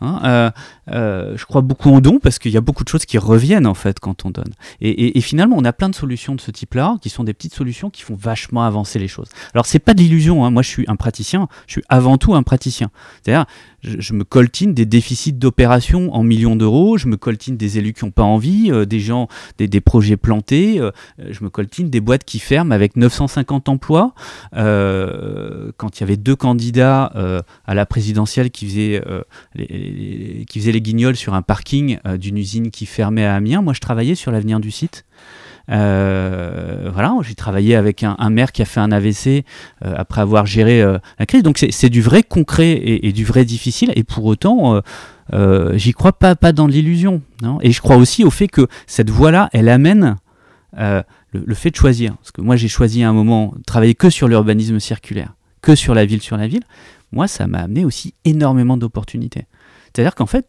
Hein. 0.00 0.52
Je 0.88 1.44
crois 1.44 1.62
beaucoup 1.62 1.90
en 1.90 2.00
don 2.00 2.18
parce 2.18 2.38
qu'il 2.38 2.52
y 2.52 2.56
a 2.56 2.60
beaucoup 2.60 2.84
de 2.84 2.88
choses 2.88 3.06
qui 3.06 3.18
reviennent 3.18 3.66
en 3.66 3.74
fait 3.74 4.00
quand 4.00 4.24
on 4.24 4.30
donne. 4.30 4.52
Et, 4.80 5.20
finalement, 5.20 5.56
on 5.58 5.64
a 5.64 5.72
plein 5.72 5.88
de 5.88 5.94
solutions 5.94 6.34
de 6.34 6.40
ce 6.40 6.50
type-là 6.50 6.96
qui 7.00 7.08
sont 7.08 7.24
des 7.24 7.34
petites 7.34 7.54
solutions 7.54 7.90
qui 7.90 8.02
font 8.02 8.14
vachement 8.14 8.64
avancer 8.64 8.98
les 8.98 9.08
choses. 9.08 9.28
Alors, 9.54 9.66
c'est 9.66 9.78
pas 9.78 9.94
de 9.94 10.00
l'illusion. 10.00 10.44
Hein. 10.44 10.50
Moi, 10.50 10.62
je 10.62 10.68
suis 10.68 10.84
un 10.88 10.96
praticien. 10.96 11.48
Je 11.66 11.72
suis 11.72 11.82
avant 11.88 12.18
tout 12.18 12.34
un 12.34 12.42
praticien. 12.42 12.90
C'est-à-dire, 13.22 13.46
je, 13.82 14.12
me 14.12 14.24
coltine 14.24 14.74
des 14.74 14.86
déficits 14.86 15.32
d'opération 15.32 16.14
en 16.14 16.22
millions 16.22 16.56
d'euros. 16.56 16.98
Je 16.98 17.08
me 17.08 17.16
coltine 17.16 17.56
des 17.56 17.78
élus 17.78 17.92
qui 17.92 18.04
n'ont 18.04 18.10
pas 18.10 18.22
envie, 18.22 18.70
euh, 18.70 18.84
des 18.84 19.00
gens, 19.00 19.28
des, 19.58 19.80
projets 19.80 20.16
plantés. 20.16 20.80
je 21.18 21.44
me 21.44 21.50
coltine 21.50 21.90
des 21.90 22.00
boîtes 22.00 22.24
qui 22.24 22.38
ferment 22.38 22.72
avec 22.72 22.96
950 22.96 23.68
emplois. 23.68 24.14
quand 24.52 25.90
il 25.96 26.00
y 26.00 26.02
avait 26.02 26.16
deux 26.16 26.36
candidats 26.36 27.12
à 27.66 27.74
la 27.74 27.86
présidentielle 27.86 28.50
qui 28.50 28.66
faisaient 28.66 29.02
les, 29.54 30.44
qui 30.48 30.60
faisaient 30.60 30.72
les 30.76 30.82
guignols 30.82 31.16
sur 31.16 31.32
un 31.32 31.40
parking 31.40 31.98
euh, 32.06 32.18
d'une 32.18 32.36
usine 32.36 32.70
qui 32.70 32.84
fermait 32.84 33.24
à 33.24 33.34
Amiens. 33.34 33.62
Moi, 33.62 33.72
je 33.72 33.80
travaillais 33.80 34.14
sur 34.14 34.30
l'avenir 34.30 34.60
du 34.60 34.70
site. 34.70 35.06
Euh, 35.70 36.90
voilà, 36.92 37.16
j'ai 37.22 37.34
travaillé 37.34 37.74
avec 37.74 38.04
un, 38.04 38.30
maire 38.30 38.52
qui 38.52 38.62
a 38.62 38.66
fait 38.66 38.78
un 38.78 38.92
AVC 38.92 39.26
euh, 39.26 39.94
après 39.96 40.20
avoir 40.20 40.44
géré 40.44 40.84
la 41.18 41.26
crise. 41.26 41.42
Donc 41.42 41.58
c'est 41.70 41.88
du 41.88 42.02
vrai 42.02 42.22
concret 42.22 42.78
et, 42.84 43.12
du 43.12 43.24
vrai 43.24 43.44
difficile. 43.44 43.90
Et 43.96 44.04
pour 44.04 44.26
autant, 44.26 44.80
j'y 45.72 45.92
crois 45.92 46.12
pas, 46.12 46.36
pas 46.36 46.52
dans 46.52 46.66
l'illusion. 46.66 47.22
Et 47.62 47.72
je 47.72 47.80
crois 47.80 47.96
aussi 47.96 48.22
au 48.22 48.30
fait 48.30 48.48
que 48.48 48.68
cette 48.86 49.10
voie-là, 49.10 49.48
elle 49.52 49.70
amène 49.70 50.16
le, 50.76 51.02
le, 51.32 51.54
fait 51.54 51.70
de 51.70 51.76
choisir. 51.76 52.14
Parce 52.18 52.32
que 52.32 52.42
moi, 52.42 52.56
j'ai 52.56 52.68
choisi 52.68 53.02
à 53.02 53.08
un 53.08 53.14
moment 53.14 53.54
de 53.56 53.62
travailler 53.62 53.94
que 53.94 54.10
sur 54.10 54.28
l'urbanisme 54.28 54.78
circulaire, 54.78 55.34
que 55.62 55.74
sur 55.74 55.94
la 55.94 56.04
ville 56.04 56.22
sur 56.22 56.36
la 56.36 56.46
ville. 56.46 56.64
Moi, 57.12 57.28
ça 57.28 57.46
m'a 57.46 57.60
amené 57.60 57.84
aussi 57.84 58.14
énormément 58.24 58.76
d'opportunités. 58.76 59.46
C'est-à-dire 59.96 60.14
qu'en 60.14 60.26
fait, 60.26 60.46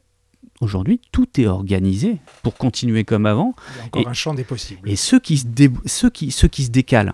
aujourd'hui, 0.62 1.00
tout 1.12 1.28
est 1.40 1.48
organisé 1.48 2.18
pour 2.44 2.56
continuer 2.56 3.04
comme 3.04 3.26
avant. 3.26 3.56
Il 3.58 3.78
y 3.78 3.80
a 3.80 3.86
encore 3.86 4.08
un 4.08 4.14
champ 4.14 4.34
des 4.34 4.44
possibles. 4.44 4.90
Et 4.90 4.96
ceux 4.96 5.20
qui 5.20 5.38
se, 5.38 5.46
ceux 5.86 6.10
qui, 6.10 6.32
ceux 6.32 6.48
qui 6.48 6.64
se 6.64 6.72
décalent, 6.72 7.14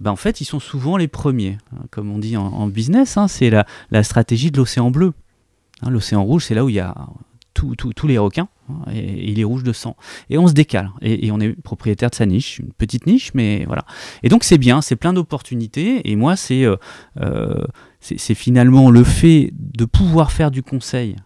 ben 0.00 0.12
en 0.12 0.16
fait, 0.16 0.40
ils 0.40 0.44
sont 0.44 0.60
souvent 0.60 0.96
les 0.96 1.08
premiers. 1.08 1.58
Comme 1.90 2.10
on 2.10 2.18
dit 2.18 2.36
en, 2.36 2.68
business, 2.68 3.16
hein, 3.16 3.28
c'est 3.28 3.50
la, 3.50 3.66
la, 3.90 4.02
stratégie 4.02 4.50
de 4.50 4.56
l'océan 4.56 4.90
bleu. 4.90 5.12
Hein, 5.82 5.90
l'océan 5.90 6.22
rouge, 6.24 6.44
c'est 6.44 6.54
là 6.54 6.64
où 6.64 6.68
il 6.68 6.76
y 6.76 6.80
a 6.80 6.94
tous 7.54 8.06
les 8.06 8.18
requins, 8.18 8.48
hein, 8.68 8.84
et, 8.92 9.30
il 9.30 9.40
est 9.40 9.44
rouge 9.44 9.62
de 9.62 9.72
sang. 9.72 9.96
Et 10.30 10.38
on 10.38 10.46
se 10.46 10.52
décale, 10.52 10.90
et, 11.02 11.30
on 11.32 11.40
est 11.40 11.60
propriétaire 11.60 12.10
de 12.10 12.14
sa 12.14 12.26
niche, 12.26 12.58
une 12.58 12.72
petite 12.72 13.06
niche, 13.06 13.32
mais 13.34 13.64
voilà. 13.66 13.84
Et 14.22 14.28
donc 14.28 14.44
c'est 14.44 14.58
bien, 14.58 14.80
c'est 14.80 14.96
plein 14.96 15.12
d'opportunités, 15.12 16.10
et 16.10 16.16
moi, 16.16 16.36
c'est 16.36 16.64
euh, 16.64 16.76
euh, 17.20 17.64
c'est 18.00 18.34
finalement 18.34 18.90
le 18.90 19.02
fait 19.02 19.52
de 19.58 19.84
pouvoir 19.84 20.30
faire 20.30 20.50
du 20.50 20.62
conseil 20.62 21.16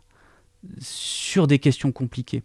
sur 0.78 1.46
des 1.46 1.58
questions 1.58 1.92
compliquées 1.92 2.42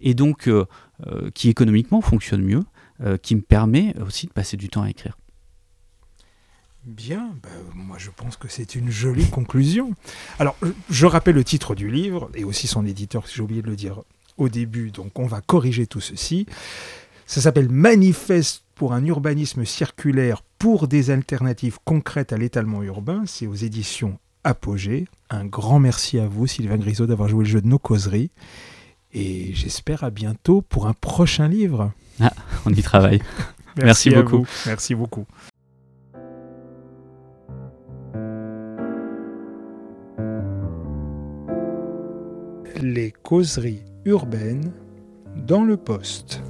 et 0.00 0.14
donc 0.14 0.48
euh, 0.48 0.66
euh, 1.06 1.30
qui 1.34 1.48
économiquement 1.48 2.00
fonctionne 2.00 2.42
mieux, 2.42 2.64
euh, 3.00 3.16
qui 3.16 3.36
me 3.36 3.40
permet 3.40 3.94
aussi 4.00 4.26
de 4.26 4.32
passer 4.32 4.56
du 4.56 4.68
temps 4.68 4.82
à 4.82 4.90
écrire. 4.90 5.16
Bien, 6.84 7.34
bah, 7.42 7.50
moi 7.74 7.96
je 7.98 8.10
pense 8.10 8.36
que 8.36 8.48
c'est 8.48 8.74
une 8.74 8.90
jolie 8.90 9.28
conclusion. 9.28 9.94
Alors, 10.38 10.56
je 10.88 11.06
rappelle 11.06 11.34
le 11.34 11.44
titre 11.44 11.74
du 11.74 11.90
livre 11.90 12.30
et 12.34 12.44
aussi 12.44 12.66
son 12.66 12.86
éditeur, 12.86 13.26
j'ai 13.26 13.42
oublié 13.42 13.62
de 13.62 13.66
le 13.66 13.76
dire 13.76 14.02
au 14.36 14.48
début, 14.48 14.90
donc 14.90 15.18
on 15.18 15.26
va 15.26 15.40
corriger 15.40 15.86
tout 15.86 16.00
ceci. 16.00 16.46
Ça 17.26 17.40
s'appelle 17.42 17.68
Manifeste 17.68 18.64
pour 18.74 18.94
un 18.94 19.04
urbanisme 19.04 19.64
circulaire 19.64 20.42
pour 20.58 20.88
des 20.88 21.10
alternatives 21.10 21.78
concrètes 21.84 22.32
à 22.32 22.38
l'étalement 22.38 22.82
urbain. 22.82 23.24
C'est 23.26 23.46
aux 23.46 23.54
éditions 23.54 24.18
Apogée. 24.44 25.06
Un 25.30 25.44
grand 25.44 25.78
merci 25.78 26.18
à 26.18 26.26
vous, 26.26 26.46
Sylvain 26.46 26.78
Grisot, 26.78 27.06
d'avoir 27.06 27.28
joué 27.28 27.44
le 27.44 27.50
jeu 27.50 27.60
de 27.60 27.66
nos 27.66 27.78
causeries. 27.78 28.30
Et 29.12 29.52
j'espère 29.54 30.04
à 30.04 30.10
bientôt 30.10 30.62
pour 30.62 30.86
un 30.86 30.92
prochain 30.92 31.48
livre. 31.48 31.92
Ah, 32.20 32.32
on 32.66 32.72
y 32.72 32.82
travaille. 32.82 33.20
merci, 33.76 34.10
beaucoup. 34.10 34.46
Merci 34.66 34.94
beaucoup. 34.94 35.26
Les 42.80 43.10
causeries 43.10 43.82
urbaines 44.04 44.72
dans 45.36 45.64
le 45.64 45.76
poste. 45.76 46.42